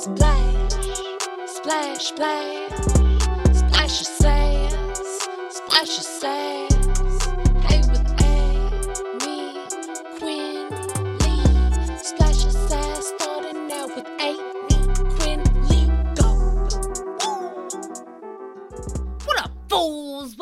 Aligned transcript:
Splash, 0.00 0.72
splash, 1.44 2.06
splash, 2.06 2.72
splash 3.52 4.00
your 4.00 4.10
sass, 4.16 5.28
splash 5.50 5.88
your 5.88 6.04
sass. 6.04 6.69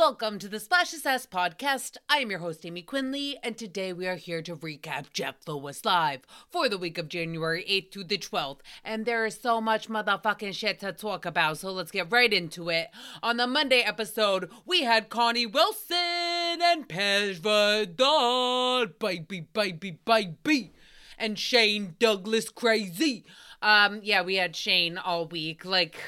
Welcome 0.08 0.38
to 0.38 0.48
the 0.48 0.58
Splash 0.58 0.92
Sass 0.92 1.26
podcast. 1.26 1.98
I 2.08 2.20
am 2.20 2.30
your 2.30 2.38
host, 2.38 2.62
Aymee 2.62 2.86
Quinnley, 2.86 3.34
and 3.42 3.58
today 3.58 3.92
we 3.92 4.06
are 4.06 4.16
here 4.16 4.40
to 4.40 4.56
recap 4.56 5.12
Jeff 5.12 5.34
Lewis 5.46 5.84
Live 5.84 6.22
for 6.48 6.66
the 6.66 6.78
week 6.78 6.96
of 6.96 7.10
January 7.10 7.62
8th 7.68 7.90
to 7.90 8.04
the 8.04 8.16
12th. 8.16 8.60
And 8.82 9.04
there 9.04 9.26
is 9.26 9.38
so 9.38 9.60
much 9.60 9.90
motherfucking 9.90 10.54
shit 10.54 10.80
to 10.80 10.94
talk 10.94 11.26
about, 11.26 11.58
so 11.58 11.72
let's 11.72 11.90
get 11.90 12.10
right 12.10 12.32
into 12.32 12.70
it. 12.70 12.88
On 13.22 13.36
the 13.36 13.46
Monday 13.46 13.80
episode, 13.80 14.48
we 14.64 14.84
had 14.84 15.10
Carnie 15.10 15.44
Wilson 15.44 16.62
and 16.62 16.88
Pej 16.88 17.38
Vahdat, 17.40 18.98
baby, 18.98 19.40
baby, 19.52 19.98
baby, 20.06 20.72
and 21.18 21.38
Shane 21.38 21.96
Douglas 21.98 22.48
Crazy. 22.48 23.26
Um, 23.60 24.00
yeah, 24.02 24.22
we 24.22 24.36
had 24.36 24.56
Shane 24.56 24.96
all 24.96 25.26
week, 25.26 25.66
like. 25.66 26.00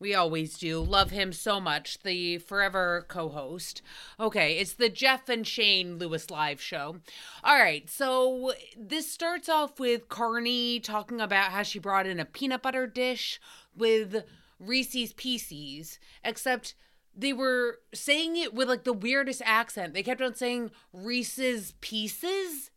We 0.00 0.14
always 0.14 0.56
do. 0.56 0.80
Love 0.80 1.10
him 1.10 1.30
so 1.30 1.60
much. 1.60 2.02
The 2.02 2.38
forever 2.38 3.04
co 3.06 3.28
host. 3.28 3.82
Okay, 4.18 4.54
it's 4.54 4.72
the 4.72 4.88
Jeff 4.88 5.28
and 5.28 5.46
Shane 5.46 5.98
Lewis 5.98 6.30
live 6.30 6.60
show. 6.60 6.96
All 7.44 7.58
right, 7.58 7.88
so 7.88 8.54
this 8.78 9.12
starts 9.12 9.50
off 9.50 9.78
with 9.78 10.08
Carnie 10.08 10.80
talking 10.80 11.20
about 11.20 11.52
how 11.52 11.62
she 11.62 11.78
brought 11.78 12.06
in 12.06 12.18
a 12.18 12.24
peanut 12.24 12.62
butter 12.62 12.86
dish 12.86 13.38
with 13.76 14.24
Reese's 14.58 15.12
Pieces, 15.12 15.98
except 16.24 16.74
they 17.14 17.34
were 17.34 17.80
saying 17.92 18.38
it 18.38 18.54
with 18.54 18.68
like 18.68 18.84
the 18.84 18.94
weirdest 18.94 19.42
accent. 19.44 19.92
They 19.92 20.02
kept 20.02 20.22
on 20.22 20.34
saying 20.34 20.70
Reese's 20.94 21.74
Pieces. 21.82 22.69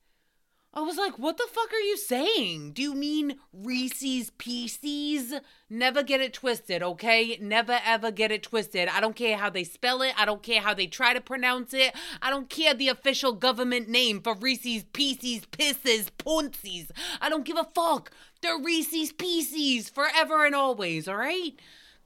I 0.75 0.81
was 0.81 0.97
like, 0.97 1.19
what 1.19 1.38
the 1.38 1.45
fuck 1.52 1.71
are 1.71 1.79
you 1.79 1.97
saying? 1.97 2.71
Do 2.71 2.81
you 2.81 2.95
mean 2.95 3.35
Reese's 3.53 4.31
Pieces? 4.31 5.35
Never 5.69 6.02
get 6.02 6.19
it 6.19 6.33
twisted, 6.33 6.81
okay? 6.81 7.38
Never 7.39 7.80
ever 7.85 8.09
get 8.09 8.31
it 8.31 8.41
twisted. 8.41 8.89
I 8.89 8.99
don't 8.99 9.15
care 9.15 9.38
how 9.38 9.52
they 9.52 9.65
spell 9.65 10.02
it. 10.02 10.15
I 10.17 10.25
don't 10.25 10.41
care 10.41 10.61
how 10.61 10.73
they 10.73 10.88
try 10.88 11.13
to 11.13 11.21
pronounce 11.21 11.75
it. 11.75 11.95
I 12.23 12.31
don't 12.31 12.49
care 12.49 12.73
the 12.73 12.89
official 12.89 13.33
government 13.33 13.88
name 13.88 14.19
for 14.19 14.33
Reese's 14.33 14.83
Pieces, 14.93 15.45
Pisses, 15.45 16.07
Punsies. 16.17 16.89
I 17.21 17.30
don't 17.30 17.45
give 17.45 17.58
a 17.58 17.69
fuck. 17.75 18.09
They're 18.41 18.58
Reese's 18.58 19.13
Pieces 19.13 19.89
forever 19.89 20.43
and 20.43 20.55
always, 20.55 21.08
all 21.08 21.17
right? 21.17 21.53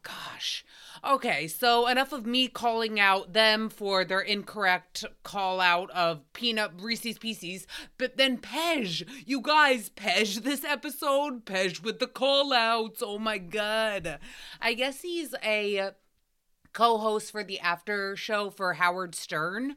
Gosh. 0.08 0.64
Okay, 1.04 1.48
so 1.48 1.88
enough 1.88 2.14
of 2.14 2.26
me 2.26 2.48
calling 2.48 2.98
out 2.98 3.34
them 3.34 3.70
for 3.70 4.06
their 4.06 4.22
incorrect 4.22 5.04
call 5.24 5.60
out 5.60 5.92
of 5.92 6.22
peanut 6.32 6.72
Reese's 6.80 7.18
Pieces, 7.18 7.68
but 7.98 8.16
then 8.16 8.38
Pej, 8.38 9.06
you 9.26 9.42
guys, 9.42 9.90
Pej 9.90 10.44
this 10.44 10.64
episode, 10.64 11.46
Pej 11.46 11.84
with 11.84 12.00
the 12.00 12.08
call 12.08 12.54
outs. 12.54 13.04
Oh 13.06 13.20
my 13.20 13.38
god. 13.38 14.20
I 14.62 14.74
guess 14.74 15.02
he's 15.02 15.36
a 15.44 15.92
co-host 16.72 17.32
for 17.32 17.44
the 17.44 17.60
after 17.60 18.16
show 18.16 18.50
for 18.50 18.74
Howard 18.74 19.14
Stern. 19.14 19.76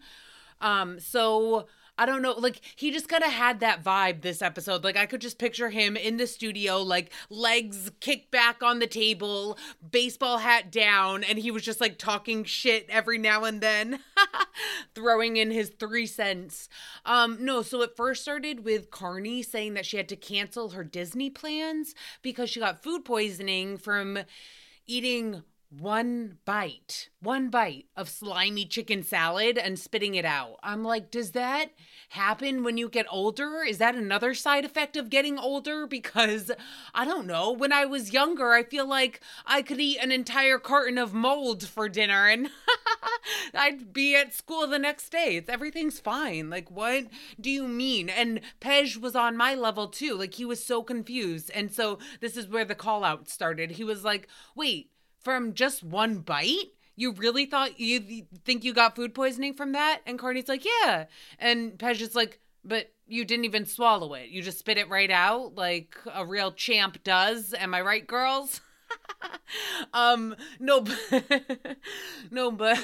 Um, 0.60 1.00
so 1.00 1.66
I 2.00 2.06
don't 2.06 2.22
know, 2.22 2.32
like 2.32 2.62
he 2.76 2.90
just 2.90 3.10
kind 3.10 3.22
of 3.22 3.30
had 3.30 3.60
that 3.60 3.84
vibe 3.84 4.22
this 4.22 4.40
episode. 4.40 4.84
Like 4.84 4.96
I 4.96 5.04
could 5.04 5.20
just 5.20 5.38
picture 5.38 5.68
him 5.68 5.98
in 5.98 6.16
the 6.16 6.26
studio, 6.26 6.78
like 6.78 7.12
legs 7.28 7.90
kicked 8.00 8.30
back 8.30 8.62
on 8.62 8.78
the 8.78 8.86
table, 8.86 9.58
baseball 9.90 10.38
hat 10.38 10.72
down, 10.72 11.22
and 11.22 11.38
he 11.38 11.50
was 11.50 11.62
just 11.62 11.78
like 11.78 11.98
talking 11.98 12.44
shit 12.44 12.86
every 12.88 13.18
now 13.18 13.44
and 13.44 13.60
then, 13.60 14.00
throwing 14.94 15.36
in 15.36 15.50
his 15.50 15.72
three 15.78 16.06
cents. 16.06 16.70
Um, 17.04 17.36
no, 17.38 17.60
so 17.60 17.82
it 17.82 17.98
first 17.98 18.22
started 18.22 18.64
with 18.64 18.90
Carnie 18.90 19.44
saying 19.44 19.74
that 19.74 19.84
she 19.84 19.98
had 19.98 20.08
to 20.08 20.16
cancel 20.16 20.70
her 20.70 20.82
Disney 20.84 21.28
plans 21.28 21.94
because 22.22 22.48
she 22.48 22.60
got 22.60 22.82
food 22.82 23.04
poisoning 23.04 23.76
from 23.76 24.20
eating 24.86 25.42
one 25.70 26.38
bite, 26.44 27.10
one 27.20 27.48
bite 27.48 27.86
of 27.96 28.08
slimy 28.08 28.66
chicken 28.66 29.04
salad 29.04 29.56
and 29.56 29.78
spitting 29.78 30.16
it 30.16 30.24
out. 30.24 30.56
I'm 30.64 30.82
like, 30.82 31.12
does 31.12 31.30
that 31.30 31.70
happen 32.10 32.64
when 32.64 32.76
you 32.76 32.88
get 32.88 33.06
older? 33.08 33.62
Is 33.62 33.78
that 33.78 33.94
another 33.94 34.34
side 34.34 34.64
effect 34.64 34.96
of 34.96 35.10
getting 35.10 35.38
older? 35.38 35.86
Because 35.86 36.50
I 36.92 37.04
don't 37.04 37.26
know. 37.26 37.52
When 37.52 37.72
I 37.72 37.84
was 37.84 38.12
younger, 38.12 38.52
I 38.52 38.64
feel 38.64 38.86
like 38.86 39.20
I 39.46 39.62
could 39.62 39.80
eat 39.80 39.98
an 40.02 40.10
entire 40.10 40.58
carton 40.58 40.98
of 40.98 41.14
mold 41.14 41.68
for 41.68 41.88
dinner 41.88 42.26
and 42.26 42.48
I'd 43.54 43.92
be 43.92 44.16
at 44.16 44.34
school 44.34 44.66
the 44.66 44.78
next 44.78 45.10
day. 45.10 45.36
It's 45.36 45.48
everything's 45.48 46.00
fine. 46.00 46.50
Like, 46.50 46.68
what 46.68 47.04
do 47.40 47.48
you 47.48 47.68
mean? 47.68 48.08
And 48.08 48.40
Pej 48.60 48.96
was 48.96 49.14
on 49.14 49.36
my 49.36 49.54
level 49.54 49.86
too. 49.86 50.16
Like, 50.16 50.34
he 50.34 50.44
was 50.44 50.64
so 50.64 50.82
confused. 50.82 51.48
And 51.54 51.72
so 51.72 52.00
this 52.18 52.36
is 52.36 52.48
where 52.48 52.64
the 52.64 52.74
call 52.74 53.04
out 53.04 53.28
started. 53.28 53.72
He 53.72 53.84
was 53.84 54.02
like, 54.02 54.26
wait, 54.56 54.90
from 55.22 55.54
just 55.54 55.82
one 55.82 56.18
bite? 56.18 56.72
You 56.96 57.12
really 57.12 57.46
thought 57.46 57.80
you 57.80 58.26
think 58.44 58.64
you 58.64 58.74
got 58.74 58.96
food 58.96 59.14
poisoning 59.14 59.54
from 59.54 59.72
that? 59.72 60.00
And 60.06 60.18
Carnie's 60.18 60.48
like, 60.48 60.64
yeah. 60.64 61.06
And 61.38 61.78
Pej 61.78 62.00
is 62.00 62.14
like, 62.14 62.40
but 62.64 62.92
you 63.06 63.24
didn't 63.24 63.46
even 63.46 63.66
swallow 63.66 64.14
it. 64.14 64.28
You 64.28 64.42
just 64.42 64.58
spit 64.58 64.78
it 64.78 64.88
right 64.88 65.10
out 65.10 65.54
like 65.54 65.96
a 66.12 66.24
real 66.24 66.52
champ 66.52 67.02
does. 67.02 67.54
Am 67.54 67.74
I 67.74 67.80
right, 67.80 68.06
girls? 68.06 68.60
um 69.94 70.34
no 70.58 70.80
but 70.80 70.98
no 72.30 72.50
but 72.50 72.78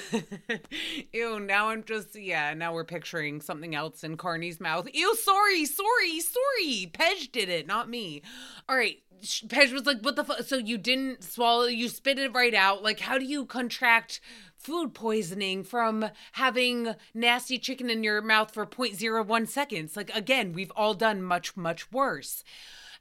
ew 1.12 1.38
now 1.40 1.68
i'm 1.70 1.84
just 1.84 2.14
yeah 2.16 2.54
now 2.54 2.72
we're 2.72 2.84
picturing 2.84 3.40
something 3.40 3.74
else 3.74 4.02
in 4.02 4.16
carnie's 4.16 4.60
mouth 4.60 4.88
ew 4.92 5.14
sorry 5.16 5.64
sorry 5.64 6.20
sorry 6.20 6.90
pej 6.92 7.30
did 7.32 7.48
it 7.48 7.66
not 7.66 7.88
me 7.88 8.22
all 8.68 8.76
right 8.76 8.98
Pej 9.22 9.72
was 9.72 9.86
like, 9.86 10.00
"What 10.02 10.16
the 10.16 10.24
fuck?" 10.24 10.42
So 10.42 10.56
you 10.56 10.78
didn't 10.78 11.24
swallow? 11.24 11.64
You 11.64 11.88
spit 11.88 12.18
it 12.18 12.34
right 12.34 12.54
out? 12.54 12.82
Like, 12.82 13.00
how 13.00 13.18
do 13.18 13.24
you 13.24 13.46
contract 13.46 14.20
food 14.56 14.94
poisoning 14.94 15.64
from 15.64 16.10
having 16.32 16.94
nasty 17.14 17.58
chicken 17.58 17.88
in 17.90 18.04
your 18.04 18.20
mouth 18.20 18.52
for 18.52 18.66
0.01 18.66 19.48
seconds? 19.48 19.96
Like, 19.96 20.14
again, 20.14 20.52
we've 20.52 20.72
all 20.76 20.94
done 20.94 21.22
much, 21.22 21.56
much 21.56 21.90
worse. 21.90 22.44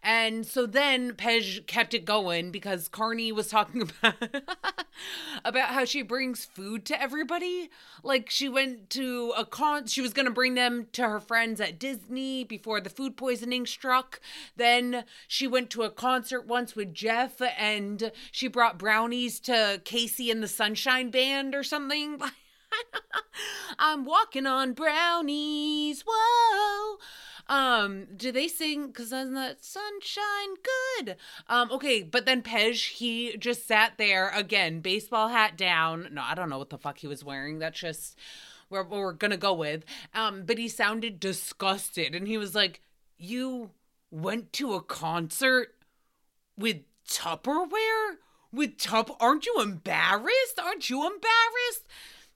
And 0.07 0.45
so 0.45 0.67
then 0.67 1.13
Pej 1.13 1.65
kept 1.65 1.95
it 1.95 2.05
going 2.05 2.51
because 2.51 2.87
Carnie 2.87 3.31
was 3.31 3.47
talking 3.47 3.81
about 4.03 4.45
about 5.43 5.69
how 5.69 5.83
she 5.83 6.03
brings 6.03 6.45
food 6.45 6.85
to 6.85 7.01
everybody. 7.01 7.71
Like 8.03 8.29
she 8.29 8.47
went 8.47 8.91
to 8.91 9.33
a 9.35 9.43
con 9.43 9.87
she 9.87 10.01
was 10.01 10.13
to 10.13 10.29
bring 10.29 10.53
them 10.53 10.87
to 10.93 11.09
her 11.09 11.19
friends 11.19 11.59
at 11.59 11.79
Disney 11.79 12.43
before 12.43 12.79
the 12.79 12.89
food 12.91 13.17
poisoning 13.17 13.65
struck. 13.65 14.21
Then 14.55 15.05
she 15.27 15.47
went 15.47 15.71
to 15.71 15.81
a 15.81 15.89
concert 15.89 16.45
once 16.45 16.75
with 16.75 16.93
Jeff 16.93 17.41
and 17.41 18.11
she 18.31 18.47
brought 18.47 18.77
brownies 18.77 19.39
to 19.41 19.81
KC 19.83 20.31
and 20.31 20.43
the 20.43 20.47
Sunshine 20.47 21.09
Band 21.09 21.55
or 21.55 21.63
something. 21.63 22.21
I'm 23.79 24.05
walking 24.05 24.45
on 24.45 24.73
brownies. 24.73 26.03
Whoa. 26.07 26.97
Um, 27.47 28.07
do 28.15 28.31
they 28.31 28.47
sing 28.47 28.91
cause 28.91 29.07
isn't 29.07 29.33
that 29.35 29.63
sunshine 29.63 30.55
good? 30.97 31.15
Um, 31.47 31.71
okay, 31.71 32.01
but 32.01 32.25
then 32.25 32.41
Pej, 32.41 32.89
he 32.93 33.37
just 33.37 33.67
sat 33.67 33.93
there 33.97 34.29
again, 34.29 34.79
baseball 34.79 35.29
hat 35.29 35.55
down. 35.57 36.09
No, 36.11 36.23
I 36.23 36.33
don't 36.33 36.49
know 36.49 36.57
what 36.57 36.71
the 36.71 36.77
fuck 36.77 36.97
he 36.97 37.07
was 37.07 37.23
wearing. 37.23 37.59
That's 37.59 37.79
just 37.79 38.17
where 38.69 38.83
we're 38.83 39.13
gonna 39.13 39.37
go 39.37 39.53
with. 39.53 39.85
Um, 40.13 40.43
but 40.45 40.57
he 40.57 40.67
sounded 40.67 41.19
disgusted 41.19 42.15
and 42.15 42.27
he 42.27 42.37
was 42.37 42.55
like, 42.55 42.81
You 43.17 43.71
went 44.09 44.51
to 44.53 44.73
a 44.73 44.81
concert 44.81 45.75
with 46.57 46.77
Tupperware? 47.07 48.17
With 48.51 48.77
Tup 48.77 49.15
aren't 49.19 49.45
you 49.45 49.61
embarrassed? 49.61 50.59
Aren't 50.63 50.89
you 50.89 51.05
embarrassed? 51.05 51.85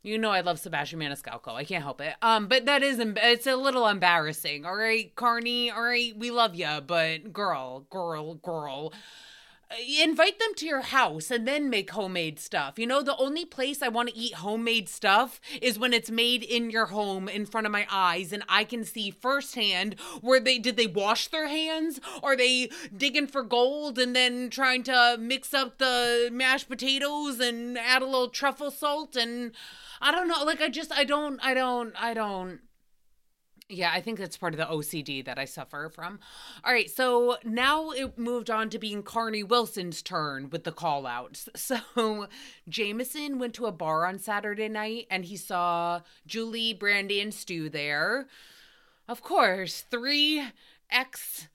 You 0.01 0.18
know 0.18 0.31
I 0.31 0.42
love 0.42 0.60
Sebastian 0.60 1.00
Maniscalco. 1.00 1.54
I 1.54 1.66
can't 1.66 1.84
help 1.84 2.00
it. 2.00 2.16
Um, 2.22 2.48
but 2.48 2.66
that 2.66 2.84
is 2.84 3.00
it's 3.00 3.48
a 3.48 3.56
little 3.56 3.86
embarrassing. 3.86 4.66
All 4.66 4.75
right, 4.75 5.13
Carnie. 5.16 5.72
All 5.72 5.84
right, 5.84 6.18
we 6.18 6.31
love 6.31 6.56
you, 6.56 6.80
but 6.88 7.34
girl, 7.34 7.81
girl, 7.90 8.36
girl. 8.36 8.94
Uh, 9.71 9.75
Invite 10.01 10.39
them 10.39 10.54
to 10.56 10.66
your 10.66 10.81
house 10.81 11.30
and 11.31 11.48
then 11.48 11.69
make 11.69 11.92
homemade 11.92 12.39
stuff. 12.39 12.80
You 12.80 12.88
know, 12.88 13.01
the 13.01 13.18
only 13.18 13.45
place 13.45 13.81
I 13.81 13.89
want 13.89 14.10
to 14.10 14.18
eat 14.18 14.36
homemade 14.36 14.89
stuff 14.89 15.39
is 15.62 15.77
when 15.77 15.94
it's 15.94 16.10
made 16.10 16.44
in 16.44 16.69
your 16.69 16.88
home 16.88 17.27
in 17.30 17.45
front 17.45 17.68
of 17.68 17.71
my 17.71 17.86
eyes 17.92 18.33
and 18.33 18.44
I 18.50 18.63
can 18.63 18.83
see 18.83 19.12
firsthand 19.12 19.95
where 20.21 20.39
they 20.39 20.57
did 20.57 20.77
they 20.77 20.88
wash 20.88 21.27
their 21.27 21.48
hands? 21.48 22.00
Are 22.24 22.36
they 22.36 22.69
digging 22.95 23.27
for 23.27 23.44
gold 23.44 24.00
and 24.00 24.16
then 24.16 24.50
trying 24.50 24.83
to 24.83 25.18
mix 25.19 25.54
up 25.54 25.77
the 25.77 26.30
mashed 26.31 26.69
potatoes 26.69 27.39
and 27.39 27.77
add 27.77 28.01
a 28.01 28.06
little 28.06 28.30
truffle 28.30 28.72
salt 28.72 29.15
and 29.15 29.51
I 30.01 30.12
don't 30.12 30.27
know. 30.27 30.44
Like 30.44 30.62
I 30.62 30.69
just 30.69 30.92
I 30.92 31.04
don't 31.04 31.39
I 31.44 31.54
don't 31.54 31.94
I 32.01 32.13
don't 32.13 32.60
Yeah, 33.71 33.92
I 33.94 34.01
think 34.01 34.18
that's 34.18 34.36
part 34.36 34.56
of 34.56 34.57
the 34.57 34.66
OCD 34.66 35.24
that 35.25 35.38
I 35.38 35.45
suffer 35.45 35.89
from. 35.94 36.19
All 36.63 36.74
right, 36.74 36.89
so 36.89 37.38
now 37.44 37.92
it 37.92 38.18
moved 38.18 38.50
on 38.50 38.71
to 38.71 38.80
being 38.80 39.04
Carnie 39.04 39.44
Wilson's 39.44 40.01
turn 40.01 40.50
with 40.50 40.63
the 40.63 40.71
call 40.71 41.06
outs. 41.06 41.48
So 41.56 42.27
Jameson 42.68 43.38
went 43.38 43.54
to 43.56 43.68
a 43.68 43.71
bar 43.71 44.07
on 44.07 44.18
Saturday 44.18 44.68
night 44.69 45.06
and 45.12 45.24
he 45.24 45.38
saw 45.38 46.01
Julie, 46.25 46.74
Brandy, 46.74 47.21
and 47.21 47.31
Stu 47.31 47.69
there. 47.69 48.25
Of 49.07 49.21
course, 49.21 49.81
three 49.92 50.44
ex 50.89 51.48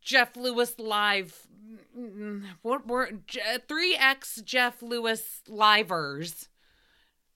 Jeff 0.00 0.36
Lewis 0.36 0.78
live. 0.78 1.46
Mm, 1.70 1.78
mm, 1.98 2.16
mm, 2.18 2.42
what 2.62 2.86
were 2.86 3.10
three 3.68 3.94
ex 3.94 4.40
Jeff 4.42 4.80
Lewis 4.80 5.42
livers? 5.48 6.48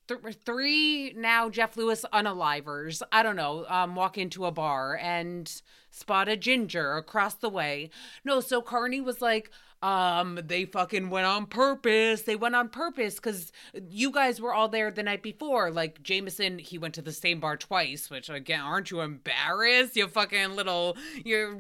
Th- 0.09 0.21
three 0.45 1.13
now 1.17 1.49
Jeff 1.49 1.77
Lewis 1.77 2.05
unalivers, 2.13 3.03
I 3.13 3.23
don't 3.23 3.37
know, 3.37 3.65
um, 3.69 3.95
walk 3.95 4.19
into 4.19 4.47
a 4.47 4.51
bar 4.51 4.97
and 4.97 5.63
spot 5.91 6.29
a 6.29 6.37
ginger 6.37 6.97
across 6.97 7.35
the 7.35 7.49
way. 7.49 7.91
No, 8.25 8.41
so 8.41 8.63
Carnie 8.63 9.01
was 9.01 9.21
like, 9.21 9.51
um, 9.83 10.39
they 10.45 10.65
fucking 10.65 11.11
went 11.11 11.27
on 11.27 11.47
purpose. 11.47 12.23
They 12.23 12.37
went 12.37 12.55
on 12.55 12.69
purpose 12.69 13.17
because 13.17 13.51
you 13.75 14.13
guys 14.13 14.41
were 14.41 14.55
all 14.55 14.69
there 14.69 14.93
the 14.93 15.03
night 15.03 15.23
before. 15.23 15.73
Like 15.73 16.03
Jameson, 16.03 16.61
he 16.61 16.79
went 16.79 16.95
to 16.95 17.03
the 17.03 17.13
same 17.13 17.41
bar 17.41 17.57
twice, 17.57 18.09
which 18.09 18.31
again, 18.31 18.61
aren't 18.61 18.93
you 18.93 19.01
embarrassed? 19.01 19.97
You 19.97 20.07
fucking 20.07 20.55
little, 20.55 20.97
you're 21.25 21.57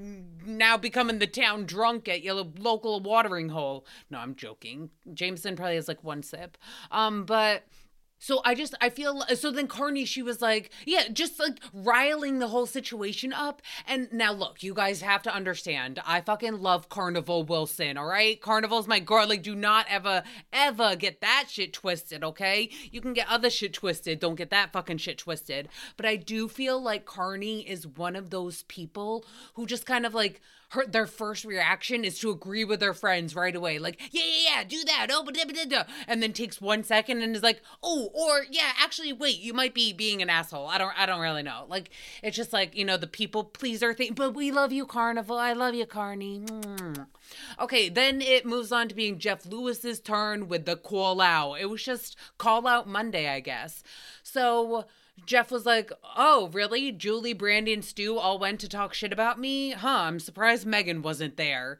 now 0.46 0.76
becoming 0.76 1.18
the 1.18 1.26
town 1.26 1.66
drunk 1.66 2.08
at 2.08 2.22
your 2.22 2.46
local 2.58 3.00
watering 3.00 3.48
hole. 3.48 3.84
No, 4.08 4.18
I'm 4.18 4.36
joking. 4.36 4.90
Jameson 5.12 5.56
probably 5.56 5.74
has 5.74 5.88
like 5.88 6.04
one 6.04 6.22
sip. 6.22 6.56
Um, 6.92 7.24
but 7.24 7.64
so 8.22 8.40
I 8.44 8.54
just 8.54 8.76
I 8.80 8.88
feel 8.88 9.22
so 9.34 9.50
then 9.50 9.66
Carnie 9.66 10.04
she 10.04 10.22
was 10.22 10.40
like 10.40 10.70
yeah 10.86 11.08
just 11.12 11.40
like 11.40 11.58
riling 11.72 12.38
the 12.38 12.46
whole 12.46 12.66
situation 12.66 13.32
up. 13.32 13.60
And 13.84 14.12
now 14.12 14.32
look 14.32 14.62
you 14.62 14.74
guys 14.74 15.00
have 15.00 15.22
to 15.22 15.34
understand 15.34 16.00
I 16.06 16.20
fucking 16.20 16.60
love 16.60 16.88
Carnival 16.88 17.42
Wilson 17.42 17.98
all 17.98 18.06
right? 18.06 18.40
Carnival's 18.40 18.86
my 18.86 19.00
girl. 19.00 19.26
Like 19.28 19.42
do 19.42 19.56
not 19.56 19.86
ever 19.88 20.22
ever 20.52 20.94
get 20.94 21.20
that 21.20 21.46
shit 21.48 21.72
twisted 21.72 22.22
okay? 22.22 22.70
You 22.92 23.00
can 23.00 23.12
get 23.12 23.28
other 23.28 23.50
shit 23.50 23.72
twisted. 23.72 24.20
Don't 24.20 24.36
get 24.36 24.50
that 24.50 24.72
fucking 24.72 24.98
shit 24.98 25.18
twisted. 25.18 25.68
But 25.96 26.06
I 26.06 26.14
do 26.14 26.46
feel 26.46 26.80
like 26.80 27.04
Carney 27.04 27.68
is 27.68 27.88
one 27.88 28.14
of 28.14 28.30
those 28.30 28.62
people 28.64 29.24
who 29.54 29.66
just 29.66 29.84
kind 29.84 30.06
of 30.06 30.14
like 30.14 30.40
her 30.72 30.86
their 30.86 31.06
first 31.06 31.44
reaction 31.44 32.04
is 32.04 32.18
to 32.20 32.30
agree 32.30 32.64
with 32.64 32.80
their 32.80 32.94
friends 32.94 33.36
right 33.36 33.54
away, 33.54 33.78
like 33.78 34.00
yeah 34.10 34.22
yeah 34.24 34.56
yeah, 34.56 34.64
do 34.64 34.82
that, 34.84 35.08
oh, 35.10 35.26
and 36.08 36.22
then 36.22 36.32
takes 36.32 36.60
one 36.60 36.82
second 36.82 37.22
and 37.22 37.36
is 37.36 37.42
like 37.42 37.60
oh, 37.82 38.08
or 38.14 38.44
yeah, 38.50 38.72
actually 38.78 39.12
wait, 39.12 39.38
you 39.38 39.52
might 39.52 39.74
be 39.74 39.92
being 39.92 40.22
an 40.22 40.30
asshole. 40.30 40.66
I 40.66 40.78
don't 40.78 40.98
I 40.98 41.06
don't 41.06 41.20
really 41.20 41.42
know. 41.42 41.66
Like 41.68 41.90
it's 42.22 42.36
just 42.36 42.52
like 42.52 42.74
you 42.74 42.84
know 42.84 42.96
the 42.96 43.06
people 43.06 43.44
pleaser 43.44 43.92
thing, 43.92 44.14
but 44.14 44.34
we 44.34 44.50
love 44.50 44.72
you, 44.72 44.86
Carnival. 44.86 45.36
I 45.36 45.52
love 45.52 45.74
you, 45.74 45.86
Carnie. 45.86 46.40
Mm. 46.46 47.06
Okay, 47.60 47.88
then 47.88 48.20
it 48.20 48.46
moves 48.46 48.72
on 48.72 48.88
to 48.88 48.94
being 48.94 49.18
Jeff 49.18 49.44
Lewis's 49.46 50.00
turn 50.00 50.48
with 50.48 50.64
the 50.64 50.76
call 50.76 51.20
out. 51.20 51.54
It 51.54 51.66
was 51.66 51.82
just 51.82 52.16
call 52.38 52.66
out 52.66 52.88
Monday, 52.88 53.28
I 53.28 53.40
guess. 53.40 53.82
So 54.22 54.86
Jeff 55.26 55.50
was 55.50 55.66
like, 55.66 55.92
Oh, 56.16 56.50
really? 56.52 56.92
Julie, 56.92 57.32
Brandy, 57.32 57.72
and 57.72 57.84
Stu 57.84 58.18
all 58.18 58.38
went 58.38 58.60
to 58.60 58.68
talk 58.68 58.94
shit 58.94 59.12
about 59.12 59.38
me? 59.38 59.70
Huh, 59.70 60.04
I'm 60.06 60.18
surprised 60.18 60.66
Megan 60.66 61.02
wasn't 61.02 61.36
there. 61.36 61.78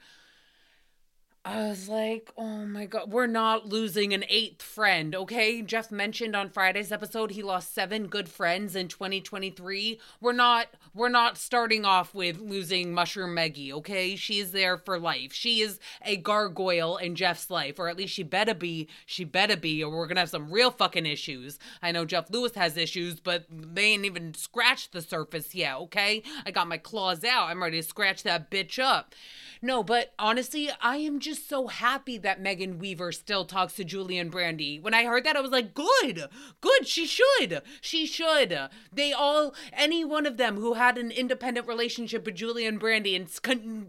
I 1.45 1.67
was 1.67 1.89
like, 1.89 2.31
oh 2.39 2.65
my 2.67 2.87
God, 2.87 3.11
we're 3.11 3.27
not 3.27 3.67
losing 3.67 4.15
an 4.15 4.25
eighth 4.29 4.63
friend, 4.63 5.13
okay? 5.13 5.61
Jeff 5.61 5.91
mentioned 5.91 6.37
on 6.37 6.51
Friday's 6.51 6.93
episode 6.93 7.33
he 7.33 7.43
lost 7.43 7.75
seven 7.75 8.07
good 8.07 8.29
friends 8.29 8.77
in 8.77 8.87
2023. 8.87 9.99
We're 10.21 10.33
not 10.33 10.69
we're 10.95 11.09
not 11.09 11.37
starting 11.37 11.85
off 11.85 12.15
with 12.15 12.39
losing 12.39 12.95
Mushroom 12.95 13.35
Maggie, 13.35 13.73
okay? 13.73 14.15
She 14.15 14.39
is 14.39 14.53
there 14.53 14.77
for 14.77 15.01
life. 15.01 15.33
She 15.33 15.63
is 15.63 15.81
a 16.03 16.17
gargoyle 16.17 16.97
in 16.97 17.17
Jeff's 17.17 17.51
life, 17.51 17.77
or 17.81 17.89
at 17.89 17.97
least 17.97 18.15
she 18.15 18.23
better 18.23 18.55
be, 18.55 18.87
she 19.05 19.25
better 19.25 19.57
be, 19.57 19.83
or 19.83 19.91
we're 19.91 20.07
gonna 20.07 20.21
have 20.21 20.31
some 20.31 20.49
real 20.49 20.71
fucking 20.71 21.07
issues. 21.07 21.59
I 21.83 21.91
know 21.91 22.05
Jeff 22.05 22.31
Lewis 22.31 22.55
has 22.55 22.77
issues, 22.77 23.19
but 23.19 23.47
they 23.51 23.87
ain't 23.87 24.05
even 24.05 24.35
scratched 24.35 24.93
the 24.93 25.03
surface 25.03 25.57
yet, 25.57 25.75
okay? 25.79 26.23
I 26.47 26.53
got 26.53 26.69
my 26.69 26.79
claws 26.79 27.25
out. 27.25 27.49
I'm 27.49 27.61
ready 27.65 27.81
to 27.81 27.89
scratch 27.89 28.23
that 28.23 28.49
bitch 28.49 28.79
up. 28.79 29.17
No, 29.65 29.85
but 29.85 30.13
honestly, 30.19 30.71
I 30.81 30.97
am 30.97 31.21
just 31.21 31.32
so 31.37 31.67
happy 31.67 32.19
that 32.19 32.41
Megan 32.41 32.79
Weaver 32.79 33.13
still 33.13 33.45
talks 33.45 33.75
to 33.75 33.85
Julian 33.85 34.23
and 34.23 34.31
Brandy. 34.31 34.79
When 34.79 34.95
I 34.95 35.05
heard 35.05 35.25
that, 35.25 35.37
I 35.37 35.41
was 35.41 35.51
like, 35.51 35.75
good, 35.75 36.29
good. 36.61 36.87
She 36.87 37.07
should. 37.07 37.63
She 37.81 38.07
should. 38.07 38.59
They 38.93 39.13
all, 39.13 39.55
any 39.73 40.05
one 40.05 40.27
of 40.27 40.37
them 40.37 40.57
who 40.57 40.75
had 40.75 40.97
an 40.97 41.11
independent 41.11 41.67
relationship 41.67 42.25
with 42.25 42.37
Julian 42.37 42.75
and 42.75 42.81
Brandy 42.81 43.17
and 43.17 43.29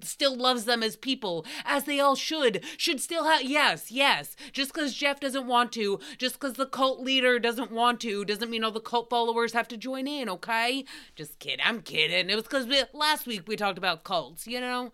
still 0.03 0.35
loves 0.35 0.65
them 0.65 0.81
as 0.83 0.95
people, 0.95 1.45
as 1.65 1.83
they 1.83 1.99
all 1.99 2.15
should, 2.15 2.63
should 2.77 2.99
still 2.99 3.25
have, 3.25 3.43
yes, 3.43 3.91
yes. 3.91 4.35
Just 4.51 4.73
because 4.73 4.93
Jeff 4.93 5.19
doesn't 5.19 5.47
want 5.47 5.71
to, 5.73 5.99
just 6.17 6.35
because 6.35 6.53
the 6.53 6.65
cult 6.65 6.99
leader 7.01 7.39
doesn't 7.39 7.71
want 7.71 7.99
to, 8.01 8.25
doesn't 8.25 8.49
mean 8.49 8.63
all 8.63 8.71
the 8.71 8.79
cult 8.79 9.09
followers 9.09 9.53
have 9.53 9.67
to 9.67 9.77
join 9.77 10.07
in, 10.07 10.27
okay? 10.29 10.83
Just 11.15 11.39
kidding. 11.39 11.63
I'm 11.63 11.81
kidding. 11.81 12.29
It 12.29 12.35
was 12.35 12.43
because 12.45 12.65
we, 12.65 12.81
last 12.93 13.27
week 13.27 13.47
we 13.47 13.55
talked 13.55 13.77
about 13.77 14.03
cults, 14.03 14.47
you 14.47 14.59
know? 14.59 14.91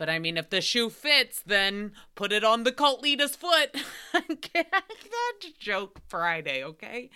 But 0.00 0.08
I 0.08 0.18
mean, 0.18 0.38
if 0.38 0.48
the 0.48 0.62
shoe 0.62 0.88
fits, 0.88 1.42
then 1.44 1.92
put 2.14 2.32
it 2.32 2.42
on 2.42 2.64
the 2.64 2.72
cult 2.72 3.02
leader's 3.02 3.36
foot. 3.36 3.76
That 4.54 5.58
joke 5.58 6.00
Friday, 6.08 6.64
okay? 6.64 7.10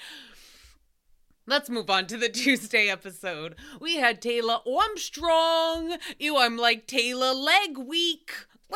Let's 1.46 1.70
move 1.70 1.88
on 1.88 2.06
to 2.08 2.19
the 2.19 2.28
Tuesday 2.44 2.90
episode. 2.90 3.54
We 3.81 3.96
had 3.96 4.20
Taylor 4.20 4.58
Armstrong. 4.66 5.96
Ew, 6.19 6.36
I'm 6.36 6.58
like 6.58 6.86
Taylor 6.86 7.32
Leg 7.32 7.78
Week. 7.78 8.31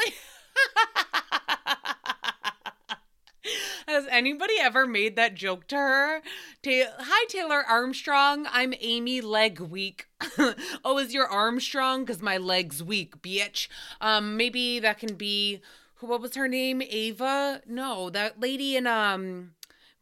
Has 3.89 4.07
anybody 4.11 4.53
ever 4.61 4.87
made 4.87 5.17
that 5.17 5.35
joke 5.35 5.67
to 5.69 5.77
her? 5.77 6.21
Ta- 6.63 6.93
Hi, 6.99 7.25
Taylor 7.31 7.65
Armstrong. 7.67 8.47
I'm 8.53 8.73
Aymee 8.73 9.23
Leg 9.23 9.61
Week. 9.61 10.07
oh, 10.85 10.99
is 10.99 11.15
your 11.15 11.27
arm 11.27 11.59
strong? 11.59 12.05
Because 12.05 12.21
my 12.21 12.37
leg's 12.37 12.83
weak, 12.83 13.23
bitch. 13.23 13.67
Um, 14.03 14.37
maybe 14.37 14.79
that 14.81 14.99
can 14.99 15.15
be. 15.15 15.63
What 16.01 16.21
was 16.21 16.35
her 16.35 16.49
name? 16.49 16.83
Ava? 16.83 17.63
No, 17.67 18.11
that 18.11 18.39
lady 18.39 18.77
in 18.77 18.87
um 18.87 19.53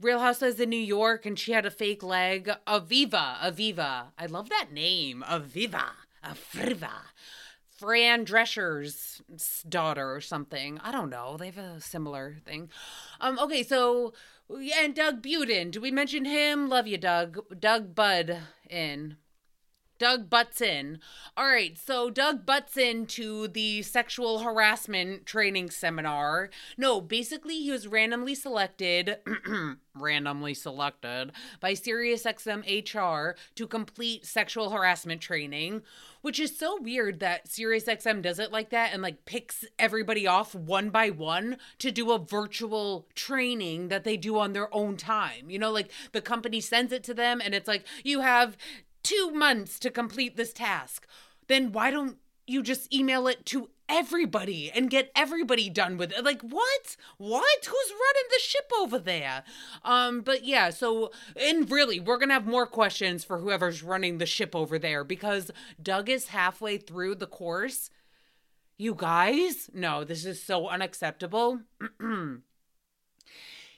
Real 0.00 0.18
Housewives 0.18 0.58
in 0.58 0.68
New 0.68 0.76
York, 0.76 1.24
and 1.24 1.38
she 1.38 1.52
had 1.52 1.64
a 1.64 1.70
fake 1.70 2.02
leg. 2.02 2.50
Aviva, 2.66 3.38
Aviva. 3.38 4.06
I 4.18 4.26
love 4.26 4.48
that 4.48 4.72
name, 4.72 5.22
Aviva, 5.28 5.90
Aviva. 6.24 6.90
Fran 7.78 8.25
Drescher's 8.25 9.23
daughter 9.69 10.14
or 10.14 10.21
something. 10.21 10.78
I 10.83 10.92
don't 10.92 11.11
know. 11.11 11.37
They 11.37 11.47
have 11.47 11.59
a 11.59 11.80
similar 11.80 12.37
thing. 12.45 12.71
Um. 13.21 13.38
Okay. 13.38 13.62
So, 13.62 14.12
yeah, 14.49 14.76
and 14.83 14.95
Doug 14.95 15.23
Budin. 15.23 15.71
Do 15.71 15.80
we 15.80 15.90
mention 15.90 16.25
him? 16.25 16.68
Love 16.68 16.87
you, 16.87 16.99
Doug. 16.99 17.38
Doug 17.59 17.95
Bud 17.95 18.38
in. 18.68 19.16
Doug 19.98 20.28
butts 20.28 20.60
in. 20.60 20.98
All 21.36 21.46
right, 21.46 21.78
so 21.78 22.10
Doug 22.10 22.44
butts 22.44 22.76
into 22.76 23.48
the 23.48 23.82
sexual 23.82 24.40
harassment 24.40 25.26
training 25.26 25.70
seminar. 25.70 26.50
No, 26.76 27.00
basically, 27.00 27.60
he 27.62 27.70
was 27.70 27.86
randomly 27.86 28.34
selected, 28.34 29.18
randomly 29.94 30.54
selected 30.54 31.32
by 31.60 31.72
SiriusXM 31.72 32.64
HR 32.94 33.36
to 33.54 33.66
complete 33.66 34.26
sexual 34.26 34.70
harassment 34.70 35.20
training, 35.20 35.82
which 36.22 36.40
is 36.40 36.56
so 36.56 36.78
weird 36.80 37.20
that 37.20 37.48
SiriusXM 37.48 38.22
does 38.22 38.38
it 38.38 38.52
like 38.52 38.70
that 38.70 38.92
and 38.92 39.02
like 39.02 39.24
picks 39.24 39.64
everybody 39.78 40.26
off 40.26 40.54
one 40.54 40.90
by 40.90 41.10
one 41.10 41.56
to 41.78 41.90
do 41.90 42.10
a 42.12 42.18
virtual 42.18 43.06
training 43.14 43.88
that 43.88 44.04
they 44.04 44.16
do 44.16 44.38
on 44.38 44.52
their 44.52 44.74
own 44.74 44.96
time. 44.96 45.48
You 45.48 45.58
know, 45.58 45.70
like 45.70 45.90
the 46.12 46.20
company 46.20 46.60
sends 46.60 46.92
it 46.92 47.04
to 47.04 47.14
them 47.14 47.40
and 47.42 47.54
it's 47.54 47.68
like, 47.68 47.84
you 48.02 48.20
have 48.20 48.56
two 49.06 49.30
months 49.30 49.78
to 49.78 49.90
complete 49.90 50.36
this 50.36 50.52
task. 50.52 51.06
Then 51.46 51.70
why 51.70 51.92
don't 51.92 52.18
you 52.44 52.60
just 52.60 52.92
email 52.92 53.28
it 53.28 53.46
to 53.46 53.70
everybody 53.88 54.68
and 54.75 54.90
get 54.90 55.12
everybody 55.14 55.70
done 55.70 55.96
with 55.96 56.10
it. 56.10 56.25
Like 56.25 56.42
what? 56.42 56.96
What? 57.16 57.64
Who's 57.64 57.92
running 57.92 58.28
the 58.30 58.40
ship 58.40 58.68
over 58.76 58.98
there? 58.98 59.44
Um 59.84 60.22
but 60.22 60.44
yeah, 60.44 60.70
so 60.70 61.12
and 61.40 61.70
really 61.70 62.00
we're 62.00 62.18
going 62.18 62.30
to 62.30 62.34
have 62.34 62.46
more 62.46 62.66
questions 62.66 63.25
for 63.25 63.38
whoever's 63.38 63.84
running 63.84 64.18
the 64.18 64.26
ship 64.26 64.56
over 64.56 64.76
there 64.76 65.04
because 65.04 65.52
Doug 65.80 66.08
is 66.08 66.28
halfway 66.28 66.76
through 66.76 67.14
the 67.14 67.28
course. 67.28 67.90
You 68.76 68.96
guys? 68.96 69.70
No, 69.72 70.02
this 70.02 70.25
is 70.25 70.42
so 70.42 70.68
unacceptable. 70.68 71.60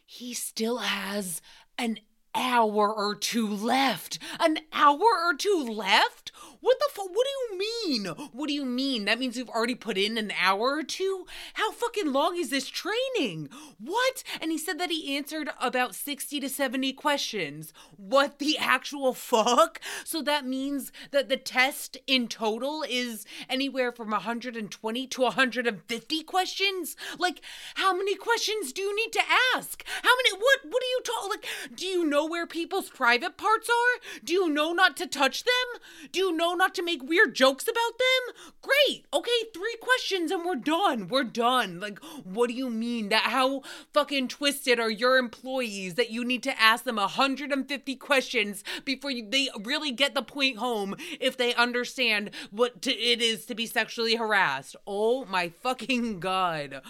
he 0.06 0.32
still 0.32 0.78
has 0.78 1.42
an 1.76 1.98
hour 2.38 2.92
or 2.92 3.14
two 3.14 3.48
left. 3.48 4.18
An 4.38 4.58
hour 4.72 5.00
or 5.00 5.34
two 5.36 5.66
left? 5.68 6.32
What 6.60 6.78
the 6.80 6.88
fuck? 6.92 7.08
What 7.10 7.26
do 7.26 7.54
you 7.54 7.58
mean? 7.58 8.06
What 8.32 8.48
do 8.48 8.52
you 8.52 8.64
mean? 8.64 9.04
That 9.04 9.18
means 9.18 9.36
you've 9.36 9.48
already 9.48 9.74
put 9.74 9.96
in 9.96 10.18
an 10.18 10.32
hour 10.40 10.76
or 10.76 10.82
two? 10.82 11.24
How 11.54 11.70
fucking 11.70 12.12
long 12.12 12.36
is 12.36 12.50
this 12.50 12.68
training? 12.68 13.48
What? 13.78 14.24
And 14.40 14.50
he 14.50 14.58
said 14.58 14.78
that 14.80 14.90
he 14.90 15.16
answered 15.16 15.50
about 15.60 15.94
60 15.94 16.40
to 16.40 16.48
70 16.48 16.92
questions. 16.94 17.72
What 17.96 18.38
the 18.38 18.58
actual 18.58 19.14
fuck? 19.14 19.80
So 20.04 20.20
that 20.22 20.46
means 20.46 20.90
that 21.12 21.28
the 21.28 21.36
test 21.36 21.96
in 22.06 22.26
total 22.26 22.84
is 22.88 23.24
anywhere 23.48 23.92
from 23.92 24.10
120 24.10 25.06
to 25.06 25.22
150 25.22 26.22
questions? 26.24 26.96
Like, 27.18 27.40
how 27.76 27.96
many 27.96 28.16
questions 28.16 28.72
do 28.72 28.82
you 28.82 28.96
need 28.96 29.12
to 29.12 29.22
ask? 29.54 29.84
How 30.02 30.10
many? 30.16 30.42
What? 30.42 30.60
What 30.64 30.82
are 30.82 30.86
you 30.86 31.00
talking? 31.04 31.30
Like, 31.30 31.46
do 31.76 31.86
you 31.86 32.04
know 32.04 32.24
where 32.28 32.46
people's 32.46 32.90
private 32.90 33.36
parts 33.36 33.68
are? 33.68 34.00
Do 34.24 34.32
you 34.32 34.48
know 34.48 34.72
not 34.72 34.96
to 34.98 35.06
touch 35.06 35.44
them? 35.44 35.80
Do 36.12 36.20
you 36.20 36.36
know 36.36 36.54
not 36.54 36.74
to 36.76 36.82
make 36.82 37.02
weird 37.02 37.34
jokes 37.34 37.64
about 37.64 37.98
them? 37.98 38.52
Great. 38.62 39.06
Okay, 39.12 39.30
three 39.54 39.76
questions 39.80 40.30
and 40.30 40.44
we're 40.44 40.56
done. 40.56 41.08
We're 41.08 41.24
done. 41.24 41.80
Like, 41.80 41.98
what 42.24 42.48
do 42.48 42.54
you 42.54 42.70
mean 42.70 43.08
that 43.08 43.24
how 43.24 43.62
fucking 43.92 44.28
twisted 44.28 44.78
are 44.78 44.90
your 44.90 45.16
employees 45.16 45.94
that 45.94 46.10
you 46.10 46.24
need 46.24 46.42
to 46.44 46.60
ask 46.60 46.84
them 46.84 46.96
150 46.96 47.96
questions 47.96 48.64
before 48.84 49.10
you, 49.10 49.28
they 49.28 49.48
really 49.62 49.90
get 49.90 50.14
the 50.14 50.22
point 50.22 50.58
home 50.58 50.94
if 51.20 51.36
they 51.36 51.54
understand 51.54 52.30
what 52.50 52.82
to, 52.82 52.92
it 52.92 53.20
is 53.20 53.46
to 53.46 53.54
be 53.54 53.66
sexually 53.66 54.16
harassed? 54.16 54.76
Oh 54.86 55.24
my 55.24 55.48
fucking 55.48 56.20
god. 56.20 56.82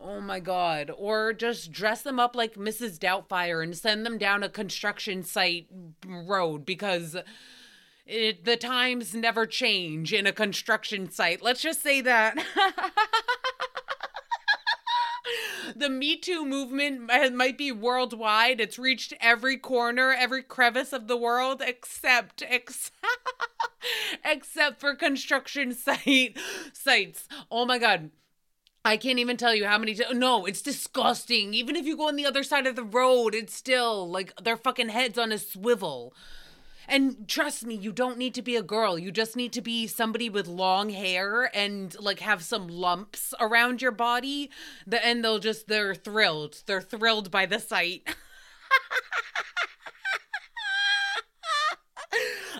Oh 0.00 0.20
my 0.20 0.40
god. 0.40 0.90
Or 0.96 1.32
just 1.32 1.72
dress 1.72 2.02
them 2.02 2.20
up 2.20 2.36
like 2.36 2.54
Mrs. 2.54 2.98
Doubtfire 2.98 3.62
and 3.62 3.76
send 3.76 4.06
them 4.06 4.18
down 4.18 4.42
a 4.42 4.48
construction 4.48 5.22
site 5.22 5.66
road 6.06 6.64
because 6.64 7.16
it, 8.06 8.44
the 8.44 8.56
times 8.56 9.14
never 9.14 9.44
change 9.46 10.12
in 10.12 10.26
a 10.26 10.32
construction 10.32 11.10
site. 11.10 11.42
Let's 11.42 11.62
just 11.62 11.82
say 11.82 12.00
that. 12.02 12.36
the 15.76 15.90
Me 15.90 16.16
Too 16.16 16.44
movement 16.46 17.02
might 17.34 17.58
be 17.58 17.72
worldwide. 17.72 18.60
It's 18.60 18.78
reached 18.78 19.12
every 19.20 19.56
corner, 19.56 20.12
every 20.12 20.42
crevice 20.42 20.92
of 20.92 21.06
the 21.08 21.16
world, 21.16 21.60
except 21.64 22.42
except, 22.48 22.96
except 24.24 24.80
for 24.80 24.94
construction 24.94 25.74
site 25.74 26.38
sites. 26.72 27.28
Oh 27.50 27.66
my 27.66 27.78
god. 27.78 28.10
I 28.88 28.96
can't 28.96 29.18
even 29.18 29.36
tell 29.36 29.54
you 29.54 29.66
how 29.66 29.76
many. 29.76 29.94
T- 29.94 30.04
no, 30.14 30.46
it's 30.46 30.62
disgusting. 30.62 31.52
Even 31.52 31.76
if 31.76 31.84
you 31.84 31.94
go 31.94 32.08
on 32.08 32.16
the 32.16 32.24
other 32.24 32.42
side 32.42 32.66
of 32.66 32.74
the 32.74 32.82
road, 32.82 33.34
it's 33.34 33.54
still 33.54 34.08
like 34.08 34.34
their 34.42 34.56
fucking 34.56 34.88
heads 34.88 35.18
on 35.18 35.30
a 35.30 35.38
swivel. 35.38 36.14
And 36.88 37.28
trust 37.28 37.66
me, 37.66 37.74
you 37.74 37.92
don't 37.92 38.16
need 38.16 38.32
to 38.32 38.40
be 38.40 38.56
a 38.56 38.62
girl. 38.62 38.98
You 38.98 39.12
just 39.12 39.36
need 39.36 39.52
to 39.52 39.60
be 39.60 39.86
somebody 39.86 40.30
with 40.30 40.46
long 40.46 40.88
hair 40.88 41.50
and 41.54 41.94
like 42.00 42.20
have 42.20 42.42
some 42.42 42.66
lumps 42.66 43.34
around 43.38 43.82
your 43.82 43.92
body. 43.92 44.50
The 44.86 45.04
and 45.04 45.22
they'll 45.22 45.38
just 45.38 45.68
they're 45.68 45.94
thrilled. 45.94 46.62
They're 46.64 46.80
thrilled 46.80 47.30
by 47.30 47.44
the 47.44 47.58
sight. 47.58 48.08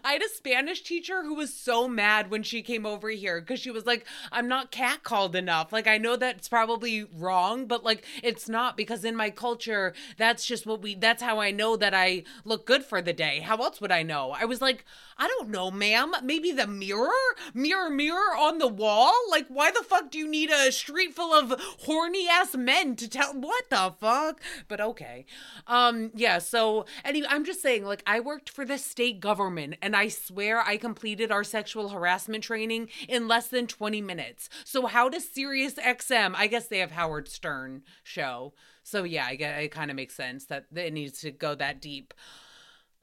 I 0.08 0.12
had 0.12 0.22
a 0.22 0.28
Spanish 0.30 0.80
teacher 0.80 1.22
who 1.22 1.34
was 1.34 1.52
so 1.52 1.86
mad 1.86 2.30
when 2.30 2.42
she 2.42 2.62
came 2.62 2.86
over 2.86 3.10
here 3.10 3.42
because 3.42 3.60
she 3.60 3.70
was 3.70 3.84
like, 3.84 4.06
I'm 4.32 4.48
not 4.48 4.72
catcalled 4.72 5.34
enough. 5.34 5.70
Like, 5.70 5.86
I 5.86 5.98
know 5.98 6.16
that's 6.16 6.48
probably 6.48 7.04
wrong, 7.14 7.66
but 7.66 7.84
like, 7.84 8.06
it's 8.22 8.48
not 8.48 8.74
because 8.74 9.04
in 9.04 9.14
my 9.14 9.28
culture, 9.28 9.92
that's 10.16 10.46
just 10.46 10.64
what 10.64 10.80
we, 10.80 10.94
that's 10.94 11.22
how 11.22 11.40
I 11.40 11.50
know 11.50 11.76
that 11.76 11.92
I 11.92 12.22
look 12.46 12.64
good 12.64 12.84
for 12.84 13.02
the 13.02 13.12
day. 13.12 13.40
How 13.40 13.58
else 13.58 13.82
would 13.82 13.92
I 13.92 14.02
know? 14.02 14.30
I 14.30 14.46
was 14.46 14.62
like, 14.62 14.86
I 15.18 15.26
don't 15.26 15.48
know, 15.48 15.70
ma'am. 15.70 16.12
Maybe 16.22 16.52
the 16.52 16.66
mirror? 16.66 17.10
Mirror, 17.52 17.90
mirror 17.90 18.36
on 18.36 18.58
the 18.58 18.68
wall? 18.68 19.12
Like, 19.30 19.48
why 19.48 19.70
the 19.70 19.82
fuck 19.82 20.10
do 20.10 20.18
you 20.18 20.28
need 20.28 20.50
a 20.50 20.70
street 20.70 21.14
full 21.14 21.32
of 21.32 21.54
horny 21.80 22.28
ass 22.28 22.54
men 22.54 22.96
to 22.96 23.08
tell? 23.08 23.34
What 23.48 23.70
the 23.70 23.94
fuck? 23.98 24.40
But 24.68 24.80
okay. 24.80 25.24
Um, 25.66 26.10
yeah, 26.14 26.38
so 26.38 26.84
anyway, 27.04 27.28
I'm 27.30 27.44
just 27.44 27.62
saying, 27.62 27.84
like, 27.84 28.02
I 28.06 28.20
worked 28.20 28.50
for 28.50 28.64
the 28.64 28.78
state 28.78 29.20
government 29.20 29.76
and 29.80 29.96
I 29.96 30.08
swear 30.08 30.60
I 30.60 30.76
completed 30.76 31.32
our 31.32 31.44
sexual 31.44 31.88
harassment 31.88 32.44
training 32.44 32.88
in 33.08 33.26
less 33.26 33.48
than 33.48 33.66
20 33.66 34.02
minutes. 34.02 34.48
So 34.64 34.86
how 34.86 35.08
does 35.08 35.28
Sirius 35.28 35.74
XM, 35.74 36.34
I 36.36 36.46
guess 36.46 36.66
they 36.66 36.78
have 36.78 36.92
Howard 36.92 37.28
Stern 37.28 37.82
show. 38.02 38.52
So 38.82 39.04
yeah, 39.04 39.26
I 39.26 39.36
get 39.36 39.62
it 39.62 39.70
kind 39.70 39.90
of 39.90 39.96
makes 39.96 40.14
sense 40.14 40.46
that 40.46 40.66
it 40.74 40.92
needs 40.92 41.20
to 41.20 41.30
go 41.30 41.54
that 41.54 41.80
deep. 41.80 42.14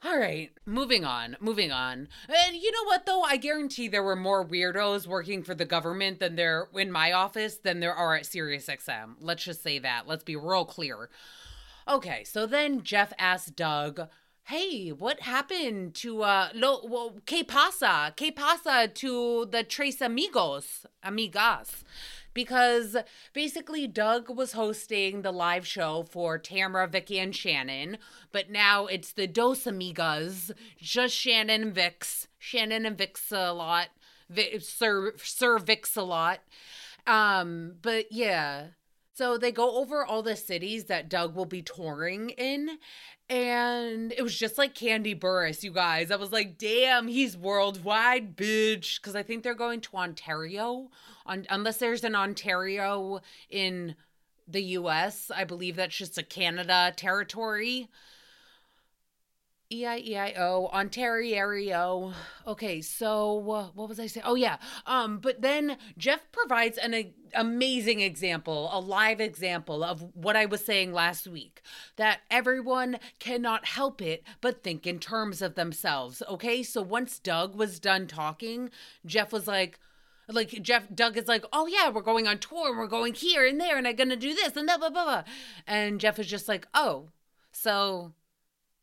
All 0.04 0.18
right, 0.18 0.50
moving 0.66 1.04
on, 1.04 1.36
moving 1.40 1.72
on. 1.72 2.08
And 2.28 2.56
you 2.56 2.70
know 2.70 2.84
what 2.84 3.06
though? 3.06 3.22
I 3.22 3.38
guarantee 3.38 3.88
there 3.88 4.02
were 4.02 4.14
more 4.14 4.46
weirdos 4.46 5.06
working 5.06 5.42
for 5.42 5.54
the 5.54 5.64
government 5.64 6.20
than 6.20 6.36
there 6.36 6.68
in 6.74 6.92
my 6.92 7.12
office 7.12 7.56
than 7.56 7.80
there 7.80 7.94
are 7.94 8.14
at 8.14 8.24
SiriusXM. 8.24 9.14
Let's 9.20 9.44
just 9.44 9.62
say 9.62 9.78
that. 9.78 10.06
Let's 10.06 10.22
be 10.22 10.36
real 10.36 10.66
clear. 10.66 11.08
Okay, 11.88 12.24
so 12.24 12.46
then 12.46 12.82
Jeff 12.82 13.12
asked 13.18 13.56
Doug, 13.56 14.08
"Hey, 14.44 14.90
what 14.90 15.20
happened 15.20 15.94
to 15.96 16.22
uh 16.22 16.50
lo 16.54 16.80
well, 16.84 17.16
que 17.24 17.42
pasa? 17.42 18.12
Que 18.16 18.30
pasa 18.30 18.88
to 18.88 19.46
the 19.46 19.64
Tres 19.64 20.00
Amigos, 20.02 20.84
amigas?" 21.02 21.84
Because 22.36 22.98
basically 23.32 23.88
Doug 23.88 24.28
was 24.28 24.52
hosting 24.52 25.22
the 25.22 25.32
live 25.32 25.66
show 25.66 26.04
for 26.08 26.38
Tamra, 26.38 26.86
Vicki, 26.86 27.18
and 27.18 27.34
Shannon, 27.34 27.96
but 28.30 28.50
now 28.50 28.84
it's 28.84 29.10
the 29.10 29.26
Dos 29.26 29.64
Amigas, 29.64 30.52
just 30.78 31.14
Shannon 31.14 31.62
and 31.62 31.74
Vix. 31.74 32.28
Shannon 32.38 32.84
and 32.84 32.98
Vix 32.98 33.32
a 33.32 33.54
lot. 33.54 33.88
Sir 34.60 35.14
Sir 35.16 35.58
Vix 35.58 35.96
a 35.96 36.02
lot. 36.02 36.40
Um, 37.06 37.76
but 37.80 38.12
yeah. 38.12 38.66
So 39.16 39.38
they 39.38 39.50
go 39.50 39.78
over 39.78 40.04
all 40.04 40.22
the 40.22 40.36
cities 40.36 40.84
that 40.84 41.08
Doug 41.08 41.34
will 41.34 41.46
be 41.46 41.62
touring 41.62 42.30
in. 42.30 42.76
And 43.30 44.12
it 44.12 44.20
was 44.20 44.38
just 44.38 44.58
like 44.58 44.74
Kandi 44.74 45.18
Burruss, 45.18 45.62
you 45.62 45.70
guys. 45.70 46.10
I 46.10 46.16
was 46.16 46.32
like, 46.32 46.58
damn, 46.58 47.08
he's 47.08 47.34
worldwide, 47.34 48.36
bitch. 48.36 49.00
Because 49.00 49.16
I 49.16 49.22
think 49.22 49.42
they're 49.42 49.54
going 49.54 49.80
to 49.80 49.96
Ontario. 49.96 50.90
On, 51.24 51.46
unless 51.48 51.78
there's 51.78 52.04
an 52.04 52.14
Ontario 52.14 53.20
in 53.48 53.94
the 54.46 54.62
US, 54.62 55.30
I 55.34 55.44
believe 55.44 55.76
that's 55.76 55.96
just 55.96 56.18
a 56.18 56.22
Canada 56.22 56.92
territory. 56.94 57.88
E 59.70 59.84
I 59.84 59.98
E 59.98 60.16
I 60.16 60.32
O 60.38 60.68
Ontario. 60.68 62.12
Okay, 62.46 62.80
so 62.80 63.50
uh, 63.50 63.68
what 63.74 63.88
was 63.88 63.98
I 63.98 64.06
saying? 64.06 64.24
Oh 64.26 64.36
yeah. 64.36 64.58
Um 64.86 65.18
but 65.18 65.42
then 65.42 65.76
Jeff 65.98 66.30
provides 66.30 66.78
an 66.78 66.94
a, 66.94 67.12
amazing 67.34 68.00
example, 68.00 68.70
a 68.72 68.78
live 68.78 69.20
example 69.20 69.82
of 69.82 70.14
what 70.14 70.36
I 70.36 70.46
was 70.46 70.64
saying 70.64 70.92
last 70.92 71.26
week 71.26 71.62
that 71.96 72.20
everyone 72.30 72.98
cannot 73.18 73.66
help 73.66 74.00
it 74.00 74.22
but 74.40 74.62
think 74.62 74.86
in 74.86 75.00
terms 75.00 75.42
of 75.42 75.56
themselves. 75.56 76.22
Okay? 76.28 76.62
So 76.62 76.80
once 76.80 77.18
Doug 77.18 77.56
was 77.56 77.80
done 77.80 78.06
talking, 78.06 78.70
Jeff 79.04 79.32
was 79.32 79.48
like 79.48 79.80
like 80.28 80.50
Jeff 80.62 80.86
Doug 80.94 81.16
is 81.16 81.26
like, 81.26 81.44
oh 81.52 81.66
yeah, 81.66 81.88
we're 81.88 82.02
going 82.02 82.28
on 82.28 82.38
tour 82.38 82.68
and 82.68 82.78
we're 82.78 82.86
going 82.86 83.14
here 83.14 83.44
and 83.44 83.60
there 83.60 83.76
and 83.76 83.88
I'm 83.88 83.96
gonna 83.96 84.16
do 84.16 84.32
this 84.32 84.56
and 84.56 84.66
blah 84.66 84.78
blah 84.78 84.90
blah 84.90 85.04
blah. 85.04 85.24
And 85.66 86.00
Jeff 86.00 86.20
is 86.20 86.28
just 86.28 86.46
like, 86.46 86.68
oh, 86.72 87.08
so 87.50 88.12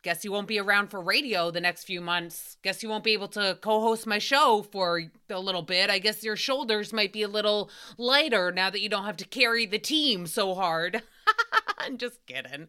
guess 0.04 0.24
you 0.24 0.32
won't 0.32 0.48
be 0.48 0.60
around 0.60 0.90
for 0.90 1.02
radio 1.02 1.50
the 1.50 1.62
next 1.62 1.86
few 1.86 2.02
months. 2.02 2.58
Guess 2.62 2.84
you 2.84 2.90
won't 2.90 3.04
be 3.04 3.14
able 3.14 3.30
to 3.30 3.58
co 3.62 3.82
host 3.82 4.06
my 4.06 4.20
show 4.20 4.66
for 4.72 5.02
a 5.30 5.40
little 5.40 5.62
bit. 5.62 5.90
I 5.90 6.00
guess 6.00 6.24
your 6.24 6.36
shoulders 6.36 6.94
might 6.94 7.14
be 7.14 7.24
a 7.24 7.28
little 7.28 7.72
lighter 7.98 8.52
now 8.52 8.70
that 8.70 8.82
you 8.82 8.90
don't 8.90 9.06
have 9.06 9.18
to 9.18 9.26
carry 9.26 9.66
the 9.66 9.80
team 9.80 10.28
so 10.28 10.54
hard. 10.54 11.02
I'm 11.78 11.98
just 11.98 12.26
kidding. 12.28 12.68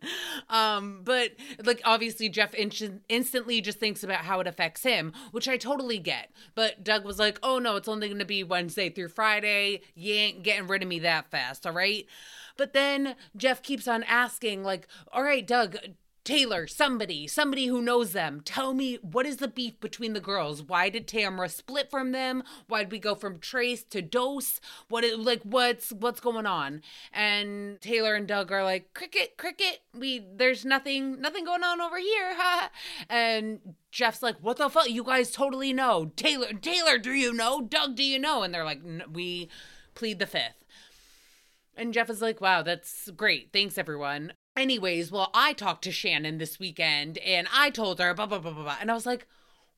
Um, 0.49 1.03
but 1.05 1.33
like 1.64 1.81
obviously 1.85 2.29
Jeff 2.29 2.55
in- 2.55 3.00
instantly 3.09 3.61
just 3.61 3.79
thinks 3.79 4.03
about 4.03 4.25
how 4.25 4.41
it 4.41 4.47
affects 4.47 4.83
him, 4.83 5.12
which 5.31 5.49
I 5.49 5.57
totally 5.57 5.99
get. 5.99 6.31
But 6.55 6.83
Doug 6.85 7.05
was 7.05 7.19
like, 7.19 7.38
"Oh 7.43 7.59
no, 7.59 7.76
it's 7.76 7.88
only 7.88 8.09
going 8.09 8.19
to 8.19 8.25
be 8.25 8.45
Wednesday 8.45 8.91
through 8.91 9.09
Friday. 9.09 9.83
You 9.95 10.14
ain't 10.14 10.43
getting 10.43 10.67
rid 10.67 10.83
of 10.83 10.88
me 10.88 11.00
that 11.00 11.31
fast, 11.31 11.67
all 11.67 11.73
right?" 11.73 12.07
But 12.57 12.73
then 12.73 13.17
Jeff 13.37 13.62
keeps 13.62 13.88
on 13.88 14.03
asking 14.05 14.64
like, 14.64 14.88
"All 15.12 15.23
right, 15.23 15.47
Doug, 15.47 15.76
Taylor, 16.25 16.66
somebody, 16.66 17.26
somebody 17.26 17.66
who 17.66 17.83
knows 17.83 18.12
them, 18.12 18.40
tell 18.45 18.73
me 18.73 18.99
what 19.02 19.26
is 19.26 19.37
the 19.37 19.49
beef 19.49 19.78
between 19.78 20.14
the 20.14 20.21
girls? 20.21 20.62
Why 20.62 20.88
did 20.88 21.07
Tamra 21.07 21.50
split 21.50 21.90
from 21.90 22.12
them? 22.12 22.43
Why 22.66 22.83
did 22.83 22.93
we 22.93 22.99
go 22.99 23.14
from 23.14 23.38
Trace 23.38 23.85
to 23.85 24.00
Dose? 24.00 24.61
What 24.88 25.04
is 25.04 25.19
like 25.19 25.43
what's 25.43 25.93
what's 25.93 26.21
going 26.21 26.47
on? 26.47 26.81
And 27.12 27.81
Taylor 27.81 28.14
and 28.14 28.26
Doug 28.26 28.50
are 28.50 28.64
like, 28.64 28.95
Cricket, 28.95 29.37
cricket, 29.37 29.81
we 29.93 30.25
there's 30.35 30.64
nothing 30.64 31.21
nothing 31.21 31.45
going 31.45 31.62
on 31.62 31.81
over 31.81 31.99
here. 31.99 32.35
and 33.11 33.61
Jeff's 33.90 34.23
like, 34.23 34.37
what 34.40 34.57
the 34.57 34.71
fuck? 34.71 34.88
You 34.88 35.04
guys 35.04 35.31
totally 35.31 35.73
know. 35.73 36.11
Taylor, 36.16 36.52
Taylor, 36.52 36.99
do 36.99 37.12
you 37.12 37.33
know? 37.33 37.61
Doug, 37.61 37.97
do 37.97 38.02
you 38.02 38.19
know? 38.19 38.43
And 38.43 38.52
they're 38.52 38.64
like, 38.64 38.81
we 39.12 39.49
plead 39.95 40.19
the 40.19 40.26
fifth. 40.26 40.64
And 41.76 41.93
Jeff 41.93 42.09
is 42.11 42.23
like, 42.23 42.40
wow, 42.40 42.62
that's 42.62 43.11
great. 43.11 43.50
Thanks, 43.52 43.78
everyone. 43.78 44.33
Anyways, 44.57 45.11
well, 45.11 45.31
I 45.35 45.53
talked 45.53 45.83
to 45.85 45.93
Shannon 45.93 46.39
this 46.39 46.61
weekend 46.61 47.19
and 47.19 47.49
I 47.53 47.71
told 47.71 47.99
her 47.99 48.15
blah 48.15 48.27
blah 48.27 48.39
blah 48.39 48.53
blah, 48.53 48.63
blah. 48.63 48.77
and 48.81 48.91
I 48.91 48.95
was 48.95 49.07
like, 49.07 49.27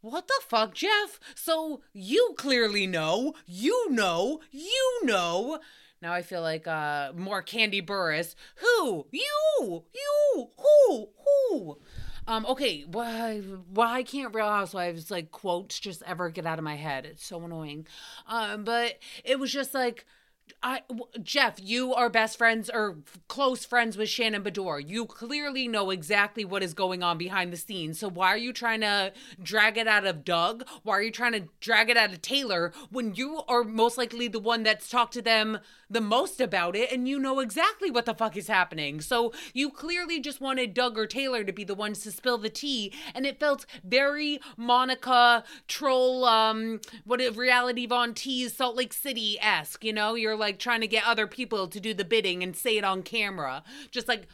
what 0.02 0.28
the 0.28 0.40
fuck, 0.42 0.74
Jeff? 0.74 1.18
So 1.34 1.80
you 1.92 2.34
clearly 2.36 2.86
know, 2.86 3.34
you 3.46 3.90
know, 3.90 4.40
you 4.50 5.00
know. 5.04 5.60
Now 6.02 6.12
I 6.12 6.20
feel 6.22 6.42
like 6.42 6.66
uh 6.66 7.12
more 7.16 7.42
Kandi 7.42 7.84
Burruss. 7.84 8.34
Who? 8.56 9.06
You, 9.10 9.84
you, 9.94 10.48
who, 10.58 11.08
who? 11.24 11.78
Um, 12.28 12.44
okay, 12.46 12.84
why 12.86 13.38
why 13.70 14.02
can't 14.02 14.34
Real 14.34 14.48
Housewives 14.48 15.10
like 15.10 15.30
quotes 15.30 15.78
just 15.78 16.02
ever 16.06 16.28
get 16.28 16.44
out 16.44 16.58
of 16.58 16.64
my 16.64 16.76
head? 16.76 17.06
It's 17.06 17.24
so 17.24 17.42
annoying. 17.42 17.86
Um, 18.28 18.64
but 18.64 18.98
it 19.24 19.38
was 19.38 19.52
just 19.52 19.72
like 19.74 20.04
I 20.62 20.82
Jeff, 21.22 21.60
you 21.62 21.94
are 21.94 22.08
best 22.08 22.38
friends 22.38 22.70
or 22.72 22.96
close 23.28 23.64
friends 23.64 23.96
with 23.96 24.08
Shannon 24.08 24.42
Beador. 24.42 24.86
You 24.86 25.06
clearly 25.06 25.68
know 25.68 25.90
exactly 25.90 26.44
what 26.44 26.62
is 26.62 26.74
going 26.74 27.02
on 27.02 27.18
behind 27.18 27.52
the 27.52 27.56
scenes. 27.56 27.98
So 27.98 28.08
why 28.08 28.28
are 28.28 28.38
you 28.38 28.52
trying 28.52 28.80
to 28.80 29.12
drag 29.42 29.76
it 29.76 29.86
out 29.86 30.06
of 30.06 30.24
Doug? 30.24 30.64
Why 30.82 30.94
are 30.94 31.02
you 31.02 31.10
trying 31.10 31.32
to 31.32 31.48
drag 31.60 31.90
it 31.90 31.96
out 31.96 32.12
of 32.12 32.22
Taylor 32.22 32.72
when 32.90 33.14
you 33.14 33.42
are 33.48 33.64
most 33.64 33.98
likely 33.98 34.28
the 34.28 34.40
one 34.40 34.62
that's 34.62 34.88
talked 34.88 35.12
to 35.14 35.22
them 35.22 35.58
the 35.88 36.00
most 36.00 36.40
about 36.40 36.74
it 36.74 36.90
and 36.90 37.08
you 37.08 37.18
know 37.18 37.38
exactly 37.38 37.90
what 37.90 38.06
the 38.06 38.14
fuck 38.14 38.36
is 38.36 38.48
happening. 38.48 39.00
So 39.00 39.32
you 39.52 39.70
clearly 39.70 40.20
just 40.20 40.40
wanted 40.40 40.74
Doug 40.74 40.98
or 40.98 41.06
Taylor 41.06 41.44
to 41.44 41.52
be 41.52 41.64
the 41.64 41.74
ones 41.74 42.00
to 42.00 42.10
spill 42.10 42.38
the 42.38 42.50
tea 42.50 42.92
and 43.14 43.24
it 43.24 43.38
felt 43.38 43.66
very 43.84 44.40
Monica 44.56 45.44
troll 45.68 46.24
um 46.24 46.80
what 47.04 47.20
reality 47.36 47.86
Von 47.86 48.14
Tease 48.14 48.54
Salt 48.54 48.76
Lake 48.76 48.92
City 48.92 49.38
esque, 49.40 49.84
you 49.84 49.92
know? 49.92 50.14
You're 50.14 50.35
like 50.36 50.58
trying 50.58 50.80
to 50.80 50.86
get 50.86 51.04
other 51.06 51.26
people 51.26 51.68
to 51.68 51.80
do 51.80 51.94
the 51.94 52.04
bidding 52.04 52.42
and 52.42 52.56
say 52.56 52.76
it 52.76 52.84
on 52.84 53.02
camera. 53.02 53.62
Just 53.90 54.08
like 54.08 54.26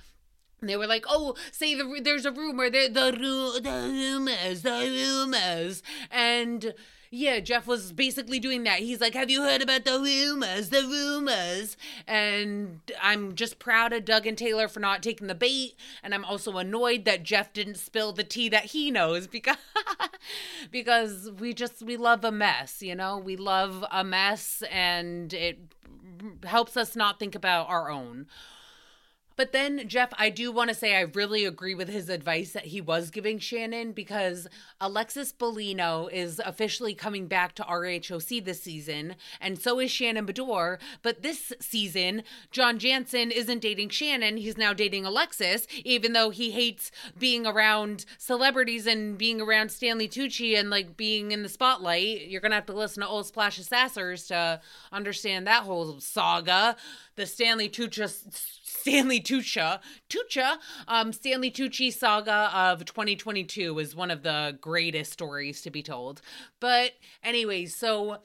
they 0.61 0.77
were 0.77 0.87
like, 0.87 1.05
"Oh, 1.09 1.35
say 1.51 1.75
the 1.75 2.01
there's 2.03 2.25
a 2.25 2.33
rumor, 2.33 2.71
the 2.71 2.89
the, 2.89 3.61
the 3.61 3.71
rumors, 3.71 4.63
the 4.63 4.71
rumors," 4.71 5.83
and 6.11 6.75
yeah, 7.15 7.41
Jeff 7.41 7.67
was 7.67 7.93
basically 7.93 8.41
doing 8.41 8.65
that. 8.65 8.79
He's 8.79 9.03
like, 9.03 9.13
Have 9.13 9.29
you 9.29 9.43
heard 9.43 9.61
about 9.61 9.85
the 9.85 10.01
rumors? 10.01 10.71
The 10.71 10.81
rumors. 10.81 11.77
And 12.07 12.81
I'm 13.03 13.35
just 13.35 13.59
proud 13.59 13.93
of 13.93 14.07
Doug 14.07 14.27
and 14.27 14.37
Taylor 14.37 14.67
for 14.67 14.81
not 14.81 15.03
taking 15.03 15.27
the 15.27 15.35
bait. 15.35 15.75
And 16.03 16.15
I'm 16.15 16.25
also 16.25 16.57
annoyed 16.57 17.05
that 17.05 17.23
Jeff 17.23 17.53
didn't 17.53 17.75
spill 17.75 18.15
the 18.15 18.25
tea 18.25 18.49
that 18.49 18.65
he 18.67 18.91
knows 18.91 19.27
because 19.27 19.59
because 20.71 21.31
we 21.39 21.53
just 21.55 21.83
we 21.83 21.97
love 21.97 22.25
a 22.25 22.33
mess, 22.33 22.83
you 22.83 22.95
know? 22.95 23.19
We 23.19 23.37
love 23.37 23.85
a 23.91 24.05
mess 24.05 24.63
and 24.71 25.33
it 25.33 25.59
helps 26.45 26.77
us 26.77 26.97
not 26.97 27.19
think 27.19 27.35
about 27.35 27.69
our 27.69 27.91
own. 27.91 28.27
But 29.37 29.53
then, 29.53 29.89
Jeff, 29.89 30.13
I 30.19 30.31
do 30.31 30.51
want 30.53 30.69
to 30.71 30.75
say 30.75 30.97
I 30.97 31.03
really 31.03 31.45
agree 31.45 31.75
with 31.75 31.89
his 31.89 32.09
advice 32.09 32.53
that 32.53 32.67
he 32.67 32.81
was 32.81 33.11
giving 33.11 33.39
Shannon 33.39 33.93
because 33.93 34.47
Alexis 34.81 35.33
Bellino 35.33 36.11
is 36.13 36.41
officially 36.45 36.95
coming 36.95 37.27
back 37.27 37.55
to 37.55 37.63
RHOC 37.63 38.45
this 38.45 38.63
season, 38.63 39.17
and 39.41 39.59
so 39.59 39.79
is 39.79 39.91
Shannon 39.91 40.27
Beador. 40.27 40.79
But 41.03 41.23
this 41.23 41.53
season, 41.61 42.23
John 42.51 42.79
Janssen 42.79 43.31
isn't 43.31 43.61
dating 43.61 43.91
Shannon, 43.91 44.37
he's 44.37 44.57
now 44.57 44.73
dating 44.73 45.07
Alexis, 45.07 45.67
even 45.85 46.13
though 46.13 46.31
he 46.31 46.51
hates 46.51 46.91
being 47.19 47.47
around 47.47 48.05
celebrities 48.19 48.87
and 48.87 49.17
being 49.17 49.41
around 49.41 49.71
Stanley 49.71 50.09
Tucci 50.09 50.59
and 50.59 50.71
like 50.71 50.97
being 50.97 51.33
in 51.33 51.43
the 51.43 51.49
spotlight. 51.49 52.27
You're 52.27 52.41
going 52.41 52.51
to 52.51 52.57
have 52.57 52.67
to 52.67 52.73
listen 52.73 53.03
to 53.03 53.09
Old 53.09 53.27
Splash 53.27 53.59
of 53.59 53.67
Sassers 53.67 54.27
to 54.29 54.61
understand 54.91 55.47
that 55.47 55.63
whole 55.63 56.01
saga. 56.01 56.77
The 57.17 57.27
Stanley 57.27 57.69
Tucci 57.69 58.62
Stanley 58.73 59.21
Tucci, 59.21 59.81
Tucci, 60.09 60.57
um, 60.89 61.13
Stanley 61.13 61.51
Tucci 61.51 61.93
saga 61.93 62.51
of 62.55 62.85
2022 62.85 63.79
is 63.79 63.95
one 63.95 64.11
of 64.11 64.23
the 64.23 64.57
greatest 64.61 65.13
stories 65.13 65.61
to 65.63 65.71
be 65.71 65.83
told. 65.83 66.21
But 66.61 66.93
anyways, 67.23 67.77
so 67.77 68.19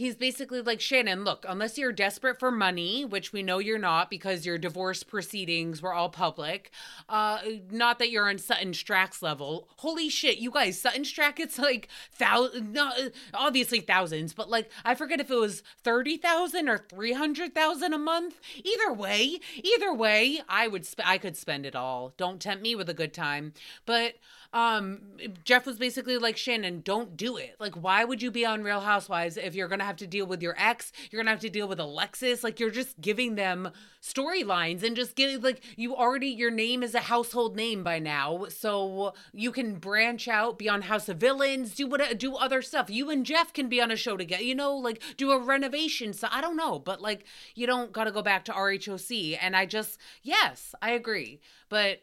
he's 0.00 0.16
basically 0.16 0.62
like 0.62 0.80
Shannon, 0.80 1.24
look, 1.24 1.44
unless 1.46 1.76
you're 1.76 1.92
desperate 1.92 2.40
for 2.40 2.50
money, 2.50 3.04
which 3.04 3.34
we 3.34 3.42
know 3.42 3.58
you're 3.58 3.78
not 3.78 4.08
because 4.08 4.46
your 4.46 4.56
divorce 4.56 5.02
proceedings 5.02 5.82
were 5.82 5.92
all 5.92 6.08
public, 6.08 6.70
uh 7.08 7.38
not 7.70 7.98
that 7.98 8.10
you're 8.10 8.28
on 8.28 8.38
Sutton 8.38 8.72
Stracke's 8.72 9.20
level. 9.22 9.68
Holy 9.76 10.08
shit, 10.08 10.38
you 10.38 10.50
guys, 10.50 10.80
Sutton 10.80 11.02
Stracke 11.02 11.38
it's 11.38 11.58
like 11.58 11.88
thousand 12.12 12.72
no, 12.72 12.90
obviously 13.34 13.80
thousands, 13.80 14.32
but 14.32 14.48
like 14.48 14.70
I 14.86 14.94
forget 14.94 15.20
if 15.20 15.30
it 15.30 15.36
was 15.36 15.62
30,000 15.84 16.68
or 16.68 16.78
300,000 16.78 17.92
a 17.92 17.98
month. 17.98 18.40
Either 18.64 18.92
way, 18.92 19.38
either 19.62 19.92
way, 19.92 20.40
I 20.48 20.66
would 20.66 20.86
sp- 20.88 21.04
I 21.04 21.18
could 21.18 21.36
spend 21.36 21.66
it 21.66 21.76
all. 21.76 22.14
Don't 22.16 22.40
tempt 22.40 22.62
me 22.62 22.74
with 22.74 22.88
a 22.88 22.94
good 22.94 23.12
time. 23.12 23.52
But 23.84 24.14
um 24.52 25.00
Jeff 25.44 25.66
was 25.66 25.78
basically 25.78 26.18
like 26.18 26.36
Shannon, 26.36 26.80
don't 26.80 27.16
do 27.16 27.36
it. 27.36 27.56
Like 27.60 27.74
why 27.74 28.04
would 28.04 28.20
you 28.22 28.30
be 28.30 28.44
on 28.44 28.62
Real 28.62 28.80
Housewives 28.80 29.36
if 29.36 29.54
you're 29.54 29.68
going 29.68 29.78
to 29.78 29.84
have 29.84 29.96
to 29.96 30.06
deal 30.06 30.26
with 30.26 30.42
your 30.42 30.54
ex, 30.58 30.92
you're 31.10 31.18
going 31.18 31.26
to 31.26 31.32
have 31.32 31.40
to 31.40 31.50
deal 31.50 31.68
with 31.68 31.78
Alexis, 31.78 32.42
like 32.42 32.58
you're 32.58 32.70
just 32.70 33.00
giving 33.00 33.36
them 33.36 33.70
storylines 34.02 34.82
and 34.82 34.96
just 34.96 35.14
getting 35.14 35.40
like 35.40 35.62
you 35.76 35.94
already 35.94 36.28
your 36.28 36.50
name 36.50 36.82
is 36.82 36.94
a 36.94 37.00
household 37.00 37.54
name 37.54 37.84
by 37.84 37.98
now, 37.98 38.46
so 38.48 39.14
you 39.32 39.52
can 39.52 39.76
branch 39.76 40.26
out 40.26 40.58
beyond 40.58 40.84
House 40.84 41.08
of 41.08 41.18
Villains, 41.18 41.74
do 41.74 41.86
what 41.86 42.18
do 42.18 42.34
other 42.34 42.62
stuff. 42.62 42.90
You 42.90 43.10
and 43.10 43.24
Jeff 43.24 43.52
can 43.52 43.68
be 43.68 43.80
on 43.80 43.90
a 43.90 43.96
show 43.96 44.16
together, 44.16 44.42
you 44.42 44.54
know, 44.54 44.74
like 44.74 45.02
do 45.16 45.30
a 45.30 45.38
renovation. 45.38 46.12
So 46.12 46.28
I 46.30 46.40
don't 46.40 46.56
know, 46.56 46.78
but 46.78 47.00
like 47.00 47.24
you 47.54 47.66
don't 47.66 47.92
got 47.92 48.04
to 48.04 48.12
go 48.12 48.22
back 48.22 48.44
to 48.46 48.52
RHOC 48.52 49.38
and 49.40 49.54
I 49.54 49.66
just 49.66 49.98
yes, 50.22 50.74
I 50.82 50.90
agree. 50.90 51.40
But 51.68 52.02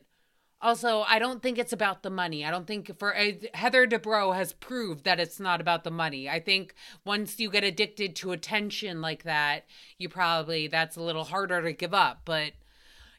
also, 0.61 1.01
I 1.07 1.19
don't 1.19 1.41
think 1.41 1.57
it's 1.57 1.73
about 1.73 2.01
the 2.01 2.09
money. 2.09 2.43
I 2.43 2.51
don't 2.51 2.65
think 2.65 2.97
for 2.97 3.15
uh, 3.15 3.33
Heather 3.53 3.85
Dubrow 3.85 4.35
has 4.35 4.53
proved 4.53 5.03
that 5.03 5.19
it's 5.19 5.39
not 5.39 5.61
about 5.61 5.83
the 5.83 5.91
money. 5.91 6.27
I 6.27 6.39
think 6.39 6.73
once 7.05 7.39
you 7.39 7.51
get 7.51 7.63
addicted 7.63 8.15
to 8.17 8.31
attention 8.31 9.01
like 9.01 9.23
that, 9.23 9.65
you 9.97 10.09
probably 10.09 10.67
that's 10.67 10.95
a 10.95 11.01
little 11.01 11.25
harder 11.25 11.61
to 11.61 11.73
give 11.73 11.93
up. 11.93 12.21
But 12.25 12.53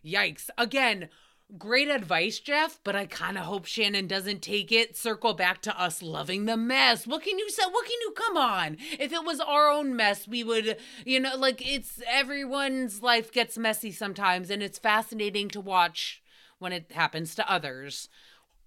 yikes. 0.05 0.51
Again, 0.59 1.09
great 1.57 1.88
advice, 1.88 2.40
Jeff, 2.40 2.81
but 2.83 2.96
I 2.96 3.07
kind 3.07 3.38
of 3.38 3.44
hope 3.44 3.66
Shannon 3.66 4.07
doesn't 4.09 4.42
take 4.42 4.72
it. 4.72 4.96
Circle 4.96 5.35
back 5.35 5.62
to 5.62 5.81
us 5.81 6.03
loving 6.03 6.46
the 6.46 6.57
mess. 6.57 7.07
What 7.07 7.22
can 7.22 7.38
you 7.38 7.48
say? 7.51 7.62
What 7.70 7.87
can 7.87 7.98
you 8.01 8.12
come 8.16 8.37
on? 8.37 8.77
If 8.98 9.12
it 9.12 9.24
was 9.24 9.40
our 9.40 9.70
own 9.70 9.94
mess, 9.94 10.27
we 10.27 10.42
would, 10.42 10.77
you 11.05 11.20
know, 11.20 11.37
like 11.37 11.66
it's 11.66 12.03
everyone's 12.09 13.01
life 13.01 13.33
gets 13.33 13.57
messy 13.57 13.92
sometimes, 13.92 14.51
and 14.51 14.62
it's 14.62 14.79
fascinating 14.79 15.48
to 15.51 15.61
watch 15.61 16.20
when 16.59 16.73
it 16.73 16.92
happens 16.92 17.35
to 17.35 17.51
others. 17.51 18.09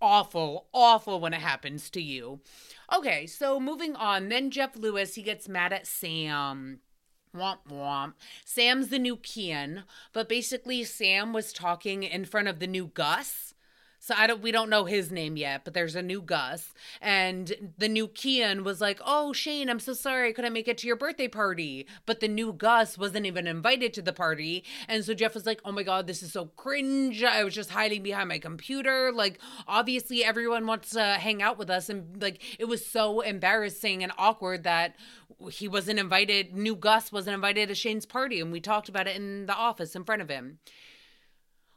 Awful, 0.02 0.68
awful 0.74 1.20
when 1.20 1.34
it 1.34 1.42
happens 1.42 1.90
to 1.92 2.02
you. 2.02 2.40
Okay, 2.94 3.28
so 3.28 3.60
moving 3.60 3.96
on. 3.96 4.30
Then 4.30 4.50
Jeff 4.50 4.76
Lewis, 4.76 5.16
he 5.16 5.22
gets 5.22 5.48
mad 5.48 5.72
at 5.74 5.86
Sam. 5.86 6.80
Womp 7.36 7.60
womp. 7.70 8.14
Sam's 8.44 8.90
the 8.90 9.00
new 9.00 9.16
Kian, 9.16 9.84
but 10.12 10.28
basically 10.28 10.84
Sam 10.84 11.32
was 11.32 11.54
talking 11.54 12.04
in 12.04 12.26
front 12.26 12.48
of 12.48 12.60
the 12.60 12.68
new 12.68 12.88
Gus 12.88 13.54
so 14.04 14.16
I 14.18 14.26
don't 14.26 14.42
we 14.42 14.52
don't 14.52 14.72
know 14.72 14.86
his 14.86 15.12
name 15.12 15.38
yet, 15.38 15.64
but 15.64 15.76
there's 15.76 15.96
a 15.96 16.02
new 16.02 16.24
Gus. 16.24 16.74
And 17.02 17.72
the 17.78 17.88
new 17.88 18.08
Kian 18.08 18.64
was 18.64 18.82
like, 18.82 19.00
Oh 19.06 19.32
Shane, 19.32 19.70
I'm 19.70 19.80
so 19.80 19.94
sorry 19.94 20.30
I 20.30 20.32
couldn't 20.32 20.54
make 20.54 20.68
it 20.68 20.80
to 20.80 20.88
your 20.88 20.96
birthday 20.96 21.28
party. 21.28 21.86
But 22.08 22.20
the 22.20 22.28
new 22.28 22.52
Gus 22.52 22.98
wasn't 22.98 23.28
even 23.28 23.46
invited 23.46 23.94
to 23.94 24.02
the 24.02 24.12
party. 24.12 24.64
And 24.88 25.06
so 25.06 25.14
Jeff 25.14 25.36
was 25.36 25.46
like, 25.46 25.62
Oh 25.64 25.72
my 25.72 25.84
god, 25.84 26.08
this 26.08 26.24
is 26.24 26.34
so 26.34 26.46
cringe. 26.46 27.24
I 27.24 27.44
was 27.44 27.54
just 27.54 27.70
hiding 27.70 28.02
behind 28.02 28.30
my 28.30 28.40
computer. 28.40 29.12
Like, 29.14 29.40
obviously 29.68 30.24
everyone 30.24 30.66
wants 30.66 30.90
to 30.90 31.04
hang 31.04 31.44
out 31.44 31.60
with 31.60 31.70
us. 31.70 31.88
And 31.88 32.20
like 32.20 32.42
it 32.58 32.66
was 32.66 32.84
so 32.84 33.22
embarrassing 33.22 34.02
and 34.02 34.12
awkward 34.18 34.64
that 34.64 34.96
he 35.52 35.68
wasn't 35.68 36.00
invited, 36.00 36.56
new 36.56 36.76
Gus 36.76 37.12
wasn't 37.12 37.36
invited 37.36 37.70
to 37.70 37.76
Shane's 37.76 38.08
party. 38.08 38.40
And 38.40 38.52
we 38.52 38.62
talked 38.62 38.90
about 38.90 39.08
it 39.08 39.16
in 39.16 39.46
the 39.46 39.54
office 39.54 39.96
in 39.96 40.06
front 40.06 40.24
of 40.24 40.30
him. 40.30 40.58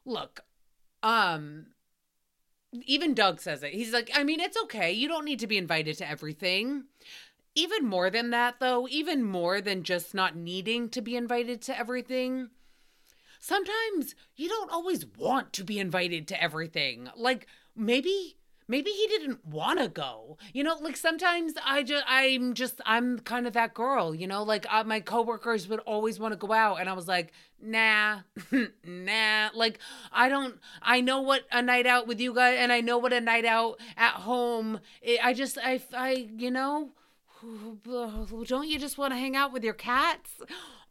Look, 0.07 0.41
um, 1.03 1.67
even 2.87 3.15
Doug 3.15 3.41
says 3.41 3.63
it. 3.63 3.73
He's 3.73 3.93
like, 3.93 4.11
I 4.15 4.25
mean, 4.25 4.41
it's 4.41 4.57
okay. 4.65 4.93
You 4.93 5.09
don't 5.09 5.25
need 5.25 5.41
to 5.41 5.47
be 5.47 5.59
invited 5.59 5.99
to 5.99 6.09
everything. 6.09 6.85
Even 7.55 7.87
more 7.87 8.11
than 8.11 8.31
that, 8.31 8.59
though, 8.59 8.89
even 8.89 9.23
more 9.23 9.61
than 9.61 9.85
just 9.85 10.13
not 10.13 10.35
needing 10.35 10.89
to 10.89 11.01
be 11.01 11.15
invited 11.15 11.63
to 11.63 11.79
everything, 11.79 12.51
sometimes 13.39 14.17
you 14.35 14.49
don't 14.49 14.73
always 14.73 15.07
want 15.19 15.53
to 15.53 15.63
be 15.63 15.79
invited 15.79 16.27
to 16.29 16.43
everything. 16.43 17.09
Like, 17.17 17.47
maybe 17.77 18.37
maybe 18.69 18.91
he 18.91 19.07
didn't 19.07 19.45
want 19.45 19.79
to 19.79 19.89
go. 19.89 20.39
You 20.53 20.65
know 20.65 20.77
like 20.81 20.97
sometimes 20.97 21.55
i 21.65 21.83
just 21.83 22.05
i'm 22.07 22.55
just 22.55 22.81
i'm 22.87 23.19
kind 23.21 23.47
of 23.47 23.53
that 23.55 23.75
girl 23.75 24.15
you 24.15 24.27
know? 24.27 24.43
Like 24.43 24.67
uh, 24.71 24.85
my 24.85 25.01
coworkers 25.01 25.69
would 25.69 25.81
always 25.81 26.19
want 26.19 26.33
to 26.33 26.37
go 26.37 26.53
out 26.53 26.81
and 26.81 26.89
i 26.89 26.93
was 26.93 27.09
like 27.09 27.33
nah 27.61 28.21
nah. 28.85 29.49
Like 29.55 29.79
i 30.13 30.29
don't 30.29 30.59
i 30.83 31.01
know 31.01 31.21
what 31.21 31.45
a 31.51 31.63
night 31.63 31.87
out 31.87 32.07
with 32.07 32.21
you 32.21 32.35
guys 32.35 32.57
and 32.59 32.73
i 32.73 32.81
know 32.81 32.99
what 32.99 33.13
a 33.13 33.21
night 33.21 33.45
out 33.45 33.81
at 33.97 34.15
home 34.15 34.81
i 35.23 35.33
just 35.33 35.59
i 35.59 35.81
i 35.95 36.29
you 36.37 36.51
know? 36.51 36.91
Don't 38.47 38.69
you 38.69 38.79
just 38.79 38.97
want 38.97 39.13
to 39.13 39.19
hang 39.19 39.37
out 39.37 39.53
with 39.53 39.63
your 39.63 39.75
cats? 39.75 40.31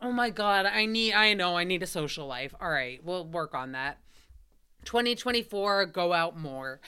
Oh 0.02 0.12
my 0.12 0.30
god 0.30 0.66
i 0.66 0.86
need 0.86 1.14
i 1.14 1.34
know 1.34 1.58
i 1.58 1.64
need 1.64 1.84
a 1.84 1.88
social 1.88 2.28
life. 2.28 2.54
All 2.60 2.70
right 2.70 3.04
we'll 3.04 3.26
work 3.26 3.54
on 3.54 3.72
that. 3.74 3.98
2024, 4.86 5.86
go 5.88 6.14
out 6.14 6.38
more. 6.38 6.80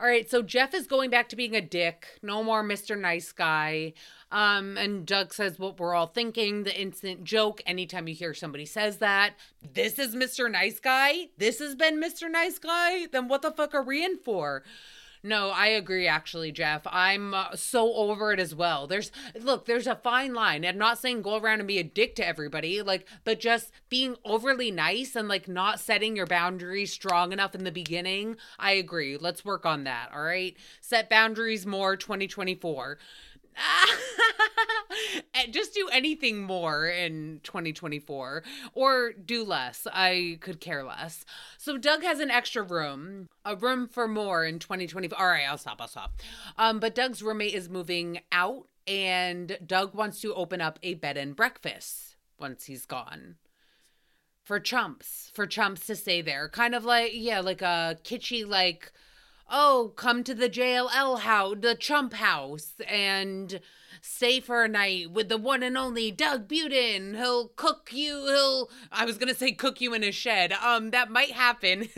All 0.00 0.06
right, 0.06 0.30
so 0.30 0.42
Jeff 0.42 0.74
is 0.74 0.86
going 0.86 1.10
back 1.10 1.28
to 1.30 1.36
being 1.36 1.56
a 1.56 1.60
dick. 1.60 2.06
No 2.22 2.44
more 2.44 2.62
Mr. 2.62 2.96
Nice 2.96 3.32
Guy. 3.32 3.94
Um, 4.30 4.76
and 4.76 5.04
Doug 5.04 5.34
says 5.34 5.58
what 5.58 5.80
we're 5.80 5.92
all 5.92 6.06
thinking, 6.06 6.62
the 6.62 6.80
instant 6.80 7.24
joke. 7.24 7.60
Anytime 7.66 8.06
you 8.06 8.14
hear 8.14 8.32
somebody 8.32 8.64
says 8.64 8.98
that, 8.98 9.34
this 9.74 9.98
is 9.98 10.14
Mr. 10.14 10.48
Nice 10.48 10.78
Guy. 10.78 11.30
This 11.36 11.58
has 11.58 11.74
been 11.74 12.00
Mr. 12.00 12.30
Nice 12.30 12.60
Guy. 12.60 13.06
Then 13.06 13.26
what 13.26 13.42
the 13.42 13.50
fuck 13.50 13.74
are 13.74 13.82
we 13.82 14.04
in 14.04 14.18
for? 14.18 14.62
No, 15.28 15.50
I 15.50 15.66
agree 15.66 16.06
actually, 16.06 16.52
Jeff. 16.52 16.86
I'm 16.86 17.34
uh, 17.34 17.54
so 17.54 17.92
over 17.92 18.32
it 18.32 18.40
as 18.40 18.54
well. 18.54 18.86
There's 18.86 19.12
look, 19.38 19.66
there's 19.66 19.86
a 19.86 19.94
fine 19.94 20.32
line. 20.32 20.64
I'm 20.64 20.78
not 20.78 20.96
saying 20.96 21.20
go 21.20 21.36
around 21.36 21.58
and 21.58 21.68
be 21.68 21.78
a 21.78 21.84
dick 21.84 22.14
to 22.14 22.26
everybody, 22.26 22.80
like 22.80 23.06
but 23.24 23.38
just 23.38 23.70
being 23.90 24.16
overly 24.24 24.70
nice 24.70 25.14
and 25.14 25.28
like 25.28 25.46
not 25.46 25.80
setting 25.80 26.16
your 26.16 26.26
boundaries 26.26 26.94
strong 26.94 27.30
enough 27.32 27.54
in 27.54 27.64
the 27.64 27.70
beginning. 27.70 28.36
I 28.58 28.72
agree. 28.72 29.18
Let's 29.18 29.44
work 29.44 29.66
on 29.66 29.84
that, 29.84 30.08
all 30.14 30.22
right? 30.22 30.56
Set 30.80 31.10
boundaries 31.10 31.66
more 31.66 31.94
2024. 31.94 32.96
just 35.50 35.74
do 35.74 35.88
anything 35.92 36.42
more 36.42 36.86
in 36.86 37.40
2024 37.42 38.42
or 38.74 39.12
do 39.12 39.44
less. 39.44 39.86
I 39.92 40.38
could 40.40 40.60
care 40.60 40.84
less. 40.84 41.24
So 41.56 41.78
Doug 41.78 42.02
has 42.02 42.20
an 42.20 42.30
extra 42.30 42.62
room, 42.62 43.28
a 43.44 43.56
room 43.56 43.88
for 43.88 44.08
more 44.08 44.44
in 44.44 44.58
2024. 44.58 45.18
All 45.18 45.26
right, 45.26 45.46
I'll 45.48 45.58
stop. 45.58 45.80
I'll 45.80 45.88
stop. 45.88 46.20
Um, 46.56 46.80
but 46.80 46.94
Doug's 46.94 47.22
roommate 47.22 47.54
is 47.54 47.68
moving 47.68 48.20
out, 48.32 48.68
and 48.86 49.58
Doug 49.64 49.94
wants 49.94 50.20
to 50.20 50.34
open 50.34 50.60
up 50.60 50.78
a 50.82 50.94
bed 50.94 51.16
and 51.16 51.36
breakfast 51.36 52.16
once 52.38 52.64
he's 52.64 52.86
gone. 52.86 53.36
For 54.44 54.58
chumps, 54.58 55.30
for 55.34 55.46
chumps 55.46 55.86
to 55.86 55.96
stay 55.96 56.22
there, 56.22 56.48
kind 56.48 56.74
of 56.74 56.82
like 56.82 57.10
yeah, 57.12 57.40
like 57.40 57.60
a 57.60 57.98
kitschy 58.02 58.48
like 58.48 58.92
oh, 59.48 59.92
come 59.96 60.24
to 60.24 60.34
the 60.34 60.48
JLL 60.48 61.20
house, 61.20 61.56
the 61.60 61.74
Chump 61.74 62.14
house, 62.14 62.74
and 62.86 63.60
stay 64.00 64.40
for 64.40 64.64
a 64.64 64.68
night 64.68 65.10
with 65.10 65.28
the 65.28 65.38
one 65.38 65.62
and 65.62 65.76
only 65.76 66.10
Doug 66.10 66.48
Budin. 66.48 67.16
He'll 67.16 67.48
cook 67.48 67.90
you. 67.92 68.26
He'll, 68.26 68.70
I 68.92 69.04
was 69.04 69.18
to 69.18 69.34
say 69.34 69.52
cook 69.52 69.80
you 69.80 69.94
in 69.94 70.04
a 70.04 70.12
shed. 70.12 70.52
Um, 70.52 70.90
that 70.90 71.10
might 71.10 71.32
happen. 71.32 71.88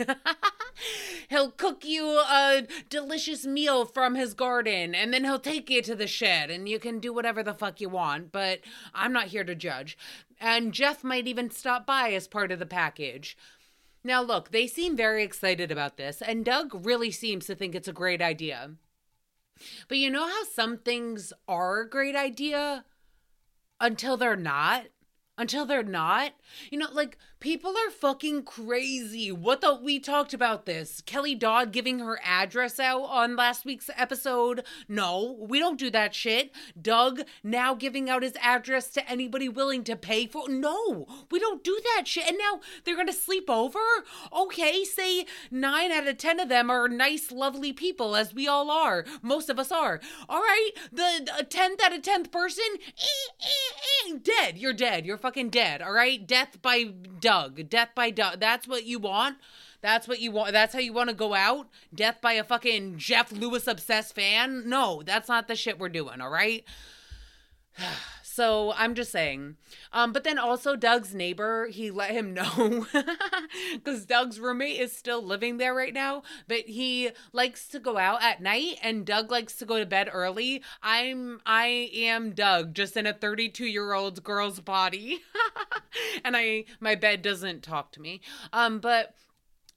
he'll 1.29 1.51
cook 1.51 1.85
you 1.85 2.05
a 2.05 2.67
delicious 2.89 3.45
meal 3.45 3.85
from 3.85 4.15
his 4.15 4.33
garden 4.33 4.95
and 4.95 5.13
then 5.13 5.23
he'll 5.23 5.39
take 5.39 5.69
you 5.69 5.81
to 5.81 5.95
the 5.95 6.07
shed 6.07 6.49
and 6.49 6.67
you 6.67 6.79
can 6.79 6.99
do 6.99 7.13
whatever 7.13 7.43
the 7.43 7.53
fuck 7.53 7.81
you 7.81 7.89
want, 7.89 8.31
but 8.31 8.59
I'm 8.93 9.13
not 9.13 9.27
here 9.27 9.43
to 9.43 9.55
judge. 9.55 9.97
And 10.39 10.73
Jeff 10.73 11.03
might 11.03 11.27
even 11.27 11.51
stop 11.51 11.85
by 11.85 12.11
as 12.13 12.27
part 12.27 12.51
of 12.51 12.59
the 12.59 12.65
package. 12.65 13.37
Now, 14.03 14.21
look, 14.21 14.51
they 14.51 14.67
seem 14.67 14.97
very 14.97 15.23
excited 15.23 15.71
about 15.71 15.97
this, 15.97 16.21
and 16.21 16.43
Doug 16.43 16.85
really 16.85 17.11
seems 17.11 17.45
to 17.45 17.55
think 17.55 17.75
it's 17.75 17.87
a 17.87 17.93
great 17.93 18.21
idea. 18.21 18.71
But 19.87 19.97
you 19.99 20.09
know 20.09 20.27
how 20.27 20.43
some 20.43 20.77
things 20.77 21.33
are 21.47 21.81
a 21.81 21.89
great 21.89 22.15
idea 22.15 22.85
until 23.79 24.17
they're 24.17 24.35
not? 24.35 24.87
Until 25.37 25.65
they're 25.65 25.83
not? 25.83 26.33
You 26.71 26.79
know, 26.79 26.87
like 26.91 27.17
People 27.41 27.71
are 27.71 27.89
fucking 27.89 28.43
crazy. 28.43 29.31
What 29.31 29.61
the 29.61 29.73
we 29.73 29.99
talked 29.99 30.31
about 30.31 30.67
this. 30.67 31.01
Kelly 31.07 31.33
Dodd 31.33 31.71
giving 31.71 31.97
her 31.97 32.19
address 32.23 32.79
out 32.79 33.01
on 33.01 33.35
last 33.35 33.65
week's 33.65 33.89
episode. 33.97 34.63
No, 34.87 35.37
we 35.39 35.57
don't 35.57 35.79
do 35.79 35.89
that 35.89 36.13
shit. 36.13 36.51
Doug 36.79 37.21
now 37.43 37.73
giving 37.73 38.11
out 38.11 38.21
his 38.21 38.35
address 38.39 38.89
to 38.89 39.09
anybody 39.09 39.49
willing 39.49 39.83
to 39.85 39.95
pay 39.95 40.27
for. 40.27 40.47
No, 40.49 41.07
we 41.31 41.39
don't 41.39 41.63
do 41.63 41.79
that 41.95 42.07
shit. 42.07 42.27
And 42.27 42.37
now 42.37 42.61
they're 42.83 43.01
to 43.03 43.11
sleep 43.11 43.49
over? 43.49 43.79
Okay, 44.31 44.83
say 44.83 45.25
9 45.49 45.91
out 45.91 46.07
of 46.07 46.19
10 46.19 46.39
of 46.39 46.47
them 46.47 46.69
are 46.69 46.87
nice 46.87 47.31
lovely 47.31 47.73
people 47.73 48.15
as 48.15 48.35
we 48.35 48.47
all 48.47 48.69
are. 48.69 49.03
Most 49.23 49.49
of 49.49 49.57
us 49.57 49.71
are. 49.71 49.99
All 50.29 50.41
right, 50.41 50.69
the, 50.91 51.45
10th 51.49 51.81
out 51.81 51.95
of 51.95 52.03
10th 52.03 52.31
person 52.31 52.65
eh, 52.77 53.31
eh, 53.41 54.11
eh, 54.11 54.17
dead. 54.21 54.59
You're 54.59 54.73
dead. 54.73 55.07
You're 55.07 55.17
fucking 55.17 55.49
dead. 55.49 55.81
All 55.81 55.91
right? 55.91 56.27
Death 56.27 56.61
by 56.61 56.93
Death 57.69 57.89
by 57.95 58.09
Doug. 58.09 58.39
That's 58.39 58.67
what 58.67 58.85
you 58.85 58.99
want. 58.99 59.37
That's 59.81 60.07
what 60.07 60.19
you 60.19 60.31
want. 60.31 60.51
That's 60.51 60.73
how 60.73 60.79
you 60.79 60.93
want 60.93 61.09
to 61.09 61.15
go 61.15 61.33
out? 61.33 61.67
Death 61.93 62.19
by 62.21 62.33
a 62.33 62.43
fucking 62.43 62.97
Jeff 62.97 63.31
Lewis 63.31 63.67
obsessed 63.67 64.13
fan? 64.13 64.69
No, 64.69 65.01
that's 65.03 65.27
not 65.27 65.47
the 65.47 65.55
shit 65.55 65.79
we're 65.79 65.89
doing, 65.89 66.21
all 66.21 66.29
right? 66.29 66.63
So 68.31 68.71
I'm 68.77 68.95
just 68.95 69.11
saying. 69.11 69.57
Um, 69.91 70.13
but 70.13 70.23
then 70.23 70.39
also 70.39 70.77
Doug's 70.77 71.13
neighbor, 71.13 71.67
he 71.67 71.91
let 71.91 72.11
him 72.11 72.33
know 72.33 72.87
because 73.73 74.05
Doug's 74.05 74.39
roommate 74.39 74.79
is 74.79 74.95
still 74.95 75.21
living 75.21 75.57
there 75.57 75.75
right 75.75 75.93
now, 75.93 76.23
but 76.47 76.59
he 76.59 77.09
likes 77.33 77.67
to 77.67 77.79
go 77.79 77.97
out 77.97 78.23
at 78.23 78.41
night 78.41 78.77
and 78.81 79.05
Doug 79.05 79.31
likes 79.31 79.57
to 79.57 79.65
go 79.65 79.79
to 79.79 79.85
bed 79.85 80.09
early. 80.13 80.63
I'm 80.81 81.41
I 81.45 81.89
am 81.93 82.31
Doug, 82.31 82.73
just 82.73 82.95
in 82.95 83.05
a 83.05 83.11
32 83.11 83.65
year 83.65 83.91
old 83.91 84.23
girl's 84.23 84.61
body. 84.61 85.19
and 86.23 86.37
I 86.37 86.63
my 86.79 86.95
bed 86.95 87.21
doesn't 87.23 87.63
talk 87.63 87.91
to 87.91 88.01
me. 88.01 88.21
Um, 88.53 88.79
but 88.79 89.13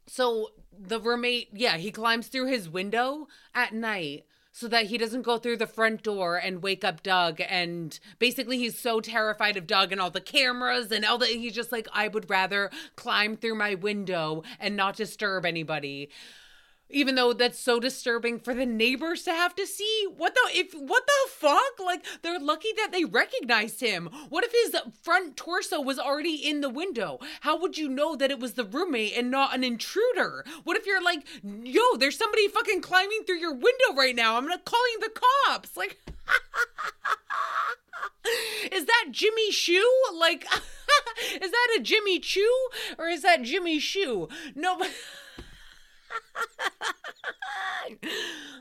so 0.07 0.51
the 0.79 1.01
roommate, 1.01 1.49
yeah, 1.53 1.77
he 1.77 1.90
climbs 1.90 2.29
through 2.29 2.47
his 2.47 2.69
window 2.69 3.27
at 3.53 3.75
night 3.75 4.27
so 4.57 4.69
that 4.69 4.87
he 4.87 4.97
doesn't 4.97 5.23
go 5.23 5.37
through 5.37 5.57
the 5.57 5.67
front 5.67 6.05
door 6.05 6.37
and 6.37 6.62
wake 6.62 6.85
up 6.85 7.03
Doug. 7.03 7.40
And 7.40 7.99
basically, 8.21 8.57
he's 8.57 8.79
so 8.79 9.01
terrified 9.01 9.57
of 9.57 9.67
Doug 9.67 9.90
and 9.90 10.01
all 10.01 10.11
the 10.11 10.21
cameras 10.21 10.93
and 10.93 11.05
all 11.05 11.19
that. 11.19 11.29
He's 11.29 11.57
just 11.57 11.73
like, 11.73 11.88
I 11.93 12.07
would 12.07 12.31
rather 12.31 12.71
climb 12.95 13.37
through 13.37 13.57
my 13.57 13.75
window 13.75 14.45
and 14.61 14.77
not 14.77 14.95
disturb 14.95 15.45
anybody 15.45 16.09
even 16.90 17.14
though 17.14 17.33
that's 17.33 17.59
so 17.59 17.81
disturbing 17.81 18.38
for 18.38 18.55
the 18.55 18.66
neighbors 18.66 19.23
to 19.23 19.31
have 19.31 19.55
to 19.55 19.66
see 19.66 20.07
what 20.16 20.35
the 20.35 20.59
if 20.59 20.73
what 20.75 21.07
the 21.07 21.31
fuck 21.31 21.81
like 21.85 22.05
they're 22.23 22.38
lucky 22.38 22.68
that 22.77 22.90
they 22.92 23.05
recognized 23.05 23.81
him 23.81 24.09
what 24.29 24.44
if 24.44 24.53
his 24.53 24.81
front 25.03 25.37
torso 25.37 25.81
was 25.81 25.99
already 25.99 26.35
in 26.35 26.61
the 26.61 26.68
window 26.68 27.18
how 27.40 27.59
would 27.59 27.79
you 27.79 27.88
know 27.88 28.14
that 28.14 28.31
it 28.31 28.38
was 28.38 28.55
the 28.55 28.64
roommate 28.64 29.16
and 29.16 29.31
not 29.31 29.55
an 29.55 29.64
intruder 29.64 30.44
what 30.64 30.77
if 30.77 30.87
you're 30.87 31.03
like 31.03 31.27
yo 31.42 31.83
there's 31.99 32.18
somebody 32.18 32.49
fucking 32.49 32.81
climbing 32.81 33.23
through 33.27 33.38
your 33.38 33.55
window 33.55 33.94
right 33.97 34.16
now 34.16 34.37
i'm 34.37 34.47
not 34.47 34.64
calling 34.64 34.97
the 35.01 35.11
cops 35.11 35.77
like 35.77 35.99
is 38.73 38.87
that 38.87 39.07
Jimmy 39.11 39.51
Choo? 39.51 40.03
Like, 40.18 40.44
is 41.35 41.51
that 41.51 41.77
a 41.79 41.83
Jimmy 41.83 42.18
Choo 42.18 42.68
or 42.99 43.09
is 43.09 43.23
that 43.23 43.42
Jimmy 43.42 43.79
Shoe? 43.79 44.29
No. 44.55 44.83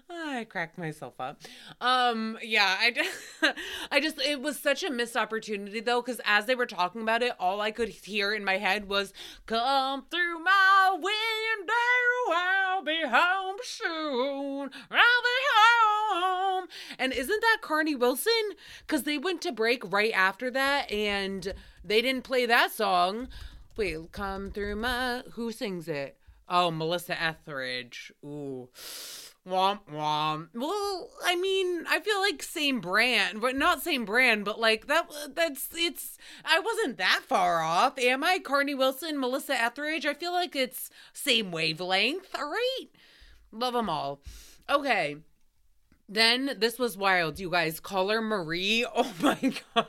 I 0.10 0.46
cracked 0.46 0.78
myself 0.78 1.13
up. 1.20 1.42
Um, 1.80 2.38
yeah, 2.42 2.76
I 2.80 2.92
just, 2.92 3.12
I 3.92 4.00
just, 4.00 4.20
it 4.20 4.42
was 4.42 4.60
such 4.60 4.84
a 4.84 4.89
missed 4.89 5.16
opportunity 5.16 5.80
though, 5.80 6.02
because 6.02 6.20
as 6.26 6.46
they 6.46 6.56
were 6.56 6.66
talking 6.66 7.02
about 7.02 7.24
it, 7.24 7.34
all 7.39 7.62
I 7.62 7.72
could 7.72 7.89
hear 7.89 8.34
in 8.34 8.44
my 8.44 8.58
head 8.58 8.89
was, 8.89 9.13
"Come 9.46 10.06
through 10.10 10.39
my 10.39 10.92
window, 10.94 12.34
I'll 12.36 12.84
be 12.84 13.02
home 13.06 13.58
soon. 13.63 14.72
I'll 14.92 15.24
be 15.24 15.44
home." 15.56 16.68
And 16.98 17.13
isn't 17.13 17.42
that 17.42 17.60
Carnie 17.62 17.96
Wilson? 17.96 18.34
Because 18.80 19.04
they 19.04 19.18
went 19.18 19.42
to 19.44 19.52
break 19.52 19.92
right 19.92 20.13
after 20.13 20.50
that, 20.52 20.92
and 20.92 21.54
they 21.84 22.02
didn't 22.02 22.24
play 22.24 22.46
that 22.46 22.72
song. 22.72 23.28
Wait, 23.78 24.12
come 24.12 24.52
through 24.52 24.76
my. 24.76 25.24
Who 25.34 25.52
sings 25.52 25.88
it? 25.88 26.18
Oh, 26.56 26.70
Melissa 26.70 27.20
Etheridge. 27.20 28.12
Ooh. 28.24 28.70
Womp 29.50 29.80
womp. 29.92 30.50
Well, 30.54 31.10
I 31.26 31.36
mean, 31.36 31.84
I 31.89 32.00
feel 32.00 32.20
like 32.22 32.44
same 32.44 32.80
brand, 32.80 33.42
but 33.42 33.56
not 33.56 33.82
same 33.82 34.06
brand, 34.06 34.46
but 34.46 34.60
like 34.60 34.86
that 34.86 35.10
that's 35.34 35.70
it's 35.76 36.18
I 36.46 36.60
wasn't 36.60 36.98
that 36.98 37.24
far 37.28 37.62
off. 37.62 37.98
Am 37.98 38.24
I? 38.24 38.38
Carnie 38.38 38.76
Wilson, 38.76 39.20
Melissa 39.20 39.60
Etheridge? 39.60 40.06
I 40.06 40.13
feel 40.13 40.32
like 40.32 40.56
it's 40.56 40.92
same 41.12 41.52
wavelength. 41.52 42.28
All 42.36 42.46
right. 42.46 42.86
Love 43.52 43.74
them 43.74 43.89
all. 43.89 44.22
Okay. 44.70 45.18
Then 46.08 46.56
this 46.60 46.78
was 46.78 46.96
wild, 46.96 47.39
you 47.39 47.50
guys. 47.50 47.80
Call 47.80 48.10
her 48.10 48.22
Marie. 48.22 48.86
Oh 48.96 49.12
my 49.22 49.54
god. 49.74 49.88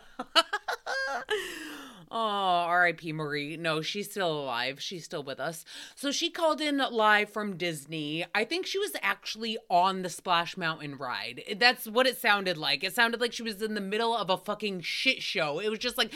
Oh, 2.16 2.16
R.I.P. 2.16 3.12
Marie. 3.12 3.57
No, 3.57 3.83
she's 3.83 4.09
still 4.09 4.31
alive. 4.31 4.81
She's 4.81 5.05
still 5.05 5.24
with 5.24 5.40
us. 5.40 5.64
So 5.96 6.12
she 6.12 6.31
called 6.31 6.61
in 6.61 6.79
live 6.79 7.29
from 7.29 7.57
Disney. 7.57 8.24
I 8.33 8.44
think 8.44 8.66
she 8.66 8.79
was 8.79 8.92
actually 9.03 9.59
on 9.68 10.03
the 10.03 10.09
Splash 10.09 10.57
Mountain 10.57 10.96
ride. 10.96 11.42
That's 11.57 11.88
what 11.88 12.07
it 12.07 12.16
sounded 12.16 12.57
like. 12.57 12.85
It 12.85 12.94
sounded 12.94 13.20
like 13.20 13.33
she 13.33 13.42
was 13.42 13.61
in 13.61 13.74
the 13.74 13.81
middle 13.81 14.16
of 14.16 14.31
a 14.31 14.37
fucking 14.37 14.83
shit 14.83 15.24
show. 15.24 15.59
It 15.59 15.68
was 15.68 15.81
just 15.81 15.98
like 15.98 16.12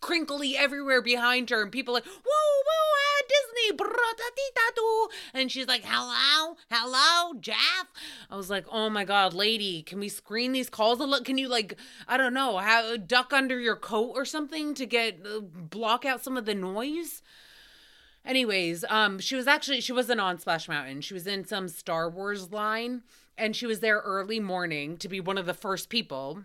crinkly 0.00 0.56
everywhere 0.56 1.02
behind 1.02 1.50
her, 1.50 1.60
and 1.60 1.70
people 1.70 1.92
like, 1.92 2.06
whoa, 2.06 2.14
whoa, 2.24 2.94
ah, 2.94 3.22
Disney. 3.28 3.54
And 5.44 5.50
she's 5.50 5.66
like, 5.66 5.82
hello, 5.84 6.56
hello, 6.70 7.34
Jeff. 7.40 7.56
I 8.30 8.36
was 8.36 8.48
like, 8.48 8.66
oh 8.70 8.88
my 8.88 9.04
God, 9.04 9.34
lady, 9.34 9.82
can 9.82 9.98
we 9.98 10.08
screen 10.08 10.52
these 10.52 10.70
calls 10.70 11.00
a 11.00 11.04
look? 11.04 11.24
Can 11.24 11.38
you, 11.38 11.48
like, 11.48 11.76
I 12.06 12.16
don't 12.16 12.32
know, 12.32 12.58
have, 12.58 13.08
duck 13.08 13.32
under 13.32 13.58
your 13.58 13.76
coat 13.76 14.12
or 14.14 14.24
something? 14.24 14.53
Something 14.54 14.74
to 14.74 14.86
get 14.86 15.20
uh, 15.26 15.40
block 15.40 16.04
out 16.04 16.22
some 16.22 16.36
of 16.36 16.44
the 16.44 16.54
noise. 16.54 17.22
Anyways, 18.24 18.84
um, 18.88 19.18
she 19.18 19.36
was 19.36 19.46
actually 19.46 19.80
she 19.80 19.92
wasn't 19.92 20.20
on 20.20 20.38
Splash 20.38 20.68
Mountain. 20.68 21.02
She 21.02 21.14
was 21.14 21.26
in 21.26 21.44
some 21.44 21.68
Star 21.68 22.08
Wars 22.08 22.52
line, 22.52 23.02
and 23.36 23.54
she 23.54 23.66
was 23.66 23.80
there 23.80 23.98
early 23.98 24.40
morning 24.40 24.96
to 24.98 25.08
be 25.08 25.20
one 25.20 25.38
of 25.38 25.46
the 25.46 25.54
first 25.54 25.88
people. 25.88 26.44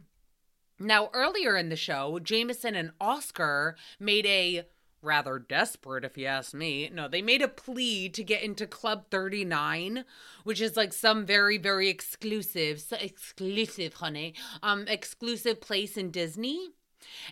Now, 0.80 1.10
earlier 1.14 1.56
in 1.56 1.70
the 1.70 1.76
show, 1.76 2.20
Jameson 2.20 2.74
and 2.74 2.92
Oscar 3.00 3.76
made 4.00 4.26
a 4.26 4.66
rather 5.02 5.40
desperate, 5.40 6.04
if 6.04 6.18
you 6.18 6.26
ask 6.26 6.54
me. 6.54 6.90
No, 6.92 7.08
they 7.08 7.22
made 7.22 7.42
a 7.42 7.48
plea 7.48 8.10
to 8.10 8.24
get 8.24 8.42
into 8.42 8.66
Club 8.66 9.06
39, 9.12 10.04
which 10.44 10.60
is 10.60 10.76
like 10.76 10.94
some 10.94 11.26
very, 11.26 11.58
very 11.58 11.90
exclusive, 11.90 12.82
so 12.82 12.98
exclusive, 13.00 13.96
honey, 13.96 14.34
um, 14.64 14.86
exclusive 14.88 15.62
place 15.62 15.96
in 15.96 16.12
Disney. 16.12 16.72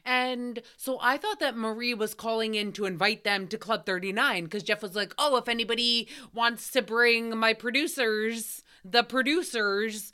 And 0.06 0.62
so 0.76 0.98
I 1.02 1.18
thought 1.18 1.40
that 1.40 1.58
Marie 1.58 1.94
was 1.94 2.14
calling 2.14 2.56
in 2.56 2.72
to 2.74 2.86
invite 2.86 3.24
them 3.24 3.48
to 3.48 3.58
Club 3.58 3.86
39 3.86 4.46
because 4.46 4.64
Jeff 4.64 4.82
was 4.82 4.96
like, 4.96 5.14
oh, 5.18 5.38
if 5.38 5.48
anybody 5.48 6.08
wants 6.34 6.72
to 6.72 6.82
bring 6.82 7.38
my 7.38 7.54
producers, 7.54 8.64
the 8.84 9.04
producers, 9.04 10.14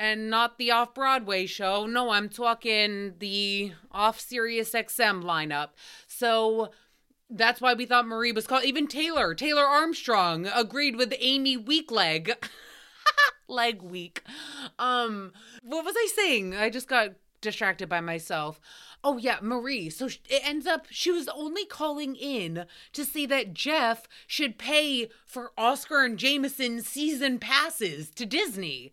and 0.00 0.30
not 0.30 0.56
the 0.56 0.70
off 0.70 0.94
Broadway 0.94 1.44
show. 1.44 1.84
No, 1.84 2.10
I'm 2.10 2.30
talking 2.30 3.14
the 3.18 3.72
off 3.92 4.18
Sirius 4.18 4.72
XM 4.72 5.22
lineup. 5.22 5.70
So 6.06 6.70
that's 7.28 7.60
why 7.60 7.74
we 7.74 7.84
thought 7.84 8.06
Marie 8.06 8.32
was 8.32 8.46
called. 8.46 8.64
Even 8.64 8.86
Taylor, 8.86 9.34
Taylor 9.34 9.64
Armstrong, 9.64 10.46
agreed 10.46 10.96
with 10.96 11.10
Aymee 11.10 11.62
Weekleg. 11.64 12.34
Leg 13.48 13.82
week. 13.82 14.22
Um, 14.78 15.32
what 15.62 15.84
was 15.84 15.94
I 15.96 16.08
saying? 16.14 16.54
I 16.54 16.70
just 16.70 16.88
got 16.88 17.10
distracted 17.40 17.88
by 17.88 18.00
myself. 18.00 18.60
Oh 19.02 19.16
yeah, 19.16 19.38
Marie. 19.40 19.90
So 19.90 20.06
it 20.06 20.42
ends 20.44 20.66
up 20.66 20.86
she 20.90 21.10
was 21.10 21.28
only 21.28 21.64
calling 21.64 22.16
in 22.16 22.66
to 22.92 23.04
see 23.04 23.26
that 23.26 23.54
Jeff 23.54 24.06
should 24.26 24.58
pay 24.58 25.08
for 25.24 25.52
Oscar 25.56 26.04
and 26.04 26.18
Jameson 26.18 26.82
season 26.82 27.38
passes 27.38 28.10
to 28.10 28.26
Disney. 28.26 28.92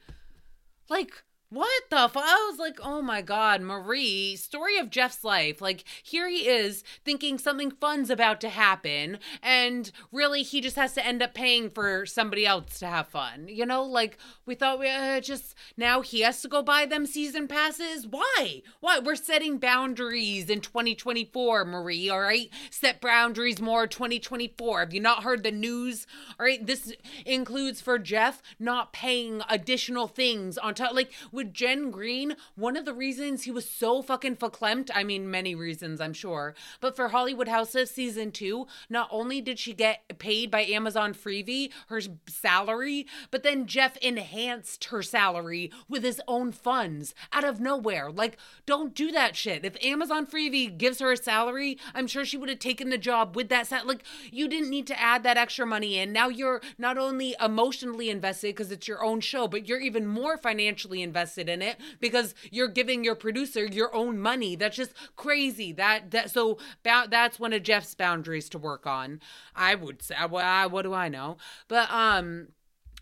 Like 0.90 1.24
what 1.50 1.84
the 1.90 2.10
fuck? 2.10 2.24
I 2.26 2.48
was 2.50 2.60
like, 2.60 2.80
oh 2.84 3.02
my 3.02 3.22
god, 3.22 3.62
Marie, 3.62 4.36
story 4.36 4.78
of 4.78 4.90
Jeff's 4.90 5.24
life. 5.24 5.62
Like, 5.62 5.86
here 6.04 6.28
he 6.28 6.48
is 6.48 6.84
thinking 7.06 7.38
something 7.38 7.72
fun's 7.72 8.10
about 8.10 8.42
to 8.42 8.50
happen, 8.50 9.20
and 9.42 9.90
really 10.12 10.44
he 10.44 10.60
just 10.60 10.76
has 10.76 10.94
to 10.96 11.06
end 11.06 11.24
up 11.24 11.34
paying 11.34 11.70
for 11.70 12.06
somebody 12.06 12.46
else 12.46 12.80
to 12.80 12.88
have 12.88 13.08
fun. 13.08 13.48
You 13.48 13.66
know, 13.66 13.84
like, 13.84 14.18
we 14.46 14.56
thought 14.56 14.80
we 14.80 14.90
uh, 14.90 15.22
just 15.22 15.56
now 15.78 16.02
he 16.02 16.22
has 16.22 16.42
to 16.42 16.50
go 16.50 16.62
buy 16.62 16.86
them 16.86 17.06
season 17.06 17.48
passes. 17.48 18.06
Why? 18.06 18.62
Why? 18.82 19.00
We're 19.00 19.16
setting 19.16 19.58
boundaries 19.58 20.50
in 20.50 20.60
2024, 20.60 21.64
Marie, 21.64 22.10
all 22.10 22.20
right? 22.20 22.50
Set 22.70 23.00
boundaries 23.00 23.62
more 23.62 23.88
2024. 23.88 24.80
Have 24.82 24.94
you 24.94 25.00
not 25.00 25.24
heard 25.24 25.44
the 25.44 25.52
news? 25.52 26.08
All 26.38 26.46
right, 26.46 26.66
this 26.66 26.94
includes 27.26 27.80
for 27.80 27.98
Jeff 27.98 28.42
not 28.60 28.92
paying 28.92 29.42
additional 29.50 30.08
things 30.10 30.58
on 30.58 30.74
top. 30.74 30.94
Like, 30.94 31.14
with 31.38 31.54
Jen 31.54 31.91
Green, 31.91 32.36
one 32.56 32.76
of 32.76 32.84
the 32.84 32.95
reasons 32.95 33.43
he 33.43 33.52
was 33.52 33.69
so 33.69 34.02
fucking 34.02 34.38
verklempt, 34.38 34.89
I 34.93 35.04
mean, 35.04 35.30
many 35.30 35.54
reasons, 35.54 36.02
I'm 36.02 36.12
sure, 36.12 36.56
but 36.82 36.95
for 36.95 37.10
Hollywood 37.10 37.47
Houses 37.47 37.91
season 37.91 38.32
two, 38.32 38.65
not 38.89 39.08
only 39.12 39.39
did 39.39 39.60
she 39.60 39.76
get 39.76 40.17
paid 40.17 40.50
by 40.50 40.63
Amazon 40.63 41.13
Freevee 41.13 41.71
her 41.89 42.02
salary, 42.28 43.06
but 43.30 43.43
then 43.43 43.67
Jeff 43.67 43.97
enhanced 43.97 44.86
her 44.86 45.04
salary 45.04 45.71
with 45.88 46.04
his 46.04 46.19
own 46.28 46.52
funds 46.52 47.13
out 47.32 47.43
of 47.43 47.60
nowhere. 47.60 48.10
Like, 48.10 48.38
don't 48.65 48.95
do 48.95 49.12
that 49.12 49.36
shit. 49.36 49.63
If 49.63 49.78
Amazon 49.86 50.26
Freevee 50.26 50.76
gives 50.76 50.97
her 50.97 51.12
a 51.12 51.17
salary, 51.17 51.78
I'm 51.93 52.08
sure 52.08 52.26
she 52.26 52.38
would 52.38 52.50
have 52.50 52.58
taken 52.58 52.89
the 52.89 52.97
job 52.97 53.36
with 53.36 53.50
that. 53.50 53.67
Sal- 53.67 53.86
like, 53.86 54.04
you 54.32 54.47
didn't 54.47 54.71
need 54.71 54.88
to 54.88 55.00
add 55.00 55.21
that 55.21 55.38
extra 55.38 55.67
money 55.67 56.00
in. 56.00 56.12
Now 56.12 56.30
you're 56.30 56.62
not 56.80 56.97
only 56.97 57.36
emotionally 57.39 58.10
invested 58.10 58.56
because 58.56 58.71
it's 58.71 58.88
your 58.88 59.04
own 59.04 59.19
show, 59.19 59.47
but 59.47 59.67
you're 59.67 59.80
even 59.80 60.08
more 60.08 60.36
financially 60.36 61.04
invested 61.04 61.27
invested 61.28 61.50
in 61.50 61.62
it 61.62 61.78
because 62.00 62.34
you're 62.52 62.68
giving 62.68 63.04
your 63.04 63.16
producer 63.16 63.66
your 63.66 63.94
own 63.96 64.20
money. 64.20 64.56
That's 64.56 64.76
just 64.76 64.94
crazy. 65.16 65.72
That 65.74 66.12
that 66.12 66.32
so 66.32 66.58
that's 66.84 67.40
one 67.40 67.54
of 67.54 67.63
Jeff's 67.63 67.96
boundaries 67.96 68.50
to 68.50 68.58
work 68.58 68.88
on. 68.88 69.20
I 69.56 69.76
would 69.76 70.02
say. 70.02 70.16
Well, 70.30 70.70
what 70.70 70.84
do 70.84 70.94
I 70.94 71.10
know? 71.10 71.38
But 71.68 71.92
um. 71.92 72.50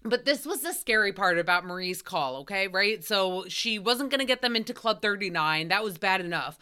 But 0.05 0.25
this 0.25 0.45
was 0.45 0.61
the 0.61 0.71
scary 0.71 1.11
part 1.11 1.39
about 1.39 1.65
Marie's 1.65 2.01
call, 2.01 2.37
okay? 2.37 2.67
Right? 2.67 3.03
So 3.03 3.45
she 3.47 3.79
wasn't 3.79 4.11
going 4.11 4.19
to 4.19 4.25
get 4.25 4.41
them 4.41 4.55
into 4.55 4.73
Club 4.73 5.01
39. 5.01 5.67
That 5.69 5.83
was 5.83 5.97
bad 5.97 6.21
enough. 6.21 6.57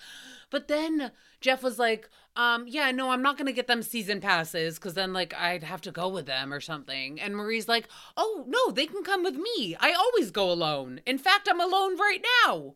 But 0.50 0.68
then 0.68 1.12
Jeff 1.42 1.62
was 1.62 1.80
like, 1.80 2.10
um, 2.36 2.66
yeah, 2.68 2.90
no, 2.92 3.12
I'm 3.12 3.22
not 3.22 3.38
gonna 3.38 3.52
get 3.52 3.68
them 3.68 3.84
season 3.84 4.22
passes 4.22 4.76
because 4.76 4.94
then 4.94 5.14
like 5.14 5.34
I'd 5.34 5.64
have 5.64 5.82
to 5.82 5.92
go 5.92 6.08
with 6.08 6.26
them 6.26 6.54
or 6.54 6.62
something. 6.62 7.20
And 7.20 7.36
Marie's 7.36 7.68
like, 7.68 7.88
oh 8.18 8.46
no, 8.48 8.72
they 8.72 8.86
can 8.86 9.04
come 9.04 9.24
with 9.24 9.36
me. 9.36 9.76
I 9.80 9.94
always 9.94 10.32
go 10.32 10.52
alone. 10.52 11.02
In 11.06 11.18
fact, 11.18 11.48
I'm 11.50 11.60
alone 11.60 11.98
right 11.98 12.24
now. 12.46 12.76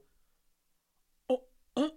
Oh, 1.30 1.44
oh, 1.76 1.92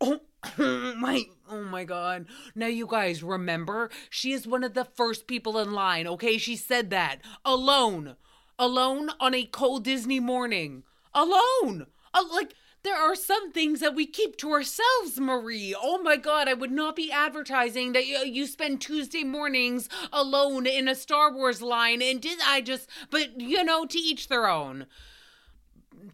oh. 0.00 0.20
my 0.98 1.26
oh 1.50 1.62
my 1.62 1.84
god 1.84 2.26
now 2.54 2.66
you 2.66 2.86
guys 2.86 3.22
remember 3.22 3.90
she 4.10 4.32
is 4.32 4.46
one 4.46 4.64
of 4.64 4.74
the 4.74 4.84
first 4.84 5.26
people 5.26 5.58
in 5.58 5.72
line 5.72 6.06
okay 6.06 6.38
she 6.38 6.56
said 6.56 6.90
that 6.90 7.20
alone 7.44 8.16
alone 8.58 9.10
on 9.20 9.34
a 9.34 9.44
cold 9.44 9.84
disney 9.84 10.20
morning 10.20 10.82
alone 11.14 11.86
uh, 12.14 12.24
like 12.32 12.54
there 12.86 12.96
are 12.96 13.16
some 13.16 13.50
things 13.50 13.80
that 13.80 13.96
we 13.96 14.06
keep 14.06 14.36
to 14.36 14.52
ourselves, 14.52 15.18
Marie. 15.18 15.74
Oh 15.76 16.00
my 16.00 16.16
God, 16.16 16.46
I 16.46 16.54
would 16.54 16.70
not 16.70 16.94
be 16.94 17.10
advertising 17.10 17.94
that 17.94 18.06
you, 18.06 18.18
you 18.18 18.46
spend 18.46 18.80
Tuesday 18.80 19.24
mornings 19.24 19.88
alone 20.12 20.68
in 20.68 20.86
a 20.86 20.94
Star 20.94 21.32
Wars 21.32 21.60
line. 21.60 22.00
And 22.00 22.22
did 22.22 22.38
I 22.46 22.60
just, 22.60 22.88
but 23.10 23.40
you 23.40 23.64
know, 23.64 23.86
to 23.86 23.98
each 23.98 24.28
their 24.28 24.48
own. 24.48 24.86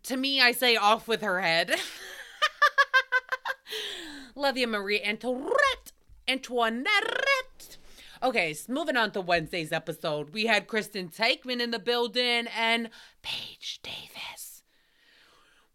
To 0.04 0.16
me, 0.16 0.40
I 0.40 0.52
say 0.52 0.76
off 0.76 1.06
with 1.06 1.20
her 1.20 1.42
head. 1.42 1.74
You, 4.34 4.66
Marie 4.66 5.02
Antoinette. 5.02 5.92
Antoinette. 6.28 7.76
Okay, 8.22 8.54
so 8.54 8.72
moving 8.72 8.96
on 8.96 9.10
to 9.12 9.20
Wednesday's 9.20 9.72
episode. 9.72 10.30
We 10.30 10.46
had 10.46 10.68
Kristen 10.68 11.08
Taekman 11.08 11.60
in 11.60 11.70
the 11.70 11.78
building 11.78 12.46
and 12.56 12.90
Paige 13.22 13.80
Davis. 13.82 14.62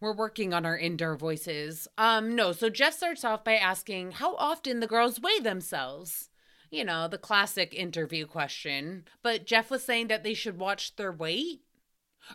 We're 0.00 0.14
working 0.14 0.54
on 0.54 0.64
our 0.64 0.78
indoor 0.78 1.16
voices. 1.16 1.88
Um, 1.98 2.34
no, 2.34 2.52
so 2.52 2.68
Jeff 2.68 2.94
starts 2.94 3.24
off 3.24 3.44
by 3.44 3.54
asking 3.54 4.12
how 4.12 4.36
often 4.36 4.80
the 4.80 4.86
girls 4.86 5.20
weigh 5.20 5.40
themselves. 5.40 6.30
You 6.70 6.84
know, 6.84 7.08
the 7.08 7.18
classic 7.18 7.74
interview 7.74 8.26
question. 8.26 9.04
But 9.22 9.46
Jeff 9.46 9.70
was 9.70 9.82
saying 9.82 10.08
that 10.08 10.22
they 10.22 10.34
should 10.34 10.58
watch 10.58 10.96
their 10.96 11.12
weight 11.12 11.62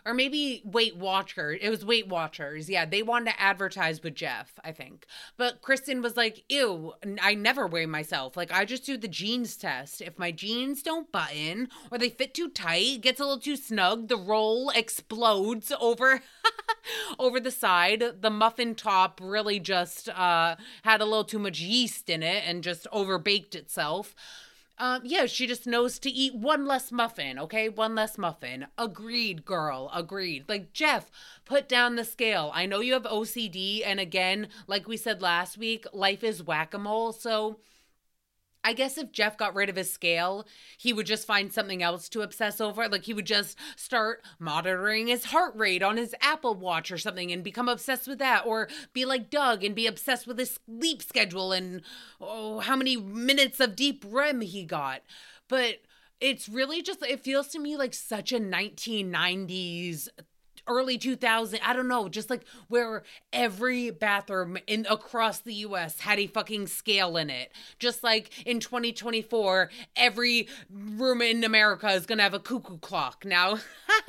or 0.04 0.14
maybe 0.14 0.62
Weight 0.64 0.96
Watchers. 0.96 1.58
It 1.62 1.70
was 1.70 1.84
Weight 1.84 2.08
Watchers. 2.08 2.68
Yeah, 2.68 2.84
they 2.84 3.02
wanted 3.02 3.32
to 3.32 3.40
advertise 3.40 4.02
with 4.02 4.14
Jeff, 4.14 4.58
I 4.64 4.72
think. 4.72 5.06
But 5.36 5.62
Kristen 5.62 6.02
was 6.02 6.16
like, 6.16 6.44
"Ew, 6.48 6.94
I 7.20 7.34
never 7.34 7.66
weigh 7.66 7.86
myself. 7.86 8.36
Like 8.36 8.52
I 8.52 8.64
just 8.64 8.84
do 8.84 8.96
the 8.96 9.08
jeans 9.08 9.56
test. 9.56 10.00
If 10.00 10.18
my 10.18 10.30
jeans 10.30 10.82
don't 10.82 11.10
button 11.10 11.68
or 11.90 11.98
they 11.98 12.10
fit 12.10 12.34
too 12.34 12.50
tight, 12.50 13.00
gets 13.00 13.20
a 13.20 13.24
little 13.24 13.40
too 13.40 13.56
snug, 13.56 14.08
the 14.08 14.16
roll 14.16 14.70
explodes 14.70 15.72
over 15.80 16.20
over 17.18 17.40
the 17.40 17.50
side. 17.50 18.02
The 18.20 18.30
muffin 18.30 18.74
top 18.74 19.20
really 19.22 19.60
just 19.60 20.08
uh 20.08 20.56
had 20.82 21.00
a 21.00 21.04
little 21.04 21.24
too 21.24 21.38
much 21.38 21.60
yeast 21.60 22.08
in 22.10 22.22
it 22.22 22.44
and 22.46 22.62
just 22.62 22.86
overbaked 22.92 23.54
itself." 23.54 24.14
Um, 24.76 25.02
yeah, 25.04 25.26
she 25.26 25.46
just 25.46 25.66
knows 25.66 25.98
to 26.00 26.10
eat 26.10 26.34
one 26.34 26.66
less 26.66 26.90
muffin, 26.90 27.38
okay? 27.38 27.68
One 27.68 27.94
less 27.94 28.18
muffin. 28.18 28.66
Agreed, 28.76 29.44
girl. 29.44 29.88
Agreed. 29.94 30.44
Like, 30.48 30.72
Jeff, 30.72 31.10
put 31.44 31.68
down 31.68 31.94
the 31.94 32.04
scale. 32.04 32.50
I 32.52 32.66
know 32.66 32.80
you 32.80 32.94
have 32.94 33.04
OCD, 33.04 33.82
and 33.86 34.00
again, 34.00 34.48
like 34.66 34.88
we 34.88 34.96
said 34.96 35.22
last 35.22 35.56
week, 35.58 35.86
life 35.92 36.24
is 36.24 36.42
whack 36.42 36.74
a 36.74 36.78
mole, 36.78 37.12
so 37.12 37.58
I 38.64 38.72
guess 38.72 38.96
if 38.96 39.12
Jeff 39.12 39.36
got 39.36 39.54
rid 39.54 39.68
of 39.68 39.76
his 39.76 39.92
scale, 39.92 40.46
he 40.78 40.94
would 40.94 41.04
just 41.04 41.26
find 41.26 41.52
something 41.52 41.82
else 41.82 42.08
to 42.08 42.22
obsess 42.22 42.60
over. 42.60 42.88
Like 42.88 43.04
he 43.04 43.12
would 43.12 43.26
just 43.26 43.58
start 43.76 44.22
monitoring 44.38 45.08
his 45.08 45.26
heart 45.26 45.54
rate 45.54 45.82
on 45.82 45.98
his 45.98 46.14
Apple 46.22 46.54
Watch 46.54 46.90
or 46.90 46.96
something 46.96 47.30
and 47.30 47.44
become 47.44 47.68
obsessed 47.68 48.08
with 48.08 48.18
that. 48.20 48.46
Or 48.46 48.68
be 48.94 49.04
like 49.04 49.28
Doug 49.28 49.62
and 49.62 49.74
be 49.74 49.86
obsessed 49.86 50.26
with 50.26 50.38
his 50.38 50.58
sleep 50.64 51.02
schedule 51.02 51.52
and 51.52 51.82
oh, 52.20 52.60
how 52.60 52.74
many 52.74 52.96
minutes 52.96 53.60
of 53.60 53.76
deep 53.76 54.02
REM 54.08 54.40
he 54.40 54.64
got. 54.64 55.02
But 55.46 55.82
it's 56.18 56.48
really 56.48 56.80
just, 56.80 57.02
it 57.02 57.22
feels 57.22 57.48
to 57.48 57.58
me 57.58 57.76
like 57.76 57.92
such 57.92 58.32
a 58.32 58.40
1990s 58.40 60.08
early 60.66 60.98
2000 60.98 61.60
i 61.64 61.72
don't 61.72 61.88
know 61.88 62.08
just 62.08 62.30
like 62.30 62.44
where 62.68 63.02
every 63.32 63.90
bathroom 63.90 64.56
in 64.66 64.86
across 64.88 65.40
the 65.40 65.54
us 65.54 66.00
had 66.00 66.18
a 66.18 66.26
fucking 66.26 66.66
scale 66.66 67.16
in 67.16 67.30
it. 67.30 67.52
Just 67.78 68.02
like 68.02 68.30
in 68.46 68.60
2024 68.60 69.70
every 69.96 70.48
room 70.70 71.20
in 71.22 71.44
america 71.44 71.88
is 71.88 72.06
gonna 72.06 72.22
have 72.22 72.34
a 72.34 72.40
cuckoo 72.40 72.78
clock 72.78 73.24
now. 73.24 73.58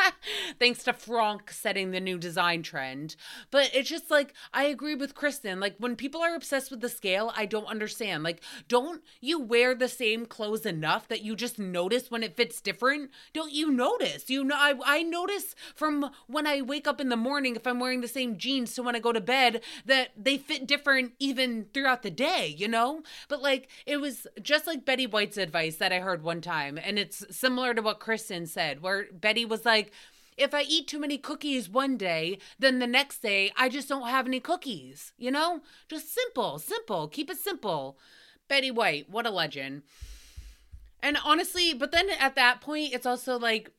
Thanks 0.59 0.83
to 0.83 0.93
franck 0.93 1.51
setting 1.51 1.91
the 1.91 1.99
new 1.99 2.17
design 2.17 2.63
trend. 2.63 3.15
But 3.51 3.71
it's 3.73 3.89
just 3.89 4.11
like 4.11 4.33
i 4.53 4.65
agree 4.65 4.95
with 4.95 5.15
kristen. 5.15 5.59
Like 5.59 5.75
when 5.77 5.95
people 5.95 6.21
are 6.21 6.35
obsessed 6.35 6.71
with 6.71 6.81
the 6.81 6.89
scale 6.89 7.31
i 7.35 7.45
don't 7.45 7.67
understand. 7.67 8.23
Like 8.23 8.41
don't 8.67 9.01
you 9.21 9.39
wear 9.39 9.75
the 9.75 9.89
same 9.89 10.25
clothes 10.25 10.65
enough 10.65 11.07
that 11.07 11.23
you 11.23 11.35
just 11.35 11.59
notice 11.59 12.11
when 12.11 12.23
it 12.23 12.37
fits 12.37 12.61
different? 12.61 13.11
Don't 13.33 13.53
you 13.53 13.71
notice? 13.71 14.29
You 14.29 14.43
know 14.43 14.55
i, 14.57 14.73
I 14.85 15.03
notice 15.03 15.55
from 15.75 16.11
when 16.27 16.44
I 16.47 16.61
wake 16.61 16.87
up 16.87 17.01
in 17.01 17.09
the 17.09 17.15
morning, 17.15 17.55
if 17.55 17.67
I'm 17.67 17.79
wearing 17.79 18.01
the 18.01 18.07
same 18.07 18.37
jeans 18.37 18.73
so 18.73 18.83
when 18.83 18.95
I 18.95 18.99
go 18.99 19.11
to 19.11 19.21
bed, 19.21 19.61
that 19.85 20.09
they 20.17 20.37
fit 20.37 20.67
different 20.67 21.13
even 21.19 21.67
throughout 21.73 22.03
the 22.03 22.11
day, 22.11 22.53
you 22.57 22.67
know? 22.67 23.03
But 23.27 23.41
like, 23.41 23.69
it 23.85 23.97
was 23.97 24.27
just 24.41 24.67
like 24.67 24.85
Betty 24.85 25.07
White's 25.07 25.37
advice 25.37 25.77
that 25.77 25.91
I 25.91 25.99
heard 25.99 26.23
one 26.23 26.41
time. 26.41 26.77
And 26.77 26.99
it's 26.99 27.25
similar 27.35 27.73
to 27.73 27.81
what 27.81 27.99
Kristen 27.99 28.47
said, 28.47 28.81
where 28.81 29.05
Betty 29.11 29.45
was 29.45 29.65
like, 29.65 29.91
if 30.37 30.53
I 30.53 30.63
eat 30.63 30.87
too 30.87 30.99
many 30.99 31.17
cookies 31.17 31.69
one 31.69 31.95
day, 31.95 32.39
then 32.59 32.79
the 32.79 32.87
next 32.87 33.19
day 33.19 33.51
I 33.57 33.69
just 33.69 33.87
don't 33.87 34.09
have 34.09 34.27
any 34.27 34.39
cookies, 34.39 35.13
you 35.17 35.31
know? 35.31 35.61
Just 35.87 36.13
simple, 36.13 36.59
simple, 36.59 37.07
keep 37.07 37.29
it 37.29 37.37
simple. 37.37 37.97
Betty 38.47 38.69
White, 38.69 39.09
what 39.09 39.25
a 39.25 39.31
legend. 39.31 39.83
And 41.01 41.17
honestly, 41.23 41.73
but 41.73 41.91
then 41.91 42.09
at 42.19 42.35
that 42.35 42.61
point, 42.61 42.93
it's 42.93 43.05
also 43.05 43.39
like, 43.39 43.71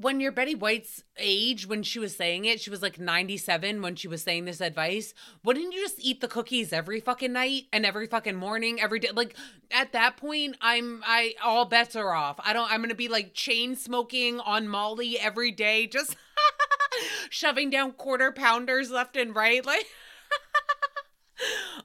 when 0.00 0.20
you're 0.20 0.32
Betty 0.32 0.54
White's 0.54 1.02
age, 1.16 1.66
when 1.66 1.82
she 1.82 1.98
was 1.98 2.14
saying 2.14 2.44
it, 2.44 2.60
she 2.60 2.70
was 2.70 2.82
like 2.82 3.00
97 3.00 3.82
when 3.82 3.96
she 3.96 4.06
was 4.06 4.22
saying 4.22 4.44
this 4.44 4.60
advice. 4.60 5.12
Wouldn't 5.44 5.72
you 5.72 5.80
just 5.80 5.98
eat 5.98 6.20
the 6.20 6.28
cookies 6.28 6.72
every 6.72 7.00
fucking 7.00 7.32
night 7.32 7.64
and 7.72 7.84
every 7.84 8.06
fucking 8.06 8.36
morning, 8.36 8.80
every 8.80 9.00
day? 9.00 9.10
Like 9.12 9.34
at 9.72 9.92
that 9.92 10.16
point, 10.16 10.56
I'm 10.60 11.02
I 11.04 11.34
all 11.42 11.64
bets 11.64 11.96
are 11.96 12.12
off. 12.12 12.38
I 12.44 12.52
don't 12.52 12.70
I'm 12.70 12.80
gonna 12.80 12.94
be 12.94 13.08
like 13.08 13.34
chain 13.34 13.74
smoking 13.74 14.38
on 14.40 14.68
Molly 14.68 15.18
every 15.18 15.50
day, 15.50 15.86
just 15.86 16.16
shoving 17.30 17.68
down 17.68 17.92
quarter 17.92 18.30
pounders 18.30 18.90
left 18.90 19.16
and 19.16 19.34
right. 19.34 19.64
Like 19.66 19.86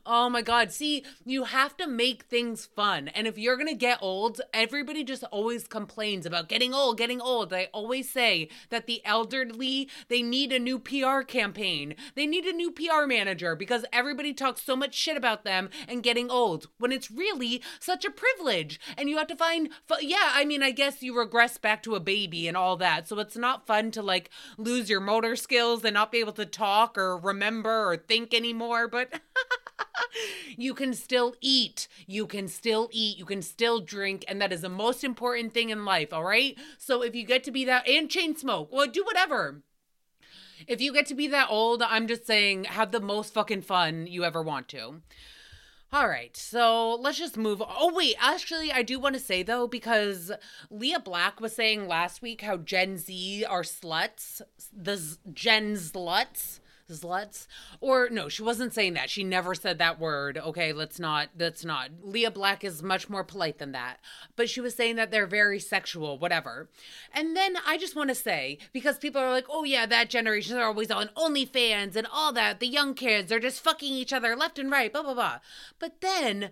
Oh 0.05 0.29
my 0.29 0.41
God. 0.41 0.71
See, 0.71 1.05
you 1.25 1.45
have 1.45 1.77
to 1.77 1.87
make 1.87 2.23
things 2.23 2.65
fun. 2.65 3.07
And 3.09 3.25
if 3.25 3.37
you're 3.37 3.55
going 3.55 3.69
to 3.69 3.73
get 3.73 3.99
old, 4.01 4.41
everybody 4.53 5.03
just 5.03 5.23
always 5.25 5.65
complains 5.65 6.25
about 6.25 6.49
getting 6.49 6.73
old, 6.73 6.97
getting 6.97 7.21
old. 7.21 7.53
I 7.53 7.69
always 7.73 8.09
say 8.09 8.49
that 8.69 8.85
the 8.85 9.01
elderly, 9.05 9.89
they 10.09 10.21
need 10.21 10.51
a 10.51 10.59
new 10.59 10.77
PR 10.77 11.21
campaign. 11.21 11.95
They 12.15 12.25
need 12.25 12.45
a 12.45 12.53
new 12.53 12.71
PR 12.71 13.05
manager 13.07 13.55
because 13.55 13.85
everybody 13.93 14.33
talks 14.33 14.61
so 14.63 14.75
much 14.75 14.93
shit 14.93 15.15
about 15.15 15.45
them 15.45 15.69
and 15.87 16.03
getting 16.03 16.29
old 16.29 16.67
when 16.79 16.91
it's 16.91 17.09
really 17.09 17.61
such 17.79 18.03
a 18.03 18.11
privilege. 18.11 18.79
And 18.97 19.09
you 19.09 19.17
have 19.17 19.27
to 19.27 19.35
find, 19.37 19.69
yeah, 20.01 20.31
I 20.33 20.43
mean, 20.43 20.61
I 20.61 20.71
guess 20.71 21.01
you 21.01 21.17
regress 21.17 21.57
back 21.57 21.81
to 21.83 21.95
a 21.95 22.01
baby 22.01 22.47
and 22.47 22.57
all 22.57 22.75
that. 22.77 23.07
So 23.07 23.19
it's 23.19 23.37
not 23.37 23.67
fun 23.67 23.91
to 23.91 24.01
like 24.01 24.29
lose 24.57 24.89
your 24.89 24.99
motor 24.99 25.37
skills 25.37 25.85
and 25.85 25.93
not 25.93 26.11
be 26.11 26.19
able 26.19 26.33
to 26.33 26.45
talk 26.45 26.97
or 26.97 27.17
remember 27.17 27.89
or 27.89 27.95
think 27.95 28.33
anymore. 28.33 28.87
But. 28.89 29.13
you 30.57 30.73
can 30.73 30.93
still 30.93 31.35
eat. 31.41 31.87
You 32.07 32.27
can 32.27 32.47
still 32.47 32.89
eat. 32.91 33.17
You 33.17 33.25
can 33.25 33.41
still 33.41 33.79
drink. 33.79 34.25
And 34.27 34.41
that 34.41 34.53
is 34.53 34.61
the 34.61 34.69
most 34.69 35.03
important 35.03 35.53
thing 35.53 35.69
in 35.69 35.85
life. 35.85 36.13
All 36.13 36.23
right. 36.23 36.57
So 36.77 37.01
if 37.01 37.15
you 37.15 37.25
get 37.25 37.43
to 37.45 37.51
be 37.51 37.65
that 37.65 37.87
and 37.87 38.09
chain 38.09 38.35
smoke, 38.35 38.69
well, 38.71 38.87
do 38.87 39.03
whatever. 39.03 39.61
If 40.67 40.81
you 40.81 40.93
get 40.93 41.07
to 41.07 41.15
be 41.15 41.27
that 41.27 41.47
old, 41.49 41.81
I'm 41.81 42.07
just 42.07 42.25
saying 42.25 42.65
have 42.65 42.91
the 42.91 43.01
most 43.01 43.33
fucking 43.33 43.63
fun 43.63 44.07
you 44.07 44.23
ever 44.23 44.41
want 44.41 44.67
to. 44.69 45.01
All 45.91 46.07
right, 46.07 46.35
so 46.35 46.95
let's 46.95 47.19
just 47.19 47.37
move. 47.37 47.61
Oh 47.61 47.93
wait, 47.93 48.15
actually, 48.19 48.71
I 48.71 48.81
do 48.81 48.97
want 48.97 49.13
to 49.13 49.21
say 49.21 49.43
though 49.43 49.67
because 49.67 50.31
Lea 50.71 50.97
Black 51.03 51.39
was 51.39 51.53
saying 51.53 51.87
last 51.87 52.19
week 52.19 52.41
how 52.41 52.57
Gen 52.57 52.97
Z 52.97 53.45
are 53.45 53.61
sluts, 53.61 54.41
the 54.75 55.17
Gen 55.31 55.75
sluts 55.75 56.59
sluts 56.93 57.47
or 57.81 58.09
no 58.09 58.29
she 58.29 58.41
wasn't 58.41 58.73
saying 58.73 58.93
that. 58.93 59.09
She 59.09 59.23
never 59.23 59.55
said 59.55 59.77
that 59.77 59.99
word. 59.99 60.37
Okay 60.37 60.73
let's 60.73 60.99
not 60.99 61.29
that's 61.35 61.65
not. 61.65 61.89
Lea 62.01 62.29
black 62.29 62.63
is 62.63 62.83
much 62.83 63.09
more 63.09 63.23
polite 63.23 63.59
than 63.59 63.71
that. 63.71 63.99
But 64.35 64.49
she 64.49 64.61
was 64.61 64.75
saying 64.75 64.95
that 64.95 65.11
they're 65.11 65.27
very 65.27 65.59
sexual 65.59 66.17
whatever. 66.17 66.69
And 67.13 67.35
then 67.35 67.55
i 67.65 67.77
just 67.77 67.95
want 67.95 68.09
to 68.09 68.15
say 68.15 68.57
because 68.71 68.97
people 68.97 69.21
are 69.21 69.31
like 69.31 69.45
oh 69.49 69.63
yeah 69.63 69.85
that 69.85 70.09
generation 70.09 70.55
they're 70.55 70.65
always 70.65 70.91
on 70.91 71.09
onlyfans 71.17 71.95
and 71.95 72.07
all 72.11 72.33
that. 72.33 72.59
The 72.59 72.67
young 72.67 72.93
kids 72.93 73.31
are 73.31 73.39
just 73.39 73.63
fucking 73.63 73.91
each 73.91 74.13
other 74.13 74.35
left 74.35 74.59
and 74.59 74.71
right 74.71 74.91
blah 74.91 75.03
blah 75.03 75.13
blah. 75.13 75.39
But 75.79 76.01
then 76.01 76.51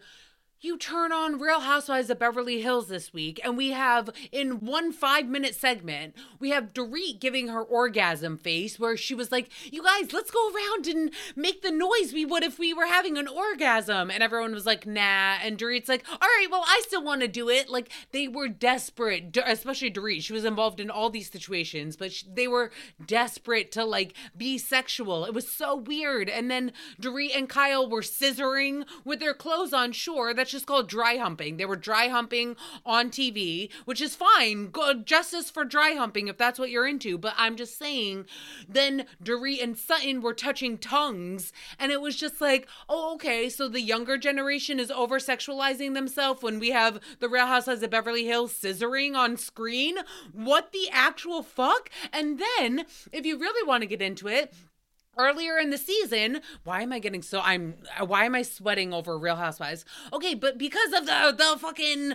you 0.63 0.77
turn 0.77 1.11
on 1.11 1.39
Real 1.39 1.61
Housewives 1.61 2.11
of 2.11 2.19
Beverly 2.19 2.61
Hills 2.61 2.87
this 2.87 3.11
week, 3.11 3.41
and 3.43 3.57
we 3.57 3.71
have 3.71 4.11
in 4.31 4.59
one 4.59 4.91
five 4.91 5.27
minute 5.27 5.55
segment, 5.55 6.15
we 6.39 6.51
have 6.51 6.73
Dorit 6.73 7.19
giving 7.19 7.47
her 7.47 7.63
orgasm 7.63 8.37
face 8.37 8.79
where 8.79 8.95
she 8.95 9.15
was 9.15 9.31
like, 9.31 9.49
You 9.71 9.83
guys, 9.83 10.13
let's 10.13 10.29
go 10.29 10.51
around 10.51 10.85
and 10.85 11.11
make 11.35 11.63
the 11.63 11.71
noise 11.71 12.13
we 12.13 12.25
would 12.25 12.43
if 12.43 12.59
we 12.59 12.75
were 12.75 12.85
having 12.85 13.17
an 13.17 13.27
orgasm. 13.27 14.11
And 14.11 14.21
everyone 14.21 14.53
was 14.53 14.67
like, 14.67 14.85
Nah. 14.85 15.37
And 15.41 15.57
Dorit's 15.57 15.89
like, 15.89 16.05
All 16.11 16.17
right, 16.19 16.47
well, 16.51 16.63
I 16.67 16.81
still 16.85 17.03
want 17.03 17.21
to 17.21 17.27
do 17.27 17.49
it. 17.49 17.67
Like, 17.67 17.91
they 18.11 18.27
were 18.27 18.47
desperate, 18.47 19.35
especially 19.43 19.89
Dorit. 19.89 20.21
She 20.21 20.33
was 20.33 20.45
involved 20.45 20.79
in 20.79 20.91
all 20.91 21.09
these 21.09 21.31
situations, 21.31 21.95
but 21.95 22.11
she, 22.11 22.27
they 22.31 22.47
were 22.47 22.71
desperate 23.03 23.71
to 23.71 23.83
like 23.83 24.13
be 24.37 24.59
sexual. 24.59 25.25
It 25.25 25.33
was 25.33 25.49
so 25.49 25.75
weird. 25.75 26.29
And 26.29 26.51
then 26.51 26.71
Dorit 27.01 27.35
and 27.35 27.49
Kyle 27.49 27.89
were 27.89 28.01
scissoring 28.01 28.85
with 29.03 29.19
their 29.19 29.33
clothes 29.33 29.73
on, 29.73 29.91
sure. 29.91 30.35
That 30.51 30.57
just 30.57 30.67
called 30.67 30.89
dry 30.89 31.15
humping. 31.15 31.55
They 31.55 31.65
were 31.65 31.77
dry 31.77 32.09
humping 32.09 32.57
on 32.85 33.09
TV, 33.09 33.71
which 33.85 34.01
is 34.01 34.17
fine. 34.17 34.67
Good 34.67 35.05
justice 35.05 35.49
for 35.49 35.63
dry 35.63 35.91
humping 35.91 36.27
if 36.27 36.37
that's 36.37 36.59
what 36.59 36.69
you're 36.69 36.85
into. 36.85 37.17
But 37.17 37.35
I'm 37.37 37.55
just 37.55 37.79
saying, 37.79 38.25
then 38.67 39.05
Dorit 39.23 39.63
and 39.63 39.77
Sutton 39.77 40.19
were 40.19 40.33
touching 40.33 40.77
tongues, 40.77 41.53
and 41.79 41.89
it 41.89 42.01
was 42.01 42.17
just 42.17 42.41
like, 42.41 42.67
oh, 42.89 43.13
okay, 43.13 43.47
so 43.47 43.69
the 43.69 43.79
younger 43.79 44.17
generation 44.17 44.77
is 44.77 44.91
over 44.91 45.19
sexualizing 45.19 45.93
themselves 45.93 46.43
when 46.43 46.59
we 46.59 46.71
have 46.71 46.99
the 47.19 47.29
Real 47.29 47.47
Housewives 47.47 47.81
of 47.81 47.89
Beverly 47.89 48.25
Hills 48.25 48.53
scissoring 48.53 49.15
on 49.15 49.37
screen. 49.37 49.99
What 50.33 50.73
the 50.73 50.89
actual 50.91 51.43
fuck? 51.43 51.89
And 52.11 52.41
then, 52.57 52.85
if 53.13 53.25
you 53.25 53.39
really 53.39 53.65
want 53.65 53.83
to 53.83 53.87
get 53.87 54.01
into 54.01 54.27
it, 54.27 54.53
earlier 55.17 55.57
in 55.57 55.69
the 55.71 55.77
season 55.77 56.39
why 56.63 56.81
am 56.81 56.93
i 56.93 56.99
getting 56.99 57.21
so 57.21 57.41
i'm 57.43 57.75
why 57.99 58.23
am 58.23 58.33
i 58.33 58.41
sweating 58.41 58.93
over 58.93 59.17
real 59.17 59.35
housewives? 59.35 59.83
Okay 60.13 60.33
but 60.33 60.57
because 60.57 60.93
of 60.93 61.05
the 61.05 61.35
the 61.37 61.59
fucking 61.59 62.13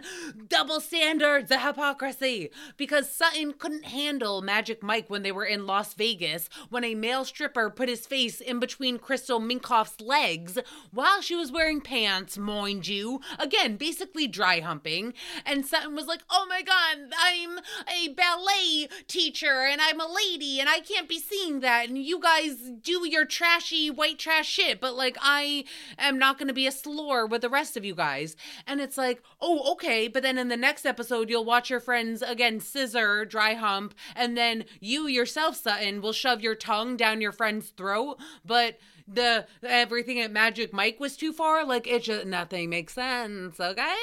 double 0.49 0.81
standards 0.81 1.49
the 1.49 1.59
hypocrisy. 1.59 2.51
Because 2.77 3.11
sutton 3.11 3.53
couldn't 3.53 3.85
handle 3.85 4.41
magic 4.41 4.83
mike 4.83 5.11
when 5.11 5.23
they 5.23 5.33
were 5.33 5.45
in 5.45 5.67
las 5.67 5.93
vegas 5.95 6.49
when 6.71 6.85
a 6.85 6.95
male 6.95 7.25
stripper 7.25 7.69
put 7.69 7.89
his 7.89 8.07
face 8.07 8.41
in 8.41 8.59
between 8.59 8.99
crystal 8.99 9.41
minkoff's 9.41 10.01
legs 10.01 10.59
while 10.91 11.21
she 11.21 11.37
was 11.37 11.53
wearing 11.53 11.81
pants 11.81 12.39
mind 12.39 12.89
you. 12.89 13.21
Again 13.39 13.77
basically 13.77 14.27
dry 14.27 14.61
humping. 14.61 15.13
And 15.45 15.67
sutton 15.67 15.95
was 15.95 16.07
like 16.07 16.23
oh 16.31 16.47
my 16.49 16.63
god 16.63 17.13
i'm 17.21 17.59
a 17.93 18.09
ballet 18.15 18.89
teacher 19.07 19.67
and 19.71 19.81
i'm 19.83 20.01
a 20.01 20.09
lady 20.11 20.61
and 20.61 20.69
i 20.69 20.81
can't 20.81 21.09
be 21.09 21.19
seeing 21.19 21.61
that. 21.61 21.89
And 21.89 21.99
you 21.99 22.19
guys 22.21 22.57
do 22.87 23.07
your 23.07 23.25
trashy 23.25 23.91
white 23.91 24.19
trash 24.19 24.49
shit, 24.49 24.81
but 24.81 24.95
like 24.95 25.19
I 25.21 25.65
am 25.99 26.19
not 26.19 26.39
going 26.39 26.49
to 26.49 26.55
be 26.55 26.69
a 26.69 26.73
slore 26.73 27.27
with 27.27 27.43
the 27.43 27.51
rest 27.51 27.77
of 27.77 27.85
you 27.85 27.95
guys. 27.95 28.37
And 28.67 28.81
it's 28.81 28.97
like, 28.97 29.23
oh, 29.41 29.73
okay. 29.73 30.07
But 30.07 30.23
then 30.23 30.39
in 30.39 30.49
the 30.49 30.57
next 30.57 30.87
episode, 30.87 31.29
you'll 31.29 31.45
watch 31.45 31.69
your 31.69 31.81
friends 31.81 32.23
again 32.23 32.61
scissor, 32.61 33.25
dry 33.25 33.55
hump, 33.55 33.93
and 34.15 34.37
then 34.37 34.65
you 34.81 35.09
yourself, 35.09 35.57
Sutton, 35.57 36.01
will 36.01 36.13
shove 36.13 36.41
your 36.41 36.55
tongue 36.55 36.97
down 36.97 37.21
your 37.21 37.33
friend's 37.33 37.71
throat. 37.71 38.19
But 38.45 38.79
the 39.09 39.47
everything 39.63 40.21
at 40.21 40.33
Magic 40.33 40.73
Mike 40.73 40.99
was 40.99 41.17
too 41.17 41.33
far. 41.33 41.65
Like 41.65 41.87
it 41.87 42.03
just 42.03 42.27
nothing 42.27 42.71
makes 42.71 42.95
sense. 42.95 43.61
Okay, 43.61 43.97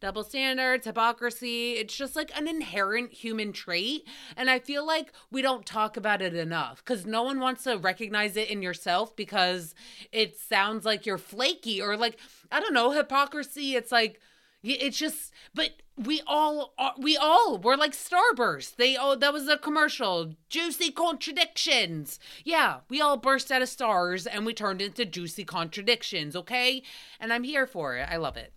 double 0.00 0.24
standards, 0.24 0.86
hypocrisy. 0.86 1.72
It's 1.72 1.96
just 1.96 2.16
like 2.16 2.36
an 2.36 2.48
inherent 2.48 3.12
human 3.12 3.52
trait, 3.52 4.06
and 4.36 4.50
I 4.50 4.58
feel 4.58 4.86
like 4.86 5.12
we 5.30 5.42
don't 5.42 5.64
talk 5.66 5.96
about 5.96 6.22
it 6.22 6.34
enough 6.34 6.84
because 6.84 7.06
no 7.06 7.22
one 7.22 7.40
wants 7.40 7.64
to 7.64 7.76
recognize 7.76 8.36
it 8.36 8.50
in 8.50 8.62
yourself 8.62 9.14
because 9.16 9.74
it 10.12 10.36
sounds 10.38 10.84
like 10.84 11.06
you're 11.06 11.18
flaky 11.18 11.80
or 11.80 11.96
like 11.96 12.18
I 12.50 12.60
don't 12.60 12.74
know 12.74 12.90
hypocrisy. 12.90 13.76
It's 13.76 13.92
like 13.92 14.20
it's 14.62 14.98
just, 14.98 15.32
but 15.54 15.70
we 15.96 16.22
all 16.26 16.72
are, 16.78 16.94
we 16.98 17.16
all 17.16 17.58
were 17.58 17.76
like 17.76 17.92
Starburst. 17.92 18.76
They 18.76 18.96
oh 18.98 19.14
that 19.16 19.32
was 19.32 19.48
a 19.48 19.58
commercial. 19.58 20.34
Juicy 20.48 20.90
contradictions. 20.90 22.18
Yeah, 22.44 22.80
we 22.88 23.00
all 23.00 23.16
burst 23.16 23.50
out 23.50 23.62
of 23.62 23.68
stars 23.68 24.26
and 24.26 24.46
we 24.46 24.54
turned 24.54 24.82
into 24.82 25.04
juicy 25.04 25.44
contradictions, 25.44 26.34
okay? 26.36 26.82
And 27.18 27.32
I'm 27.32 27.44
here 27.44 27.66
for 27.66 27.96
it. 27.96 28.08
I 28.10 28.16
love 28.16 28.36
it. 28.36 28.52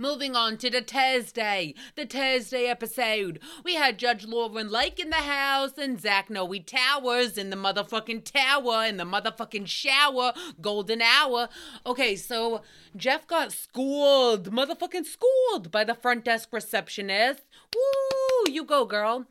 Moving 0.00 0.36
on 0.36 0.58
to 0.58 0.70
the 0.70 0.80
Thursday, 0.80 1.74
the 1.96 2.06
Thursday 2.06 2.66
episode. 2.66 3.40
We 3.64 3.74
had 3.74 3.98
Judge 3.98 4.24
Lauren 4.24 4.68
Lake 4.68 5.00
in 5.00 5.10
the 5.10 5.16
house 5.16 5.72
and 5.76 6.00
Zach 6.00 6.30
Noe 6.30 6.54
Towers 6.60 7.36
in 7.36 7.50
the 7.50 7.56
motherfucking 7.56 8.22
tower 8.22 8.84
in 8.84 8.96
the 8.96 9.02
motherfucking 9.02 9.66
shower, 9.66 10.34
golden 10.60 11.02
hour. 11.02 11.48
Okay, 11.84 12.14
so 12.14 12.62
Jeff 12.96 13.26
got 13.26 13.50
schooled, 13.50 14.52
motherfucking 14.52 15.04
schooled 15.04 15.72
by 15.72 15.82
the 15.82 15.96
front 15.96 16.24
desk 16.24 16.50
receptionist. 16.52 17.42
Woo, 17.74 18.52
you 18.52 18.62
go, 18.62 18.84
girl. 18.84 19.26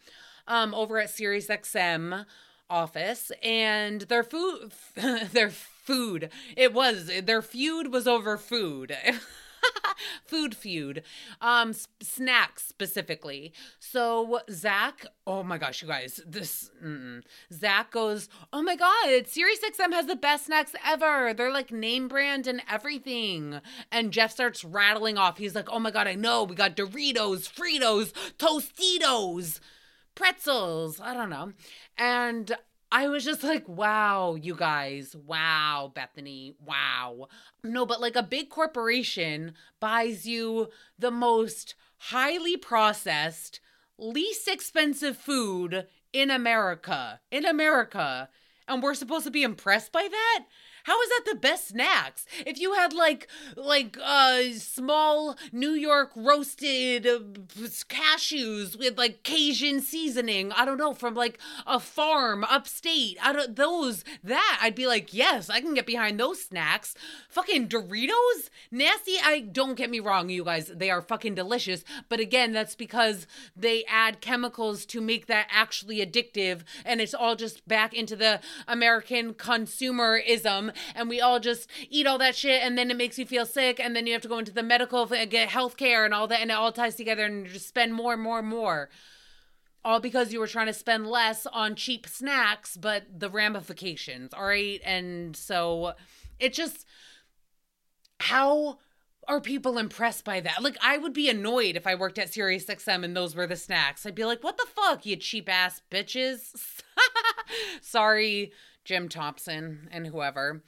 Um, 0.49 0.73
over 0.73 0.99
at 0.99 1.07
SiriusXM 1.07 2.25
office, 2.69 3.31
and 3.41 4.01
their 4.01 4.23
food, 4.23 4.73
their 5.31 5.49
food, 5.49 6.29
it 6.57 6.73
was 6.73 7.09
their 7.23 7.41
feud 7.41 7.93
was 7.93 8.05
over 8.05 8.35
food. 8.35 8.93
food 10.25 10.55
feud. 10.55 11.03
Um 11.41 11.69
s- 11.69 11.87
snacks 12.01 12.63
specifically. 12.65 13.53
So 13.79 14.39
zach 14.49 15.05
oh 15.25 15.43
my 15.43 15.57
gosh 15.57 15.81
you 15.81 15.87
guys 15.87 16.21
this 16.25 16.69
mm-mm. 16.83 17.21
zach 17.53 17.91
goes 17.91 18.29
oh 18.53 18.61
my 18.61 18.75
god 18.75 19.27
sirius 19.27 19.59
xm 19.59 19.91
has 19.91 20.05
the 20.05 20.15
best 20.15 20.45
snacks 20.45 20.73
ever. 20.85 21.33
They're 21.33 21.51
like 21.51 21.71
name 21.71 22.07
brand 22.07 22.47
and 22.47 22.61
everything. 22.69 23.59
And 23.91 24.11
jeff 24.11 24.31
starts 24.31 24.63
rattling 24.63 25.17
off. 25.17 25.37
He's 25.37 25.55
like 25.55 25.69
oh 25.71 25.79
my 25.79 25.91
god 25.91 26.07
i 26.07 26.15
know. 26.15 26.43
We 26.43 26.55
got 26.55 26.75
doritos 26.75 27.51
fritos 27.51 28.13
tostitos 28.37 29.59
pretzels. 30.15 30.99
I 30.99 31.13
don't 31.13 31.29
know. 31.29 31.53
And 31.97 32.55
I 32.91 33.07
was 33.09 33.25
just 33.25 33.43
like, 33.43 33.67
wow, 33.67 34.35
you 34.35 34.55
guys, 34.55 35.15
wow, 35.15 35.91
Bethany, 35.93 36.55
wow. 36.65 37.27
No, 37.63 37.85
but 37.85 37.99
like 37.99 38.15
a 38.15 38.23
big 38.23 38.49
corporation 38.49 39.53
buys 39.79 40.25
you 40.25 40.69
the 40.97 41.11
most 41.11 41.75
highly 41.97 42.55
processed, 42.55 43.59
least 43.97 44.47
expensive 44.47 45.17
food 45.17 45.87
in 46.13 46.31
America. 46.31 47.19
In 47.29 47.45
America. 47.45 48.29
And 48.67 48.81
we're 48.81 48.93
supposed 48.93 49.25
to 49.25 49.31
be 49.31 49.43
impressed 49.43 49.91
by 49.91 50.07
that? 50.09 50.45
How 50.87 51.01
is 51.01 51.09
that 51.09 51.23
the 51.25 51.35
best 51.35 51.67
snacks? 51.67 52.25
If 52.45 52.61
you 52.61 52.73
had 52.75 52.93
like 52.93 53.27
like 53.57 53.97
uh 54.01 54.53
small 54.53 55.35
New 55.51 55.71
York 55.71 56.11
roasted 56.15 57.05
uh, 57.05 57.19
cashews 57.89 58.79
with 58.79 58.97
like 58.97 59.21
Cajun 59.23 59.81
seasoning, 59.81 60.53
I 60.53 60.63
don't 60.63 60.77
know, 60.77 60.93
from 60.93 61.13
like 61.13 61.39
a 61.65 61.81
farm 61.81 62.45
upstate. 62.45 63.17
I 63.21 63.33
don't 63.33 63.53
those 63.57 64.05
that 64.23 64.59
I'd 64.61 64.75
be 64.75 64.87
like, 64.87 65.13
"Yes, 65.13 65.49
I 65.49 65.59
can 65.59 65.73
get 65.73 65.85
behind 65.85 66.21
those 66.21 66.41
snacks." 66.41 66.95
Fucking 67.27 67.67
Doritos? 67.67 68.49
Nasty. 68.71 69.15
I 69.21 69.41
don't 69.41 69.75
get 69.75 69.89
me 69.89 69.99
wrong, 69.99 70.29
you 70.29 70.45
guys, 70.45 70.67
they 70.73 70.89
are 70.89 71.01
fucking 71.01 71.35
delicious, 71.35 71.83
but 72.07 72.21
again, 72.21 72.53
that's 72.53 72.75
because 72.75 73.27
they 73.57 73.83
add 73.89 74.21
chemicals 74.21 74.85
to 74.85 75.01
make 75.01 75.27
that 75.27 75.47
actually 75.51 75.97
addictive 75.97 76.61
and 76.85 77.01
it's 77.01 77.13
all 77.13 77.35
just 77.35 77.67
back 77.67 77.93
into 77.93 78.15
the 78.15 78.39
American 78.69 79.33
consumerism 79.33 80.71
and 80.95 81.09
we 81.09 81.21
all 81.21 81.39
just 81.39 81.69
eat 81.89 82.07
all 82.07 82.17
that 82.17 82.35
shit 82.35 82.61
and 82.63 82.77
then 82.77 82.91
it 82.91 82.97
makes 82.97 83.17
you 83.17 83.25
feel 83.25 83.45
sick 83.45 83.79
and 83.79 83.95
then 83.95 84.07
you 84.07 84.13
have 84.13 84.21
to 84.21 84.27
go 84.27 84.39
into 84.39 84.51
the 84.51 84.63
medical 84.63 85.05
get 85.05 85.49
health 85.49 85.77
care 85.77 86.05
and 86.05 86.13
all 86.13 86.27
that 86.27 86.41
and 86.41 86.51
it 86.51 86.53
all 86.53 86.71
ties 86.71 86.95
together 86.95 87.25
and 87.25 87.47
you 87.47 87.53
just 87.53 87.67
spend 87.67 87.93
more 87.93 88.13
and 88.13 88.21
more 88.21 88.39
and 88.39 88.47
more 88.47 88.89
all 89.85 89.99
because 89.99 90.33
you 90.33 90.39
were 90.39 90.47
trying 90.47 90.67
to 90.67 90.73
spend 90.73 91.07
less 91.07 91.45
on 91.47 91.75
cheap 91.75 92.07
snacks 92.07 92.77
but 92.77 93.03
the 93.19 93.29
ramifications 93.29 94.33
all 94.33 94.45
right 94.45 94.81
and 94.83 95.35
so 95.35 95.93
it 96.39 96.53
just 96.53 96.85
how 98.19 98.77
are 99.27 99.41
people 99.41 99.77
impressed 99.77 100.23
by 100.23 100.39
that? 100.39 100.63
Like, 100.63 100.77
I 100.81 100.97
would 100.97 101.13
be 101.13 101.29
annoyed 101.29 101.75
if 101.75 101.85
I 101.85 101.95
worked 101.95 102.17
at 102.17 102.33
Sirius 102.33 102.65
XM 102.65 103.03
and 103.03 103.15
those 103.15 103.35
were 103.35 103.47
the 103.47 103.55
snacks. 103.55 104.05
I'd 104.05 104.15
be 104.15 104.25
like, 104.25 104.43
what 104.43 104.57
the 104.57 104.67
fuck, 104.73 105.05
you 105.05 105.17
cheap 105.17 105.49
ass 105.49 105.81
bitches? 105.91 106.81
Sorry, 107.81 108.53
Jim 108.87 109.09
Thompson 109.09 109.89
and 109.91 110.07
whoever. 110.07 110.61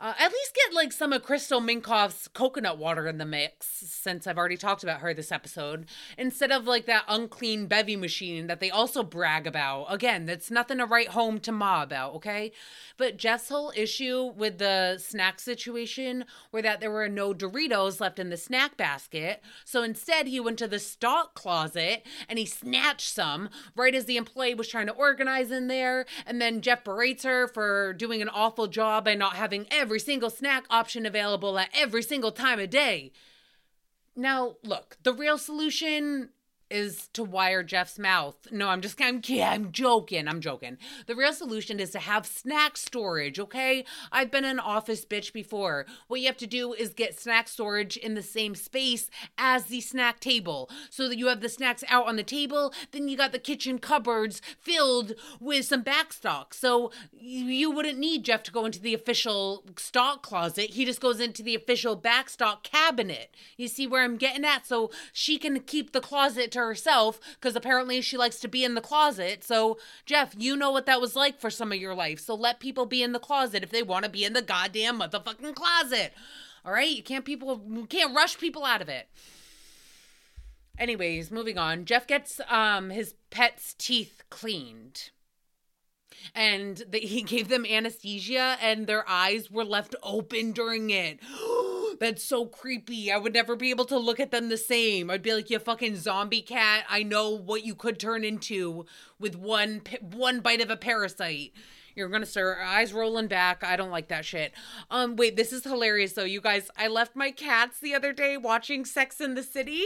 Uh, 0.00 0.14
at 0.18 0.32
least 0.32 0.54
get 0.54 0.74
like 0.74 0.92
some 0.92 1.12
of 1.12 1.22
Crystal 1.22 1.60
Minkoff's 1.60 2.26
coconut 2.28 2.78
water 2.78 3.06
in 3.06 3.18
the 3.18 3.26
mix, 3.26 3.66
since 3.66 4.26
I've 4.26 4.38
already 4.38 4.56
talked 4.56 4.82
about 4.82 5.00
her 5.00 5.12
this 5.12 5.30
episode, 5.30 5.84
instead 6.16 6.50
of 6.50 6.66
like 6.66 6.86
that 6.86 7.04
unclean 7.06 7.66
Bevi 7.68 7.96
machine 7.96 8.46
that 8.46 8.60
they 8.60 8.70
also 8.70 9.02
brag 9.02 9.46
about. 9.46 9.84
Again, 9.90 10.24
that's 10.24 10.50
nothing 10.50 10.78
to 10.78 10.86
write 10.86 11.08
home 11.08 11.38
to 11.40 11.52
Ma 11.52 11.82
about, 11.82 12.14
okay? 12.14 12.50
But 12.96 13.18
Jeff's 13.18 13.50
whole 13.50 13.74
issue 13.76 14.32
with 14.34 14.56
the 14.56 14.96
snack 14.96 15.38
situation 15.38 16.24
were 16.50 16.62
that 16.62 16.80
there 16.80 16.90
were 16.90 17.08
no 17.08 17.34
Doritos 17.34 18.00
left 18.00 18.18
in 18.18 18.30
the 18.30 18.38
snack 18.38 18.78
basket. 18.78 19.42
So 19.66 19.82
instead, 19.82 20.28
he 20.28 20.40
went 20.40 20.58
to 20.60 20.68
the 20.68 20.78
stock 20.78 21.34
closet 21.34 22.06
and 22.26 22.38
he 22.38 22.46
snatched 22.46 23.12
some 23.12 23.50
right 23.76 23.94
as 23.94 24.06
the 24.06 24.16
employee 24.16 24.54
was 24.54 24.68
trying 24.68 24.86
to 24.86 24.94
organize 24.94 25.50
in 25.50 25.68
there. 25.68 26.06
And 26.24 26.40
then 26.40 26.62
Jeff 26.62 26.84
berates 26.84 27.24
her 27.24 27.48
for 27.48 27.92
doing 27.92 28.22
an 28.22 28.30
awful 28.30 28.66
job 28.66 29.04
by 29.04 29.14
not 29.14 29.34
having 29.34 29.66
every 29.70 29.89
single 29.98 30.30
snack 30.30 30.64
option 30.70 31.04
available 31.06 31.58
at 31.58 31.70
every 31.74 32.02
single 32.02 32.32
time 32.32 32.60
of 32.60 32.70
day. 32.70 33.12
Now, 34.14 34.56
look, 34.62 34.98
the 35.02 35.12
real 35.12 35.38
solution 35.38 36.30
is 36.70 37.08
to 37.14 37.24
wire 37.24 37.62
Jeff's 37.62 37.98
mouth. 37.98 38.36
No, 38.50 38.68
I'm 38.68 38.80
just 38.80 39.00
I'm 39.00 39.20
I'm 39.42 39.72
joking. 39.72 40.28
I'm 40.28 40.40
joking. 40.40 40.78
The 41.06 41.16
real 41.16 41.32
solution 41.32 41.80
is 41.80 41.90
to 41.90 41.98
have 41.98 42.26
snack 42.26 42.76
storage, 42.76 43.38
okay? 43.38 43.84
I've 44.12 44.30
been 44.30 44.44
an 44.44 44.60
office 44.60 45.04
bitch 45.04 45.32
before. 45.32 45.86
What 46.06 46.20
you 46.20 46.26
have 46.26 46.36
to 46.38 46.46
do 46.46 46.72
is 46.72 46.90
get 46.94 47.18
snack 47.18 47.48
storage 47.48 47.96
in 47.96 48.14
the 48.14 48.22
same 48.22 48.54
space 48.54 49.10
as 49.36 49.64
the 49.64 49.80
snack 49.80 50.20
table 50.20 50.70
so 50.90 51.08
that 51.08 51.18
you 51.18 51.26
have 51.26 51.40
the 51.40 51.48
snacks 51.48 51.84
out 51.88 52.06
on 52.06 52.16
the 52.16 52.22
table, 52.22 52.72
then 52.92 53.08
you 53.08 53.16
got 53.16 53.32
the 53.32 53.38
kitchen 53.38 53.78
cupboards 53.78 54.40
filled 54.58 55.14
with 55.40 55.64
some 55.64 55.82
backstock. 55.82 56.54
So 56.54 56.92
you, 57.12 57.70
wouldn't 57.70 57.98
need 57.98 58.24
Jeff 58.24 58.42
to 58.44 58.52
go 58.52 58.64
into 58.64 58.80
the 58.80 58.94
official 58.94 59.64
stock 59.76 60.22
closet. 60.22 60.70
He 60.70 60.84
just 60.84 61.00
goes 61.00 61.20
into 61.20 61.42
the 61.42 61.54
official 61.54 61.96
backstock 61.96 62.62
cabinet. 62.62 63.34
You 63.56 63.68
see 63.68 63.86
where 63.86 64.02
I'm 64.02 64.16
getting 64.16 64.44
at? 64.44 64.66
So 64.66 64.90
she 65.12 65.38
can 65.38 65.60
keep 65.60 65.92
the 65.92 66.00
closet 66.00 66.50
to 66.52 66.59
herself 66.66 67.20
because 67.34 67.56
apparently 67.56 68.00
she 68.00 68.16
likes 68.16 68.40
to 68.40 68.48
be 68.48 68.64
in 68.64 68.74
the 68.74 68.80
closet. 68.80 69.44
So, 69.44 69.78
Jeff, 70.06 70.34
you 70.36 70.56
know 70.56 70.70
what 70.70 70.86
that 70.86 71.00
was 71.00 71.16
like 71.16 71.38
for 71.40 71.50
some 71.50 71.72
of 71.72 71.78
your 71.78 71.94
life. 71.94 72.20
So 72.20 72.34
let 72.34 72.60
people 72.60 72.86
be 72.86 73.02
in 73.02 73.12
the 73.12 73.18
closet 73.18 73.62
if 73.62 73.70
they 73.70 73.82
want 73.82 74.04
to 74.04 74.10
be 74.10 74.24
in 74.24 74.32
the 74.32 74.42
goddamn 74.42 75.00
motherfucking 75.00 75.54
closet. 75.54 76.12
All 76.64 76.72
right? 76.72 76.88
You 76.88 77.02
can't 77.02 77.24
people 77.24 77.62
you 77.68 77.86
can't 77.86 78.14
rush 78.14 78.38
people 78.38 78.64
out 78.64 78.82
of 78.82 78.88
it. 78.88 79.08
Anyways, 80.78 81.30
moving 81.30 81.58
on. 81.58 81.84
Jeff 81.84 82.06
gets 82.06 82.40
um 82.48 82.90
his 82.90 83.14
pet's 83.30 83.74
teeth 83.74 84.22
cleaned. 84.30 85.10
And 86.34 86.82
the, 86.88 86.98
he 86.98 87.22
gave 87.22 87.48
them 87.48 87.64
anesthesia 87.64 88.58
and 88.60 88.86
their 88.86 89.08
eyes 89.08 89.50
were 89.50 89.64
left 89.64 89.94
open 90.02 90.52
during 90.52 90.90
it. 90.90 91.18
That's 92.00 92.24
so 92.24 92.46
creepy. 92.46 93.12
I 93.12 93.18
would 93.18 93.34
never 93.34 93.54
be 93.54 93.68
able 93.68 93.84
to 93.84 93.98
look 93.98 94.18
at 94.18 94.30
them 94.30 94.48
the 94.48 94.56
same. 94.56 95.10
I'd 95.10 95.22
be 95.22 95.34
like, 95.34 95.50
"You 95.50 95.58
fucking 95.58 95.96
zombie 95.96 96.40
cat. 96.40 96.86
I 96.88 97.02
know 97.02 97.28
what 97.28 97.62
you 97.64 97.74
could 97.74 98.00
turn 98.00 98.24
into 98.24 98.86
with 99.18 99.36
one 99.36 99.82
one 100.00 100.40
bite 100.40 100.62
of 100.62 100.70
a 100.70 100.78
parasite." 100.78 101.52
You're 101.94 102.08
gonna 102.08 102.24
start 102.24 102.58
eyes 102.64 102.94
rolling 102.94 103.26
back. 103.26 103.62
I 103.62 103.76
don't 103.76 103.90
like 103.90 104.08
that 104.08 104.24
shit. 104.24 104.54
Um, 104.90 105.14
wait, 105.16 105.36
this 105.36 105.52
is 105.52 105.62
hilarious 105.62 106.14
though, 106.14 106.24
you 106.24 106.40
guys. 106.40 106.70
I 106.74 106.88
left 106.88 107.14
my 107.14 107.30
cats 107.32 107.78
the 107.78 107.94
other 107.94 108.14
day 108.14 108.38
watching 108.38 108.86
Sex 108.86 109.20
in 109.20 109.34
the 109.34 109.42
City 109.42 109.84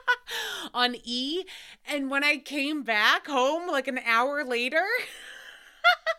on 0.74 0.96
E, 1.02 1.44
and 1.86 2.10
when 2.10 2.24
I 2.24 2.36
came 2.36 2.82
back 2.82 3.26
home 3.26 3.68
like 3.70 3.88
an 3.88 4.00
hour 4.04 4.44
later, 4.44 4.84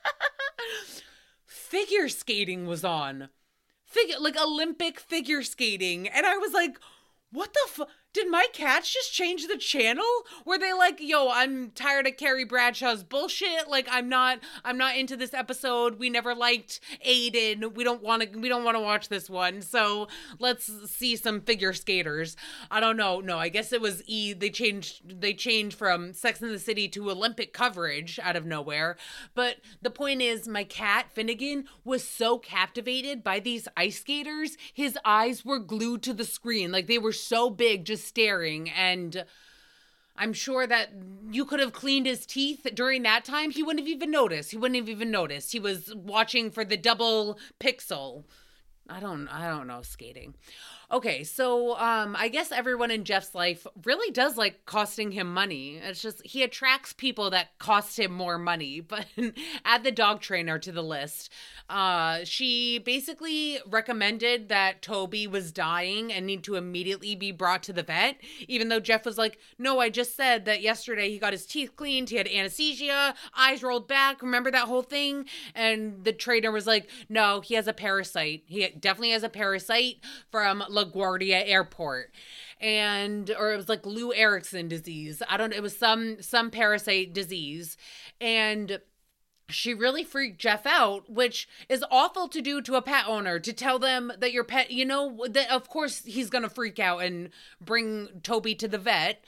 figure 1.46 2.10
skating 2.10 2.66
was 2.66 2.84
on 2.84 3.30
figure 3.90 4.20
like 4.20 4.38
Olympic 4.40 5.00
figure 5.00 5.44
skating, 5.44 6.08
and 6.08 6.26
I 6.26 6.38
was 6.38 6.54
like, 6.54 6.80
"What 7.32 7.54
the 7.54 7.68
fuck?" 7.68 7.90
Did 8.12 8.28
my 8.28 8.48
cats 8.54 8.92
just 8.92 9.14
change 9.14 9.48
the 9.48 9.58
channel? 9.58 10.04
Were 10.44 10.58
they 10.58 10.74
like, 10.74 11.00
"Yo, 11.00 11.30
I'm 11.30 11.70
tired 11.72 12.08
of 12.08 12.18
Carrie 12.18 12.44
Bradshaw's 12.44 13.04
bullshit. 13.04 13.68
Like, 13.70 13.88
I'm 13.92 14.10
not, 14.10 14.40
I'm 14.66 14.80
not 14.80 14.98
into 14.98 15.16
this 15.16 15.34
episode. 15.34 16.00
We 16.00 16.10
never 16.10 16.34
liked 16.34 16.80
Aidan. 17.04 17.76
We 17.76 17.84
don't 17.84 18.02
want 18.02 18.24
to, 18.24 18.40
we 18.40 18.50
don't 18.50 18.64
want 18.64 18.76
to 18.78 18.82
watch 18.82 19.10
this 19.10 19.30
one. 19.30 19.62
So 19.62 20.08
let's 20.40 20.72
see 20.90 21.16
some 21.16 21.42
figure 21.42 21.72
skaters. 21.72 22.36
I 22.72 22.80
don't 22.80 22.98
know. 22.98 23.20
No, 23.20 23.38
I 23.38 23.50
guess 23.50 23.72
it 23.72 23.80
was 23.80 24.02
E. 24.08 24.34
They 24.34 24.50
changed, 24.50 25.22
they 25.22 25.36
changed 25.36 25.78
from 25.78 26.14
Sex 26.14 26.42
in 26.42 26.52
the 26.52 26.58
City 26.58 26.88
to 26.90 27.12
Olympic 27.12 27.54
coverage 27.54 28.20
out 28.24 28.36
of 28.36 28.46
nowhere. 28.46 28.98
But 29.36 29.58
the 29.84 29.92
point 29.92 30.24
is, 30.24 30.48
my 30.48 30.64
cat 30.64 31.12
Finnegan 31.12 31.66
was 31.84 32.04
so 32.08 32.40
captivated 32.40 33.24
by 33.24 33.40
these 33.40 33.68
ice 33.78 34.00
skaters, 34.00 34.58
his 34.74 34.98
eyes 35.06 35.46
were 35.46 35.60
glued 35.60 36.02
to 36.04 36.14
the 36.14 36.26
screen. 36.26 36.72
Like 36.72 36.88
they 36.88 36.98
were 36.98 37.14
so 37.14 37.52
big, 37.52 37.86
just 37.86 37.99
staring. 38.04 38.70
And 38.70 39.26
I'm 40.16 40.34
sure 40.34 40.68
that 40.68 40.90
you 41.32 41.46
could 41.46 41.60
have 41.60 41.72
cleaned 41.74 42.06
his 42.06 42.26
teeth 42.26 42.68
during 42.74 43.04
that 43.04 43.24
time. 43.24 43.52
He 43.52 43.64
wouldn't 43.64 43.88
have 43.88 43.96
even 43.96 44.12
noticed. 44.12 44.52
He 44.52 44.58
wouldn't 44.58 44.80
have 44.80 44.90
even 44.90 45.12
noticed. 45.12 45.52
He 45.52 45.60
was 45.60 45.94
watching 45.96 46.52
for 46.52 46.66
the 46.66 46.78
double 46.78 47.40
pixel. 47.60 48.26
I 48.90 49.00
don't 49.00 49.28
I 49.28 49.48
don't 49.48 49.68
know 49.68 49.82
skating. 49.82 50.36
Okay, 50.92 51.24
so 51.24 51.78
um 51.78 52.16
I 52.18 52.30
guess 52.30 52.52
everyone 52.52 52.90
in 52.90 53.04
Jeff's 53.04 53.36
life 53.36 53.68
really 53.84 54.12
does 54.12 54.38
like 54.38 54.66
costing 54.66 55.12
him 55.12 55.32
money. 55.32 55.76
It's 55.84 56.02
just 56.02 56.26
he 56.26 56.42
attracts 56.42 56.94
people 56.94 57.30
that 57.30 57.56
cost 57.60 58.00
him 58.00 58.12
more 58.12 58.40
money. 58.40 58.82
But 58.90 59.06
add 59.66 59.84
the 59.84 59.92
dog 59.92 60.20
trainer 60.20 60.58
to 60.58 60.72
the 60.72 60.82
list. 60.82 61.30
Uh 61.70 62.22
she 62.24 62.80
basically 62.80 63.60
recommended 63.68 64.50
that 64.50 64.82
Toby 64.82 65.28
was 65.28 65.52
dying 65.52 66.12
and 66.12 66.26
need 66.26 66.44
to 66.46 66.56
immediately 66.56 67.14
be 67.16 67.32
brought 67.32 67.62
to 67.64 67.74
the 67.74 67.84
vet, 67.84 68.16
even 68.48 68.70
though 68.70 68.80
Jeff 68.80 69.06
was 69.06 69.18
like, 69.20 69.38
"No, 69.60 69.80
I 69.80 69.90
just 69.90 70.16
said 70.16 70.46
that 70.46 70.62
yesterday 70.64 71.10
he 71.12 71.20
got 71.20 71.34
his 71.34 71.46
teeth 71.46 71.76
cleaned, 71.76 72.10
he 72.10 72.16
had 72.16 72.28
anesthesia, 72.28 73.14
eyes 73.38 73.62
rolled 73.62 73.88
back. 73.88 74.24
Remember 74.24 74.50
that 74.50 74.68
whole 74.68 74.82
thing?" 74.82 75.26
And 75.54 76.04
the 76.04 76.14
trainer 76.14 76.52
was 76.52 76.66
like, 76.66 76.90
"No, 77.10 77.42
he 77.42 77.54
has 77.54 77.68
a 77.68 77.74
parasite. 77.74 78.44
He 78.48 78.68
definitely 78.70 79.12
has 79.12 79.24
a 79.24 79.30
parasite 79.30 79.98
from 80.32 80.64
LaGuardia 80.84 81.44
Airport. 81.46 82.12
And 82.62 83.34
or 83.40 83.54
it 83.54 83.58
was 83.58 83.70
like 83.70 83.86
Lou 83.86 84.14
Erickson 84.14 84.68
disease. 84.68 85.24
I 85.30 85.38
don't 85.38 85.52
know. 85.52 85.58
It 85.58 85.64
was 85.64 85.78
some 85.78 86.22
some 86.22 86.52
parasite 86.52 87.14
disease. 87.14 87.78
And 88.20 88.82
she 89.50 89.74
really 89.74 90.04
freaked 90.04 90.40
Jeff 90.40 90.66
out, 90.66 91.10
which 91.10 91.48
is 91.68 91.84
awful 91.90 92.28
to 92.30 92.42
do 92.42 92.62
to 92.62 92.76
a 92.76 92.82
pet 92.82 93.06
owner 93.08 93.40
to 93.40 93.54
tell 93.54 93.80
them 93.80 94.12
that 94.20 94.32
your 94.32 94.44
pet, 94.44 94.72
you 94.72 94.86
know, 94.86 95.26
that 95.28 95.50
of 95.50 95.70
course 95.70 96.04
he's 96.06 96.30
going 96.30 96.44
to 96.44 96.50
freak 96.50 96.80
out 96.80 97.04
and 97.04 97.30
bring 97.60 98.10
Toby 98.24 98.56
to 98.56 98.68
the 98.68 98.78
vet. 98.78 99.24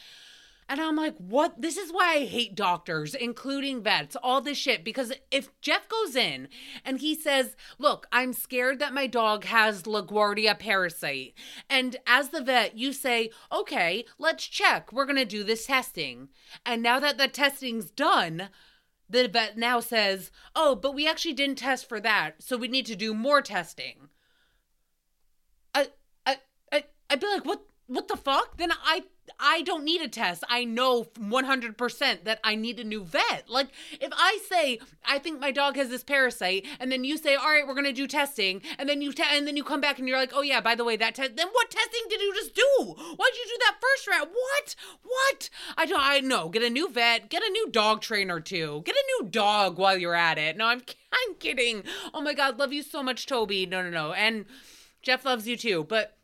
And 0.72 0.80
I'm 0.80 0.96
like, 0.96 1.18
what? 1.18 1.62
This 1.62 1.76
is 1.76 1.92
why 1.92 2.14
I 2.14 2.26
hate 2.26 2.56
doctors, 2.56 3.14
including 3.14 3.84
vets, 3.84 4.16
all 4.24 4.40
this 4.40 4.58
shit. 4.58 4.86
Because 4.86 5.12
if 5.30 5.50
Jeff 5.60 5.90
goes 5.90 6.16
in 6.16 6.48
and 6.86 7.00
he 7.00 7.14
says, 7.14 7.58
look, 7.78 8.08
I'm 8.10 8.32
scared 8.32 8.80
that 8.80 8.94
my 8.94 9.06
dog 9.06 9.44
has 9.44 9.84
LaGuardia 9.84 10.58
parasite. 10.58 11.34
And 11.70 11.98
as 12.08 12.30
the 12.30 12.42
vet, 12.42 12.78
you 12.78 12.94
say, 12.94 13.32
okay, 13.52 14.06
let's 14.18 14.48
check. 14.48 14.94
We're 14.94 15.04
going 15.04 15.18
to 15.18 15.26
do 15.26 15.44
this 15.44 15.66
testing. 15.66 16.30
And 16.66 16.82
now 16.82 17.02
that 17.02 17.18
the 17.18 17.28
testing's 17.28 17.92
done, 17.92 18.48
the 19.10 19.28
vet 19.28 19.58
now 19.58 19.82
says, 19.82 20.32
oh, 20.56 20.76
but 20.76 20.96
we 20.96 21.06
actually 21.06 21.34
didn't 21.34 21.58
test 21.58 21.90
for 21.90 22.00
that. 22.00 22.42
So 22.42 22.56
we 22.56 22.70
need 22.70 22.86
to 22.86 22.96
do 22.96 23.14
more 23.14 23.42
testing. 23.42 24.08
I, 25.76 25.88
I, 26.26 26.38
I, 26.72 26.86
I'd 27.10 27.20
be 27.20 27.28
like, 27.28 27.44
what? 27.44 27.66
What 27.92 28.08
the 28.08 28.16
fuck? 28.16 28.56
Then 28.56 28.72
I 28.72 29.04
I 29.38 29.64
don't 29.64 29.84
need 29.84 30.02
a 30.02 30.08
test. 30.08 30.46
I 30.48 30.64
know 30.64 31.04
100% 31.20 32.24
that 32.24 32.40
I 32.42 32.56
need 32.56 32.80
a 32.80 32.86
new 32.86 33.04
vet. 33.04 33.50
Like, 33.50 33.68
if 34.00 34.10
I 34.14 34.40
say, 34.50 34.80
I 35.06 35.20
think 35.20 35.42
my 35.42 35.52
dog 35.52 35.76
has 35.76 35.90
this 35.90 36.04
parasite, 36.04 36.66
and 36.80 36.90
then 36.90 37.04
you 37.04 37.18
say, 37.18 37.36
all 37.36 37.50
right, 37.50 37.68
we're 37.68 37.74
going 37.74 37.86
to 37.86 37.92
do 37.92 38.08
testing, 38.08 38.62
and 38.80 38.88
then 38.88 39.02
you, 39.02 39.12
te- 39.12 39.24
and 39.30 39.46
then 39.46 39.58
you 39.58 39.64
come 39.66 39.82
back 39.82 40.00
and 40.00 40.08
you're 40.08 40.18
like, 40.18 40.32
oh 40.34 40.42
yeah, 40.42 40.62
by 40.62 40.74
the 40.74 40.86
way, 40.86 40.96
that 40.96 41.16
test, 41.16 41.36
then 41.36 41.48
what 41.52 41.70
testing 41.70 42.04
did 42.10 42.22
you 42.22 42.34
just 42.34 42.56
do? 42.56 42.64
Why'd 42.78 43.34
you 43.36 43.46
do 43.46 43.58
that 43.60 43.76
first 43.82 44.08
round? 44.08 44.30
What? 44.32 44.76
What? 45.04 45.50
I 45.78 45.86
don't, 45.86 46.02
I 46.02 46.20
know. 46.22 46.48
Get 46.48 46.64
a 46.64 46.70
new 46.70 46.90
vet, 46.90 47.30
get 47.30 47.44
a 47.44 47.50
new 47.50 47.70
dog 47.72 48.02
trainer 48.02 48.40
too. 48.40 48.84
Get 48.86 48.96
a 48.96 49.24
new 49.24 49.30
dog 49.30 49.78
while 49.78 49.98
you're 49.98 50.16
at 50.16 50.38
it. 50.38 50.56
No, 50.56 50.68
I'm, 50.68 50.82
I'm 51.12 51.36
kidding. 51.36 51.84
Oh 52.14 52.22
my 52.22 52.34
God, 52.34 52.58
love 52.58 52.72
you 52.72 52.84
so 52.84 53.04
much, 53.04 53.26
Toby. 53.26 53.66
No, 53.66 53.84
no, 53.84 53.90
no. 53.90 54.14
And 54.14 54.46
Jeff 55.02 55.26
loves 55.26 55.46
you 55.46 55.58
too, 55.58 55.84
but 55.84 56.18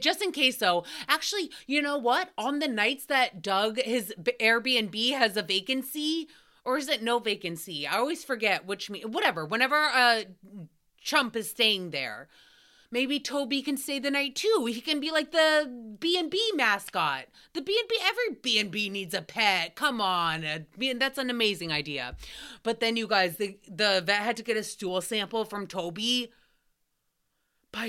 just 0.00 0.22
in 0.22 0.32
case 0.32 0.58
though. 0.58 0.84
Actually 1.08 1.50
you 1.66 1.82
know 1.82 1.98
what? 1.98 2.30
On 2.36 2.58
the 2.58 2.68
nights 2.68 3.06
that 3.06 3.42
doug 3.42 3.78
his 3.78 4.14
airbnb 4.40 5.12
has 5.12 5.36
a 5.36 5.42
vacancy 5.42 6.28
or 6.64 6.78
is 6.78 6.88
it 6.88 7.02
no 7.02 7.18
vacancy? 7.18 7.86
I 7.86 7.98
always 7.98 8.24
forget 8.24 8.66
which 8.66 8.90
me 8.90 9.02
whatever 9.02 9.44
whenever 9.44 9.76
uh, 9.76 10.22
a 10.22 10.26
chump 11.00 11.36
is 11.36 11.50
staying 11.50 11.90
there 11.90 12.28
maybe 12.94 13.18
toby 13.18 13.60
can 13.60 13.76
stay 13.76 13.98
the 13.98 14.10
night 14.10 14.36
too. 14.36 14.66
He 14.70 14.80
can 14.80 15.00
be 15.00 15.10
like 15.10 15.32
the 15.32 15.96
b&b 15.98 16.52
mascot. 16.54 17.24
The 17.52 17.60
b&b 17.60 17.94
every 18.06 18.36
b&b 18.40 18.88
needs 18.88 19.12
a 19.14 19.20
pet. 19.20 19.74
Come 19.74 20.00
on. 20.00 20.44
Uh, 20.44 20.60
that's 20.96 21.18
an 21.18 21.28
amazing 21.28 21.72
idea. 21.72 22.16
But 22.62 22.78
then 22.78 22.96
you 22.96 23.08
guys 23.08 23.36
the, 23.36 23.58
the 23.66 24.02
vet 24.06 24.20
had 24.20 24.36
to 24.36 24.44
get 24.44 24.56
a 24.56 24.62
stool 24.62 25.00
sample 25.00 25.44
from 25.44 25.66
toby 25.66 26.30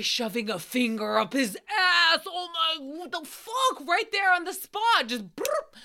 shoving 0.00 0.50
a 0.50 0.58
finger 0.58 1.18
up 1.18 1.32
his 1.32 1.56
ass. 1.56 2.20
Oh 2.26 2.48
my, 2.54 2.84
what 2.84 3.12
the 3.12 3.24
fuck? 3.24 3.86
Right 3.86 4.10
there 4.12 4.32
on 4.32 4.44
the 4.44 4.52
spot. 4.52 5.06
Just 5.08 5.36
burp. 5.36 5.76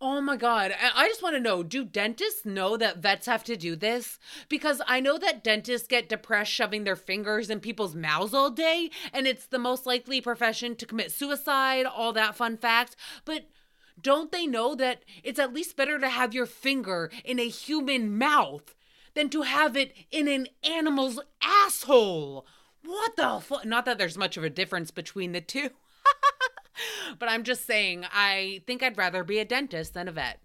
Oh 0.00 0.20
my 0.20 0.36
God. 0.36 0.72
I 0.94 1.08
just 1.08 1.22
want 1.22 1.34
to 1.34 1.40
know 1.40 1.64
do 1.64 1.84
dentists 1.84 2.46
know 2.46 2.76
that 2.76 2.98
vets 2.98 3.26
have 3.26 3.42
to 3.44 3.56
do 3.56 3.74
this? 3.74 4.18
Because 4.48 4.80
I 4.86 5.00
know 5.00 5.18
that 5.18 5.42
dentists 5.42 5.88
get 5.88 6.08
depressed 6.08 6.52
shoving 6.52 6.84
their 6.84 6.94
fingers 6.94 7.50
in 7.50 7.58
people's 7.58 7.96
mouths 7.96 8.32
all 8.32 8.50
day, 8.50 8.90
and 9.12 9.26
it's 9.26 9.46
the 9.46 9.58
most 9.58 9.86
likely 9.86 10.20
profession 10.20 10.76
to 10.76 10.86
commit 10.86 11.10
suicide, 11.10 11.84
all 11.84 12.12
that 12.12 12.36
fun 12.36 12.56
fact. 12.56 12.94
But 13.24 13.48
don't 14.00 14.30
they 14.30 14.46
know 14.46 14.76
that 14.76 15.02
it's 15.24 15.40
at 15.40 15.52
least 15.52 15.76
better 15.76 15.98
to 15.98 16.08
have 16.08 16.32
your 16.32 16.46
finger 16.46 17.10
in 17.24 17.40
a 17.40 17.48
human 17.48 18.16
mouth 18.16 18.76
than 19.14 19.28
to 19.30 19.42
have 19.42 19.76
it 19.76 19.92
in 20.12 20.28
an 20.28 20.46
animal's 20.62 21.18
asshole? 21.42 22.46
What 22.88 23.16
the 23.16 23.38
fuck? 23.40 23.66
Not 23.66 23.84
that 23.84 23.98
there's 23.98 24.16
much 24.16 24.38
of 24.38 24.44
a 24.44 24.48
difference 24.48 24.90
between 24.90 25.32
the 25.32 25.42
two. 25.42 25.68
but 27.18 27.28
I'm 27.28 27.42
just 27.44 27.66
saying, 27.66 28.06
I 28.10 28.62
think 28.66 28.82
I'd 28.82 28.96
rather 28.96 29.22
be 29.22 29.38
a 29.40 29.44
dentist 29.44 29.92
than 29.92 30.08
a 30.08 30.12
vet. 30.12 30.40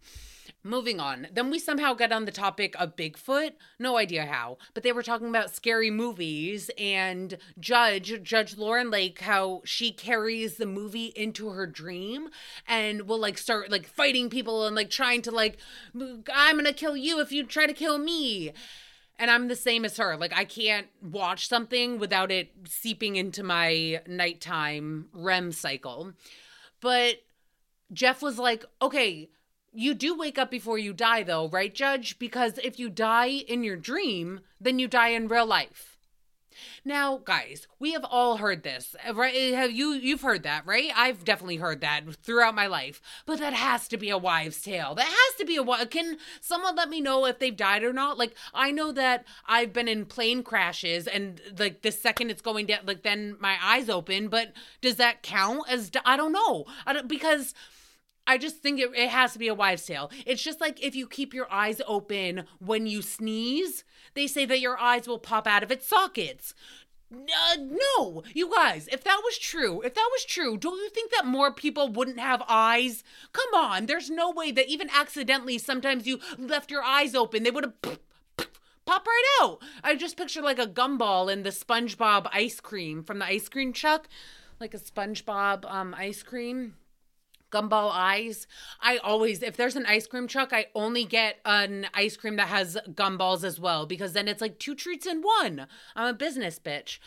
Moving 0.62 1.00
on. 1.00 1.28
Then 1.32 1.50
we 1.50 1.58
somehow 1.58 1.94
get 1.94 2.12
on 2.12 2.26
the 2.26 2.34
topic 2.34 2.76
of 2.78 2.98
Bigfoot. 2.98 3.52
No 3.80 3.96
idea 3.96 4.26
how. 4.26 4.58
But 4.74 4.84
they 4.84 4.91
were 4.91 5.04
talking 5.04 5.30
about 5.30 5.56
scary 5.56 5.89
movies 5.89 6.70
and 6.78 7.38
Judge, 7.62 8.22
Judge 8.24 8.58
Lauren 8.58 8.91
Lake, 8.91 9.22
how 9.22 9.62
she 9.64 9.94
carries 9.94 10.58
the 10.58 10.66
movie 10.66 11.14
into 11.16 11.48
her 11.48 11.66
dream 11.66 12.28
and 12.68 13.08
will 13.08 13.20
like 13.20 13.38
start 13.38 13.72
like 13.72 13.88
fighting 13.88 14.30
people 14.30 14.68
and 14.68 14.76
like 14.76 14.89
trying 14.89 15.22
to 15.22 15.32
like, 15.32 15.60
I'm 15.96 16.58
gonna 16.58 16.74
kill 16.74 16.98
you 16.98 17.22
if 17.22 17.32
you 17.32 17.46
try 17.46 17.68
to 17.68 17.74
kill 17.74 17.98
me. 17.98 18.52
And 19.20 19.30
I'm 19.30 19.47
the 19.47 19.55
same 19.55 19.86
as 19.86 19.97
her. 19.97 20.18
Like 20.18 20.34
I 20.36 20.45
can't 20.45 20.88
watch 21.01 21.47
something 21.47 21.99
without 21.99 22.32
it 22.32 22.51
seeping 22.68 23.16
into 23.16 23.43
my 23.43 24.01
nighttime 24.07 25.07
REM 25.14 25.51
cycle. 25.51 26.14
But 26.82 27.18
Jeff 27.91 28.22
was 28.22 28.38
like, 28.38 28.66
"Okay, 28.82 29.30
you 29.72 29.93
do 29.93 30.18
wake 30.18 30.38
up 30.38 30.49
before 30.51 30.78
you 30.78 30.93
die 30.93 31.24
though, 31.24 31.47
right, 31.47 31.74
Judge? 31.74 32.20
Because 32.20 32.57
if 32.57 32.80
you 32.80 32.89
die 32.89 33.28
in 33.47 33.64
your 33.64 33.78
dream, 33.78 34.41
then 34.59 34.80
you 34.80 34.88
die 34.88 35.09
in 35.09 35.28
real 35.28 35.45
life." 35.45 35.93
Now, 36.86 37.18
guys, 37.18 37.68
we 37.80 37.93
have 37.93 38.06
all 38.06 38.38
heard 38.38 38.64
this, 38.64 38.95
uh, 39.08 39.14
right? 39.14 39.54
Uh, 39.54 39.56
have 39.56 39.72
you 39.72 39.93
you've 39.93 40.22
heard 40.22 40.43
that, 40.43 40.66
right? 40.66 40.91
I've 40.95 41.24
definitely 41.24 41.58
heard 41.58 41.82
that 41.82 42.04
throughout 42.24 42.56
my 42.56 42.68
life. 42.68 43.01
But 43.26 43.39
that 43.39 43.54
has 43.54 43.88
to 43.89 43.97
be 43.97 44.10
a 44.10 44.18
wives' 44.18 44.62
tale. 44.62 44.95
That 44.95 45.06
has 45.06 45.38
to 45.39 45.45
be 45.45 45.58
a 45.58 45.86
can 45.86 46.18
someone 46.41 46.76
let 46.76 46.89
me 46.89 47.01
know 47.01 47.26
if 47.26 47.39
they've 47.39 47.56
died 47.56 47.84
or 47.84 47.93
not? 47.93 48.18
Like 48.18 48.36
I 48.54 48.72
know 48.72 48.91
that 48.91 49.26
I've 49.45 49.74
been 49.74 49.88
in 49.88 50.06
plane 50.06 50.43
crashes 50.43 51.08
and 51.08 51.41
like 51.58 51.82
the 51.82 51.91
second 51.91 52.30
it's 52.30 52.41
going 52.41 52.68
down 52.68 52.80
like 52.86 53.04
then 53.04 53.38
my 53.39 53.58
eyes 53.62 53.89
open, 53.89 54.28
but 54.28 54.54
does 54.82 54.95
that 54.95 55.24
count 55.24 55.64
as 55.70 55.91
I 56.06 56.18
don't 56.18 56.34
know. 56.34 56.66
I 56.86 56.93
don't 56.93 57.08
because 57.08 57.54
I 58.26 58.38
just 58.38 58.57
think 58.57 58.80
it, 58.80 58.91
it 58.95 59.09
has 59.09 59.34
to 59.34 59.39
be 59.39 59.47
a 59.47 59.53
wives' 59.53 59.86
tale. 59.86 60.09
It's 60.26 60.41
just 60.41 60.61
like 60.61 60.82
if 60.82 60.95
you 60.95 61.07
keep 61.07 61.34
your 61.34 61.51
eyes 61.51 61.82
open 61.88 62.45
when 62.59 62.88
you 62.88 63.01
sneeze, 63.01 63.84
they 64.13 64.28
say 64.28 64.45
that 64.45 64.61
your 64.61 64.80
eyes 64.80 65.07
will 65.07 65.19
pop 65.19 65.47
out 65.47 65.63
of 65.63 65.71
its 65.71 65.88
sockets. 65.88 66.53
Uh, 67.13 67.57
no, 67.59 68.24
you 68.34 68.51
guys, 68.55 68.88
if 68.91 69.03
that 69.03 69.21
was 69.24 69.38
true, 69.38 69.82
if 69.82 69.93
that 69.93 70.09
was 70.11 70.26
true, 70.26 70.57
don't 70.57 70.78
you 70.78 70.89
think 70.89 71.11
that 71.11 71.26
more 71.26 71.53
people 71.53 71.88
wouldn't 71.89 72.19
have 72.19 72.41
eyes? 72.47 73.03
Come 73.34 73.53
on, 73.53 73.86
there's 73.86 74.09
no 74.09 74.32
way 74.32 74.51
that 74.51 74.67
even 74.67 74.89
accidentally 74.89 75.59
sometimes 75.59 76.07
you 76.07 76.19
left 76.39 76.71
your 76.71 76.82
eyes 76.82 77.13
open, 77.13 77.43
they 77.43 77.51
would 77.51 77.65
have 77.65 77.99
pop 78.86 79.05
right 79.05 79.38
out. 79.41 79.59
I 79.84 79.95
just 79.95 80.17
picture 80.17 80.41
like 80.41 80.59
a 80.59 80.65
gumball 80.65 81.32
in 81.32 81.43
the 81.43 81.51
SpongeBob 81.51 82.28
ice 82.34 82.59
cream 82.59 83.03
from 83.03 83.19
the 83.19 83.26
ice 83.26 83.47
cream 83.47 83.74
truck, 83.74 84.07
like 84.59 84.74
a 84.74 84.80
SpongeBob 84.80 85.69
um 85.71 85.93
ice 85.95 86.24
cream 86.24 86.76
gumball 87.54 87.91
eyes. 87.93 88.47
I 88.82 88.97
always, 88.97 89.43
if 89.43 89.56
there's 89.56 89.76
an 89.76 89.86
ice 89.86 90.08
cream 90.08 90.28
truck, 90.28 90.51
I 90.51 90.68
only 90.74 91.06
get 91.06 91.38
an 91.45 91.88
ice 91.93 92.18
cream 92.18 92.36
that 92.38 92.47
has 92.47 92.78
gumballs 92.89 93.43
as 93.43 93.60
well 93.60 93.86
because 93.86 94.14
then 94.14 94.28
it's 94.28 94.41
like 94.41 94.58
two 94.58 94.76
treats 94.76 95.06
in 95.06 95.22
one. 95.22 95.68
I'm 95.95 96.08
a 96.08 96.14
business 96.14 96.60
bitch. 96.60 96.99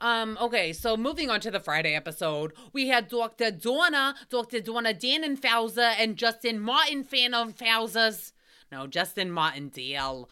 Um, 0.00 0.38
okay, 0.40 0.72
so 0.72 0.96
moving 0.96 1.28
on 1.28 1.40
to 1.40 1.50
the 1.50 1.58
Friday 1.58 1.94
episode, 1.94 2.52
we 2.72 2.86
had 2.86 3.08
Dr. 3.08 3.50
Donna, 3.50 4.14
Dr. 4.30 4.60
Donna 4.60 4.94
Dannenfelser, 4.94 5.94
and 5.98 6.16
Justin 6.16 6.60
Martin 6.60 7.02
fan 7.02 7.34
of 7.34 7.56
Fausers. 7.56 8.32
No, 8.70 8.86
Justin 8.86 9.32
Martindale. 9.32 10.28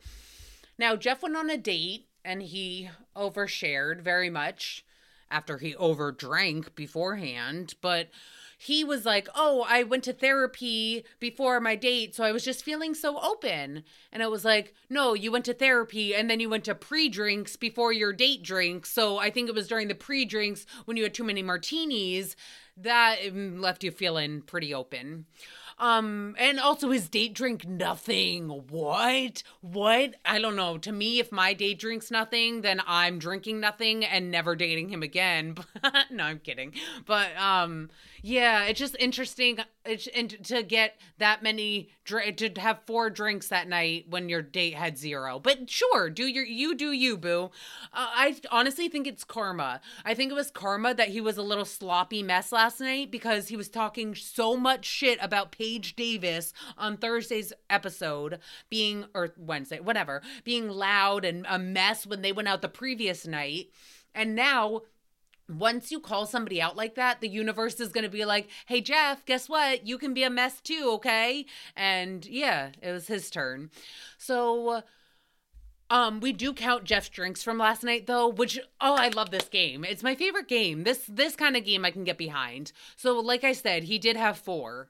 Now, 0.79 0.95
Jeff 0.95 1.23
went 1.23 1.37
on 1.37 1.51
a 1.51 1.57
date 1.57 2.07
and 2.25 2.43
he 2.43 2.91
overshared 3.17 4.03
very 4.03 4.31
much 4.31 4.85
after 5.31 5.59
he 5.59 5.75
overdrank 5.75 6.75
beforehand, 6.75 7.75
but 7.81 8.09
he 8.57 8.85
was 8.85 9.05
like, 9.05 9.29
Oh, 9.35 9.65
I 9.69 9.83
went 9.83 10.05
to 10.05 10.13
therapy 10.13 11.05
before 11.21 11.61
my 11.61 11.77
date, 11.77 12.15
so 12.15 12.25
I 12.25 12.33
was 12.33 12.45
just 12.45 12.65
feeling 12.65 12.95
so 12.95 13.19
open. 13.21 13.85
And 14.13 14.23
I 14.23 14.29
was 14.29 14.45
like, 14.45 14.75
No, 14.89 15.15
you 15.15 15.31
went 15.31 15.45
to 15.47 15.55
therapy 15.55 16.15
and 16.15 16.31
then 16.31 16.41
you 16.41 16.49
went 16.49 16.65
to 16.65 16.75
pre 16.75 17.09
drinks 17.09 17.57
before 17.57 17.93
your 17.93 18.13
date 18.13 18.43
drinks. 18.43 18.91
So 18.91 19.19
I 19.19 19.31
think 19.31 19.49
it 19.49 19.55
was 19.55 19.69
during 19.69 19.89
the 19.89 19.95
pre 19.95 20.25
drinks 20.25 20.67
when 20.87 20.97
you 20.97 21.03
had 21.03 21.15
too 21.15 21.25
many 21.25 21.43
martinis 21.43 22.37
that 22.77 23.19
mm, 23.23 23.61
left 23.61 23.85
you 23.85 23.91
feeling 23.91 24.43
pretty 24.43 24.73
open. 24.73 25.27
Um, 25.79 26.35
and 26.39 26.59
also 26.59 26.91
his 26.91 27.09
date 27.09 27.35
drink 27.35 27.67
nothing. 27.67 28.49
What? 28.49 29.43
What? 29.61 30.15
I 30.25 30.39
don't 30.39 30.57
know. 30.57 30.79
To 30.79 30.93
me, 30.93 31.19
if 31.19 31.31
my 31.31 31.53
date 31.53 31.79
drinks 31.79 32.11
nothing, 32.11 32.63
then 32.63 32.81
I'm 32.87 33.19
drinking 33.19 33.61
nothing 33.61 34.05
and 34.05 34.31
never 34.31 34.57
dating 34.57 34.89
him 34.89 35.03
again. 35.03 35.57
no, 36.11 36.25
I'm 36.25 36.39
kidding. 36.39 36.73
But 37.05 37.37
um, 37.37 37.91
yeah, 38.23 38.65
it's 38.65 38.81
just 38.81 38.97
interesting 38.99 39.59
and 40.15 40.45
to 40.45 40.63
get 40.63 40.99
that 41.19 41.43
many 41.43 41.91
to 42.05 42.51
have 42.59 42.81
four 42.87 43.11
drinks 43.11 43.49
that 43.49 43.69
night 43.69 44.07
when 44.09 44.29
your 44.29 44.43
date 44.43 44.75
had 44.75 44.99
zero. 44.99 45.39
But 45.39 45.69
sure, 45.71 46.11
do 46.11 46.27
your 46.27 46.45
you 46.45 46.75
do 46.75 46.93
you 46.93 47.17
boo. 47.17 47.51
Uh, 47.93 48.09
I 48.15 48.37
honestly 48.51 48.89
think 48.89 49.07
it's 49.07 49.25
karma. 49.25 49.81
I 50.05 50.15
think 50.15 50.31
it 50.31 50.35
was 50.35 50.51
karma 50.51 50.95
that 50.95 51.09
he 51.09 51.21
was 51.21 51.37
a 51.37 51.43
little 51.43 51.65
sloppy 51.65 52.23
mess 52.23 52.53
last 52.53 52.81
night 52.81 53.11
because 53.11 53.49
he 53.49 53.57
was 53.57 53.69
talking 53.69 54.15
so 54.15 54.57
much 54.57 54.85
shit 54.85 55.19
about 55.21 55.53
Paige 55.53 55.97
Davis 55.97 56.53
on 56.77 56.97
Thursday's 56.97 57.53
episode 57.71 58.39
being 58.71 59.07
or 59.15 59.35
Wednesday, 59.37 59.81
whatever, 59.81 60.23
being 60.45 60.69
loud 60.69 61.25
and 61.25 61.47
a 61.49 61.59
mess 61.59 62.07
when 62.07 62.23
they 62.23 62.33
went 62.33 62.49
out 62.49 62.63
the 62.63 62.69
previous 62.69 63.27
night. 63.27 63.71
And 64.15 64.35
now 64.35 64.83
once 65.49 65.93
you 65.93 66.01
call 66.01 66.27
somebody 66.27 66.61
out 66.61 66.77
like 66.77 66.95
that, 66.97 67.21
the 67.21 67.29
universe 67.29 67.81
is 67.81 67.91
going 67.91 68.05
to 68.05 68.11
be 68.11 68.25
like, 68.25 68.49
hey, 68.67 68.81
Jeff, 68.81 69.25
guess 69.25 69.49
what? 69.49 69.87
You 69.87 69.99
can 69.99 70.15
be 70.15 70.25
a 70.25 70.31
mess 70.31 70.61
too, 70.61 70.91
okay? 70.95 71.47
And 71.77 72.25
yeah, 72.27 72.71
it 72.83 72.93
was 72.93 73.07
his 73.07 73.31
turn. 73.31 73.71
So. 74.19 74.83
Um, 75.89 76.19
we 76.19 76.33
do 76.33 76.53
count 76.53 76.83
Jeff's 76.83 77.09
drinks 77.09 77.45
from 77.45 77.59
last 77.59 77.85
night 77.85 78.09
though, 78.09 78.27
which 78.27 78.59
oh, 78.81 78.97
I 78.97 79.07
love 79.07 79.31
this 79.31 79.49
game. 79.49 79.85
It's 79.85 80.03
my 80.03 80.17
favorite 80.17 80.49
game. 80.49 80.83
This 80.83 81.05
this 81.09 81.37
kind 81.37 81.57
of 81.57 81.65
game 81.65 81.85
I 81.85 81.93
can 81.93 82.03
get 82.03 82.19
behind. 82.19 82.73
So, 82.97 83.21
like 83.21 83.45
I 83.45 83.53
said, 83.53 83.85
he 83.85 83.97
did 83.97 84.17
have 84.17 84.37
four 84.37 84.89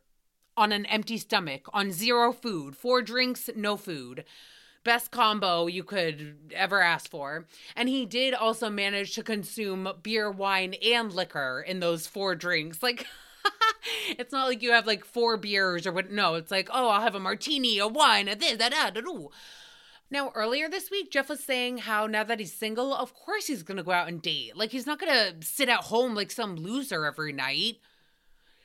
on 0.57 0.73
an 0.73 0.87
empty 0.87 1.19
stomach, 1.19 1.67
on 1.75 1.93
zero 1.93 2.33
food, 2.33 2.79
four 2.79 3.03
drinks, 3.03 3.51
no 3.55 3.77
food 3.77 4.25
best 4.87 5.11
combo 5.11 5.67
you 5.67 5.85
could 5.85 6.37
ever 6.55 6.81
ask 6.81 7.11
for. 7.11 7.45
And 7.75 7.89
he 7.89 8.07
did 8.07 8.33
also 8.33 8.71
manage 8.71 9.15
to 9.17 9.23
consume 9.23 9.93
beer, 10.03 10.31
wine, 10.31 10.75
and 10.75 11.13
liquor 11.13 11.63
in 11.67 11.81
those 11.81 12.07
four 12.07 12.35
drinks. 12.35 12.83
Like, 12.83 13.05
it's 14.19 14.33
not 14.33 14.47
like 14.47 14.63
you 14.63 14.71
have 14.71 14.87
like 14.87 15.05
four 15.05 15.37
beers 15.37 15.87
or 15.87 15.93
what. 15.93 16.11
No, 16.11 16.35
it's 16.35 16.51
like, 16.51 16.71
oh, 16.73 16.89
I'll 16.89 17.03
have 17.03 17.17
a 17.17 17.21
martini, 17.21 17.79
a 17.79 17.89
wine, 17.89 18.29
a 18.29 18.37
this, 18.37 18.57
that, 18.57 18.71
that, 18.71 18.95
that. 18.95 19.29
Now, 20.09 20.31
earlier 20.37 20.69
this 20.69 20.89
week, 20.89 21.11
Jeff 21.11 21.29
was 21.29 21.43
saying 21.43 21.79
how 21.79 22.07
now 22.07 22.23
that 22.23 22.39
he's 22.39 22.55
single, 22.55 22.95
of 22.95 23.13
course 23.13 23.49
he's 23.49 23.65
going 23.65 23.77
to 23.77 23.83
go 23.83 23.91
out 23.91 24.07
and 24.07 24.23
date. 24.23 24.57
Like, 24.57 24.71
he's 24.71 24.87
not 24.87 25.01
going 25.01 25.13
to 25.13 25.45
sit 25.45 25.69
at 25.69 25.81
home 25.81 26.15
like 26.15 26.31
some 26.31 26.55
loser 26.55 27.05
every 27.05 27.33
night. 27.33 27.79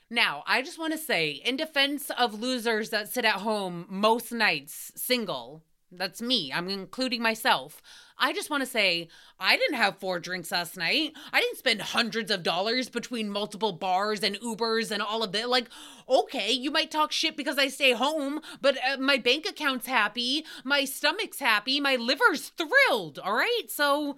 Now, 0.07 0.43
I 0.45 0.61
just 0.61 0.77
want 0.77 0.93
to 0.93 0.99
say, 0.99 1.31
in 1.31 1.55
defense 1.55 2.11
of 2.11 2.39
losers 2.39 2.91
that 2.91 3.07
sit 3.07 3.25
at 3.25 3.35
home 3.35 3.87
most 3.89 4.31
nights 4.31 4.91
single, 4.95 5.63
that's 5.91 6.21
me. 6.21 6.51
I'm 6.53 6.69
including 6.69 7.21
myself. 7.21 7.81
I 8.17 8.33
just 8.33 8.49
want 8.49 8.61
to 8.61 8.69
say 8.69 9.09
I 9.39 9.57
didn't 9.57 9.75
have 9.75 9.97
four 9.97 10.19
drinks 10.19 10.51
last 10.51 10.77
night. 10.77 11.13
I 11.33 11.41
didn't 11.41 11.57
spend 11.57 11.81
hundreds 11.81 12.31
of 12.31 12.43
dollars 12.43 12.87
between 12.89 13.29
multiple 13.29 13.73
bars 13.73 14.23
and 14.23 14.39
Ubers 14.39 14.91
and 14.91 15.01
all 15.01 15.23
of 15.23 15.31
that. 15.31 15.49
Like, 15.49 15.69
okay, 16.07 16.51
you 16.51 16.71
might 16.71 16.91
talk 16.91 17.11
shit 17.11 17.35
because 17.35 17.57
I 17.57 17.67
stay 17.67 17.91
home, 17.91 18.41
but 18.61 18.77
uh, 18.77 18.97
my 18.97 19.17
bank 19.17 19.45
account's 19.45 19.87
happy, 19.87 20.45
my 20.63 20.85
stomach's 20.85 21.39
happy, 21.39 21.79
my 21.79 21.95
liver's 21.95 22.49
thrilled. 22.49 23.19
All 23.19 23.33
right, 23.33 23.63
so 23.67 24.17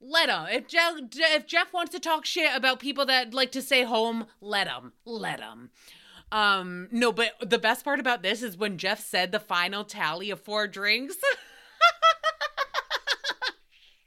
let 0.00 0.28
him. 0.28 0.46
If 0.50 0.68
Jeff, 0.68 0.94
if 0.98 1.46
Jeff 1.46 1.72
wants 1.72 1.92
to 1.92 2.00
talk 2.00 2.26
shit 2.26 2.54
about 2.54 2.80
people 2.80 3.06
that 3.06 3.34
like 3.34 3.50
to 3.52 3.62
stay 3.62 3.84
home, 3.84 4.26
let 4.40 4.68
him. 4.68 4.92
Let 5.04 5.40
him. 5.40 5.70
Um, 6.32 6.88
no, 6.90 7.12
but 7.12 7.32
the 7.40 7.58
best 7.58 7.84
part 7.84 8.00
about 8.00 8.22
this 8.22 8.42
is 8.42 8.56
when 8.56 8.78
Jeff 8.78 9.00
said 9.00 9.32
the 9.32 9.40
final 9.40 9.84
tally 9.84 10.30
of 10.30 10.40
four 10.40 10.66
drinks. 10.66 11.16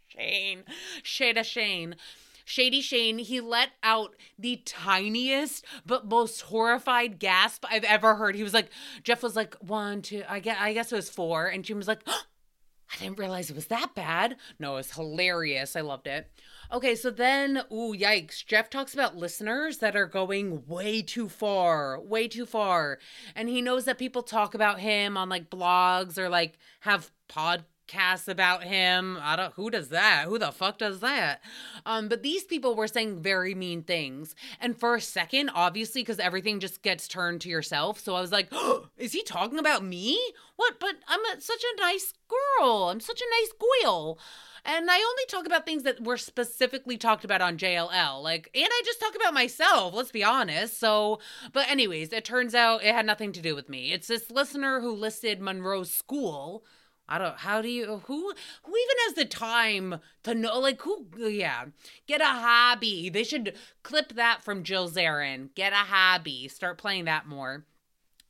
Shane, 0.08 0.64
Shada 1.04 1.44
Shane. 1.44 1.96
Shady 2.44 2.82
Shane, 2.82 3.20
he 3.20 3.40
let 3.42 3.70
out 3.84 4.16
the 4.40 4.62
tiniest 4.66 5.64
but 5.86 6.08
most 6.08 6.42
horrified 6.42 7.20
gasp 7.20 7.64
I've 7.70 7.84
ever 7.84 8.16
heard. 8.16 8.36
He 8.36 8.42
was 8.42 8.56
like, 8.56 8.72
Jeff 9.04 9.22
was 9.22 9.36
like, 9.36 9.56
one, 9.58 10.02
two, 10.02 10.24
I 10.28 10.40
guess, 10.40 10.58
I 10.60 10.74
guess 10.74 10.92
it 10.92 10.96
was 10.96 11.12
four. 11.12 11.46
And 11.46 11.64
Jim 11.64 11.78
was 11.78 11.88
like, 11.88 12.02
oh, 12.08 12.22
I 12.92 13.04
didn't 13.04 13.20
realize 13.20 13.52
it 13.52 13.56
was 13.56 13.68
that 13.68 13.94
bad. 13.94 14.36
No, 14.58 14.74
it 14.74 14.78
was 14.78 14.94
hilarious. 14.94 15.76
I 15.76 15.82
loved 15.82 16.08
it. 16.08 16.28
Okay, 16.72 16.94
so 16.94 17.10
then, 17.10 17.64
ooh, 17.72 17.96
yikes. 17.98 18.46
Jeff 18.46 18.70
talks 18.70 18.94
about 18.94 19.18
listeners 19.18 19.80
that 19.80 19.96
are 19.96 20.06
going 20.06 20.68
way 20.68 21.02
too 21.02 21.28
far, 21.28 22.00
way 22.00 22.28
too 22.28 22.46
far. 22.46 23.00
And 23.36 23.50
he 23.50 23.60
knows 23.60 23.86
that 23.86 23.98
people 23.98 24.22
talk 24.22 24.54
about 24.54 24.80
him 24.80 25.18
on 25.18 25.30
like 25.30 25.50
blogs 25.50 26.20
or 26.20 26.30
like 26.30 26.60
have 26.82 27.10
podcasts 27.28 28.28
about 28.28 28.64
him. 28.66 29.18
I 29.20 29.36
don't 29.36 29.54
who 29.56 29.72
does 29.72 29.90
that? 29.90 30.26
Who 30.28 30.38
the 30.38 30.52
fuck 30.52 30.78
does 30.78 31.00
that? 31.00 31.42
Um, 31.88 32.08
but 32.08 32.22
these 32.22 32.44
people 32.44 32.76
were 32.76 32.88
saying 32.88 33.20
very 33.20 33.56
mean 33.56 33.82
things. 33.82 34.36
And 34.62 34.80
for 34.80 34.94
a 34.94 35.02
second, 35.02 35.50
obviously, 35.56 36.02
because 36.02 36.20
everything 36.20 36.60
just 36.60 36.84
gets 36.84 37.08
turned 37.08 37.42
to 37.42 37.50
yourself. 37.50 38.00
So 38.00 38.14
I 38.14 38.22
was 38.22 38.32
like, 38.32 38.50
oh, 38.52 38.90
is 38.98 39.14
he 39.14 39.24
talking 39.24 39.58
about 39.58 39.84
me? 39.84 40.20
What? 40.56 40.80
But 40.80 40.98
I'm 41.08 41.26
a, 41.36 41.42
such 41.42 41.64
a 41.64 41.82
nice 41.82 42.14
girl. 42.28 42.90
I'm 42.90 43.00
such 43.00 43.22
a 43.22 43.42
nice 43.42 43.54
girl. 43.84 44.20
And 44.66 44.90
I 44.90 44.96
only 44.96 45.26
talk 45.28 45.46
about 45.46 45.66
things 45.66 45.84
that 45.84 46.04
were 46.04 46.18
specifically 46.18 46.98
talked 46.98 47.24
about 47.24 47.42
on 47.42 47.58
JLL. 47.58 48.22
Like, 48.22 48.50
and 48.54 48.68
I 48.70 48.82
just 48.86 49.00
talk 49.00 49.16
about 49.16 49.34
myself, 49.34 49.94
let's 49.94 50.12
be 50.12 50.24
honest. 50.24 50.80
So, 50.80 51.20
but 51.54 51.70
anyways, 51.70 52.14
it 52.14 52.26
turns 52.26 52.56
out 52.56 52.84
it 52.84 52.94
had 52.94 53.06
nothing 53.06 53.32
to 53.34 53.42
do 53.42 53.56
with 53.56 53.70
me. 53.70 53.92
It's 53.92 54.08
this 54.08 54.32
listener 54.32 54.82
who 54.82 54.92
listed 54.92 55.42
Monroe's 55.42 55.92
school. 55.92 56.64
I 57.12 57.18
don't 57.18 57.38
how 57.38 57.62
do 57.64 57.68
you 57.68 58.04
who 58.06 58.34
who 58.64 58.76
even 58.76 58.98
has 59.08 59.14
the 59.16 59.26
time 59.26 60.00
to 60.24 60.36
know 60.36 60.60
like 60.60 60.80
who 60.84 61.08
yeah 61.18 61.66
get 62.06 62.22
a 62.22 62.26
hobby 62.26 63.10
they 63.10 63.24
should 63.24 63.56
clip 63.82 64.14
that 64.14 64.44
from 64.44 64.64
Jill 64.64 64.88
Zarin 64.88 65.50
get 65.56 65.74
a 65.74 65.78
hobby 65.78 66.48
start 66.48 66.78
playing 66.78 67.06
that 67.06 67.26
more 67.26 67.66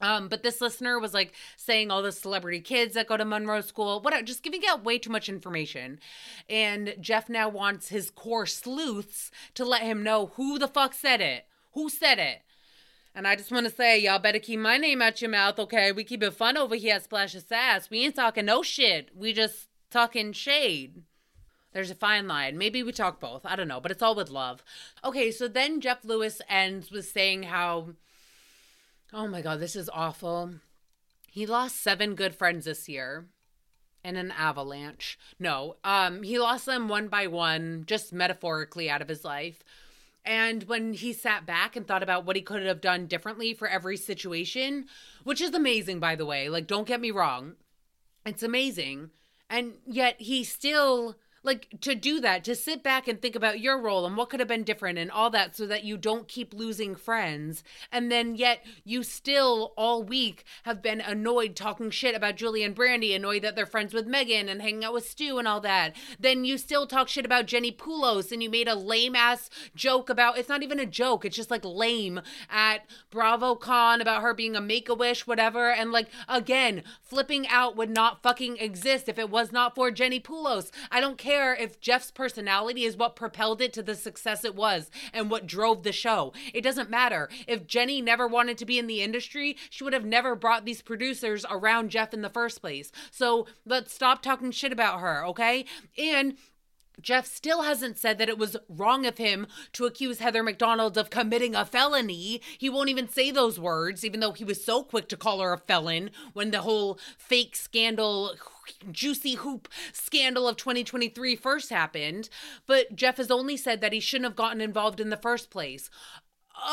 um, 0.01 0.27
but 0.27 0.43
this 0.43 0.61
listener 0.61 0.99
was 0.99 1.13
like 1.13 1.33
saying 1.57 1.91
all 1.91 2.01
the 2.01 2.11
celebrity 2.11 2.61
kids 2.61 2.93
that 2.93 3.07
go 3.07 3.17
to 3.17 3.25
Monroe 3.25 3.61
School, 3.61 3.99
what 4.01 4.25
just 4.25 4.43
giving 4.43 4.61
out 4.67 4.83
way 4.83 4.97
too 4.97 5.09
much 5.09 5.29
information. 5.29 5.99
And 6.49 6.95
Jeff 6.99 7.29
now 7.29 7.49
wants 7.49 7.89
his 7.89 8.09
core 8.09 8.45
sleuths 8.45 9.31
to 9.55 9.65
let 9.65 9.81
him 9.81 10.03
know 10.03 10.31
who 10.35 10.57
the 10.57 10.67
fuck 10.67 10.93
said 10.93 11.21
it. 11.21 11.45
Who 11.73 11.89
said 11.89 12.19
it? 12.19 12.41
And 13.13 13.27
I 13.27 13.35
just 13.35 13.51
want 13.51 13.67
to 13.67 13.73
say, 13.73 13.99
y'all 13.99 14.19
better 14.19 14.39
keep 14.39 14.59
my 14.59 14.77
name 14.77 15.01
out 15.01 15.21
your 15.21 15.31
mouth, 15.31 15.59
okay? 15.59 15.91
We 15.91 16.03
keep 16.03 16.23
it 16.23 16.31
fun 16.31 16.57
over 16.57 16.75
here 16.75 16.95
at 16.95 17.03
Splash 17.03 17.35
of 17.35 17.43
Sass. 17.43 17.89
We 17.89 18.05
ain't 18.05 18.15
talking 18.15 18.45
no 18.45 18.63
shit. 18.63 19.09
We 19.15 19.33
just 19.33 19.67
talking 19.89 20.31
shade. 20.31 21.03
There's 21.73 21.91
a 21.91 21.95
fine 21.95 22.27
line. 22.27 22.57
Maybe 22.57 22.81
we 22.81 22.91
talk 22.91 23.19
both. 23.19 23.45
I 23.45 23.55
don't 23.55 23.67
know, 23.67 23.79
but 23.79 23.91
it's 23.91 24.01
all 24.01 24.15
with 24.15 24.29
love. 24.29 24.63
Okay, 25.03 25.31
so 25.31 25.47
then 25.47 25.81
Jeff 25.81 26.03
Lewis 26.03 26.41
ends 26.47 26.91
with 26.91 27.07
saying 27.07 27.43
how 27.43 27.89
Oh 29.11 29.27
my 29.27 29.41
God, 29.41 29.59
this 29.59 29.75
is 29.75 29.89
awful. 29.91 30.55
He 31.31 31.45
lost 31.45 31.81
seven 31.81 32.15
good 32.15 32.35
friends 32.35 32.65
this 32.65 32.87
year 32.87 33.25
in 34.03 34.15
an 34.15 34.31
avalanche. 34.31 35.17
No, 35.39 35.77
um, 35.83 36.23
he 36.23 36.37
lost 36.39 36.65
them 36.65 36.87
one 36.87 37.07
by 37.07 37.27
one, 37.27 37.83
just 37.87 38.13
metaphorically 38.13 38.89
out 38.89 39.01
of 39.01 39.07
his 39.07 39.25
life. 39.25 39.63
And 40.23 40.63
when 40.63 40.93
he 40.93 41.11
sat 41.13 41.45
back 41.45 41.75
and 41.75 41.87
thought 41.87 42.03
about 42.03 42.25
what 42.25 42.35
he 42.35 42.41
could 42.43 42.63
have 42.63 42.81
done 42.81 43.07
differently 43.07 43.53
for 43.53 43.67
every 43.67 43.97
situation, 43.97 44.85
which 45.23 45.41
is 45.41 45.53
amazing, 45.53 45.99
by 45.99 46.15
the 46.15 46.25
way, 46.25 46.49
like, 46.49 46.67
don't 46.67 46.87
get 46.87 47.01
me 47.01 47.09
wrong, 47.09 47.55
it's 48.25 48.43
amazing. 48.43 49.09
And 49.49 49.73
yet 49.87 50.21
he 50.21 50.43
still 50.43 51.15
like 51.43 51.67
to 51.81 51.95
do 51.95 52.19
that 52.19 52.43
to 52.43 52.55
sit 52.55 52.83
back 52.83 53.07
and 53.07 53.21
think 53.21 53.35
about 53.35 53.59
your 53.59 53.79
role 53.79 54.05
and 54.05 54.17
what 54.17 54.29
could 54.29 54.39
have 54.39 54.49
been 54.49 54.63
different 54.63 54.97
and 54.97 55.09
all 55.11 55.29
that 55.29 55.55
so 55.55 55.65
that 55.67 55.83
you 55.83 55.97
don't 55.97 56.27
keep 56.27 56.53
losing 56.53 56.95
friends. 56.95 57.63
And 57.91 58.11
then 58.11 58.35
yet 58.35 58.65
you 58.83 59.03
still 59.03 59.73
all 59.77 60.03
week 60.03 60.43
have 60.63 60.81
been 60.81 61.01
annoyed 61.01 61.55
talking 61.55 61.89
shit 61.89 62.15
about 62.15 62.35
Julie 62.35 62.63
and 62.63 62.75
brandy 62.75 63.13
annoyed 63.13 63.43
that 63.43 63.55
they're 63.55 63.65
friends 63.65 63.93
with 63.93 64.07
Megan 64.07 64.49
and 64.49 64.61
hanging 64.61 64.83
out 64.83 64.93
with 64.93 65.07
Stu 65.07 65.37
and 65.37 65.47
all 65.47 65.61
that. 65.61 65.95
Then 66.19 66.45
you 66.45 66.57
still 66.57 66.87
talk 66.87 67.07
shit 67.07 67.25
about 67.25 67.47
Jenni 67.47 67.75
Pulos 67.75 68.31
and 68.31 68.43
you 68.43 68.49
made 68.49 68.67
a 68.67 68.75
lame 68.75 69.15
ass 69.15 69.49
joke 69.75 70.09
about 70.09 70.37
it's 70.37 70.49
not 70.49 70.63
even 70.63 70.79
a 70.79 70.85
joke 70.85 71.25
it's 71.25 71.35
just 71.35 71.51
like 71.51 71.63
lame 71.63 72.21
at 72.49 72.85
BravoCon 73.11 74.01
about 74.01 74.21
her 74.21 74.33
being 74.33 74.55
a 74.55 74.61
make-a-wish 74.61 75.25
whatever. 75.25 75.71
And 75.71 75.91
like 75.91 76.09
again 76.27 76.83
flipping 77.01 77.47
out 77.47 77.77
would 77.77 77.89
not 77.89 78.21
fucking 78.21 78.57
exist 78.57 79.07
if 79.07 79.17
it 79.17 79.29
was 79.29 79.51
not 79.51 79.75
for 79.75 79.91
Jenni 79.91 80.21
Pulos 80.21 80.71
I 80.91 80.99
don't 80.99 81.17
care 81.17 81.28
care 81.29 81.53
if 81.53 81.79
Jeff's 81.79 82.09
personality 82.09 82.85
is 82.85 82.97
what 82.97 83.15
propelled 83.15 83.61
it 83.61 83.71
to 83.73 83.83
the 83.83 83.93
success 83.93 84.43
it 84.43 84.55
was 84.55 84.89
and 85.13 85.29
what 85.29 85.45
drove 85.45 85.83
the 85.83 85.91
show. 85.91 86.33
It 86.55 86.61
doesn't 86.61 86.89
matter. 86.89 87.29
If 87.47 87.67
Jenni 87.67 88.03
never 88.03 88.27
wanted 88.27 88.57
to 88.57 88.65
be 88.65 88.79
in 88.79 88.87
the 88.87 89.03
industry, 89.03 89.55
she 89.69 89.83
would 89.83 89.93
have 89.93 90.05
never 90.05 90.35
brought 90.35 90.65
these 90.65 90.81
producers 90.81 91.45
around 91.47 91.91
Jeff 91.91 92.15
in 92.15 92.23
the 92.23 92.29
first 92.29 92.61
place. 92.61 92.91
So 93.11 93.45
let's 93.63 93.93
stop 93.93 94.23
talking 94.23 94.49
shit 94.49 94.71
about 94.71 95.01
her, 95.01 95.23
okay? 95.27 95.65
And 95.99 96.35
Jeff 97.01 97.25
still 97.25 97.63
hasn't 97.63 97.97
said 97.97 98.17
that 98.17 98.29
it 98.29 98.37
was 98.37 98.57
wrong 98.67 99.05
of 99.05 99.17
him 99.17 99.47
to 99.73 99.85
accuse 99.85 100.19
Heather 100.19 100.43
McDonald 100.43 100.97
of 100.97 101.09
committing 101.09 101.55
a 101.55 101.65
felony. 101.65 102.41
He 102.57 102.69
won't 102.69 102.89
even 102.89 103.09
say 103.09 103.31
those 103.31 103.59
words, 103.59 104.05
even 104.05 104.19
though 104.19 104.33
he 104.33 104.43
was 104.43 104.63
so 104.63 104.83
quick 104.83 105.07
to 105.09 105.17
call 105.17 105.39
her 105.41 105.53
a 105.53 105.57
felon 105.57 106.11
when 106.33 106.51
the 106.51 106.61
whole 106.61 106.99
fake 107.17 107.55
scandal, 107.55 108.35
juicy 108.91 109.35
scoop 109.35 109.67
scandal 109.93 110.47
of 110.47 110.57
2023 110.57 111.35
first 111.35 111.69
happened. 111.69 112.29
But 112.65 112.95
Jeff 112.95 113.17
has 113.17 113.31
only 113.31 113.57
said 113.57 113.81
that 113.81 113.93
he 113.93 113.99
shouldn't 113.99 114.29
have 114.29 114.35
gotten 114.35 114.61
involved 114.61 114.99
in 114.99 115.09
the 115.09 115.17
first 115.17 115.49
place 115.49 115.89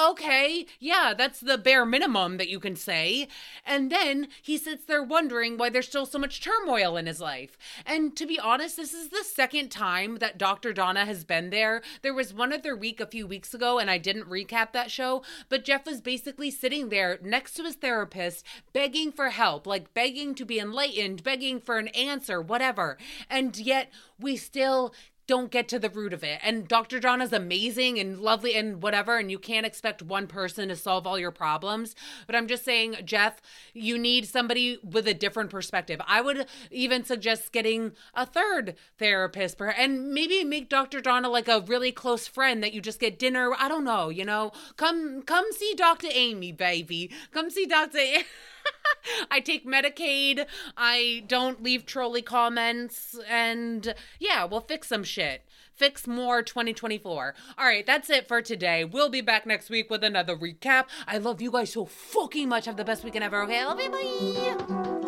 okay, 0.09 0.67
yeah, 0.79 1.15
that's 1.17 1.41
the 1.41 1.59
bare 1.59 1.87
minimum 1.87 2.37
that 2.39 2.49
you 2.49 2.61
can 2.61 2.77
say. 2.77 3.29
And 3.65 3.91
then 3.91 4.29
he 4.43 4.57
sits 4.57 4.85
there 4.85 5.03
wondering 5.03 5.57
why 5.57 5.71
there's 5.71 5.89
still 5.89 6.07
so 6.07 6.19
much 6.19 6.41
turmoil 6.41 6.97
in 6.97 7.07
his 7.07 7.21
life. 7.21 7.59
And 7.85 8.17
to 8.17 8.27
be 8.27 8.39
honest, 8.39 8.77
this 8.77 8.95
is 8.95 9.09
the 9.09 9.25
second 9.25 9.71
time 9.71 10.17
that 10.19 10.39
Dr. 10.39 10.73
Donna 10.73 11.05
has 11.05 11.25
been 11.25 11.51
there. 11.51 11.83
There 12.03 12.15
was 12.15 12.35
one 12.35 12.53
other 12.53 12.77
week 12.77 13.01
a 13.01 13.07
few 13.07 13.27
weeks 13.27 13.55
ago, 13.55 13.79
and 13.79 13.91
I 13.91 13.99
didn't 13.99 14.31
recap 14.31 14.73
that 14.73 14.91
show, 14.91 15.23
but 15.49 15.65
Jeff 15.65 15.87
was 15.87 16.01
basically 16.01 16.51
sitting 16.51 16.89
there 16.89 17.19
next 17.23 17.55
to 17.55 17.65
his 17.65 17.77
therapist, 17.77 18.45
begging 18.73 19.13
for 19.13 19.31
help, 19.31 19.67
like 19.67 19.95
begging 19.95 20.35
to 20.35 20.45
be 20.45 20.59
enlightened, 20.59 21.23
begging 21.23 21.61
for 21.61 21.79
an 21.79 21.89
answer, 21.89 22.41
whatever. 22.41 22.97
And 23.29 23.57
yet 23.57 23.91
we 24.19 24.37
still 24.37 24.95
don't 25.27 25.51
get 25.51 25.69
to 25.69 25.79
the 25.79 25.91
root 25.91 26.13
of 26.13 26.23
it. 26.23 26.41
And 26.43 26.69
Dr. 26.69 27.01
John 27.01 27.21
is 27.21 27.33
amazing 27.33 27.99
and 27.99 28.21
lovely 28.21 28.55
and 28.55 28.83
whatever, 28.83 29.19
and 29.19 29.31
you 29.31 29.39
can't 29.39 29.67
expect 29.67 30.03
one 30.03 30.27
person 30.27 30.69
to 30.69 30.77
solve 30.77 31.07
all 31.07 31.19
your 31.19 31.31
problems. 31.31 31.95
But 32.27 32.37
I'm 32.37 32.47
just 32.47 32.65
saying, 32.65 32.97
Jeff, 33.05 33.41
you 33.75 33.99
need 33.99 34.27
somebody 34.27 34.79
with 34.83 35.07
a 35.09 35.15
different 35.15 35.51
perspective. 35.51 36.01
I 36.07 36.21
would 36.21 36.47
even 36.71 37.05
suggest 37.05 37.53
getting 37.53 37.93
a 38.15 38.27
third 38.27 38.77
therapist 38.99 39.61
and 39.61 40.13
maybe 40.13 40.45
make 40.45 40.69
Dr. 40.69 41.01
Donna 41.01 41.29
like 41.29 41.49
a 41.49 41.61
really 41.61 41.93
close 41.93 42.27
friend 42.27 42.63
that 42.63 42.73
you 42.73 42.81
just 42.81 43.01
get 43.01 43.19
dinner. 43.19 43.53
I 43.59 43.69
don't 43.69 43.85
know, 43.85 44.09
you 44.09 44.25
know. 44.25 44.53
Come 44.77 45.23
come 45.23 45.47
see 45.53 45.75
Dr. 45.75 46.09
Amy, 46.11 46.53
baby. 46.53 47.11
Come 47.33 47.51
see 47.51 47.67
Dr. 47.67 47.99
I 49.31 49.41
take 49.41 49.67
Medicaid. 49.67 50.47
I 50.77 51.25
don't 51.27 51.63
leave 51.63 51.87
trolley 51.87 52.23
comments. 52.23 53.19
And 53.29 53.95
yeah, 54.19 54.45
we'll 54.45 54.61
fix 54.61 54.89
some 54.89 55.05
shit. 55.05 55.43
Fix 55.73 56.07
more 56.07 56.43
2024. 56.43 57.35
All 57.59 57.67
right, 57.67 57.85
that's 57.85 58.09
it 58.09 58.27
for 58.27 58.41
today. 58.41 58.85
We'll 58.85 59.11
be 59.11 59.21
back 59.21 59.47
next 59.47 59.69
week 59.69 59.91
with 59.91 60.03
another 60.03 60.35
recap. 60.37 60.87
I 61.07 61.19
love 61.19 61.43
you 61.43 61.51
guys 61.51 61.73
so 61.73 61.85
fucking 61.85 62.49
much. 62.49 62.65
Have 62.65 62.77
the 62.77 62.85
best 62.85 63.05
weekend 63.05 63.25
ever, 63.25 63.43
okay? 63.43 63.61
I 63.61 63.65
love 63.67 63.81
you. 63.81 63.91
Bye. 63.91 65.07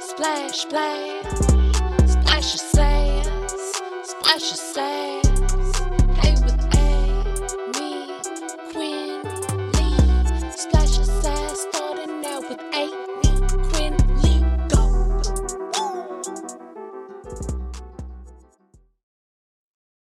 splash, 0.00 0.58
splash. 0.58 1.24
Splash. 4.04 4.52
Splash. 4.52 5.15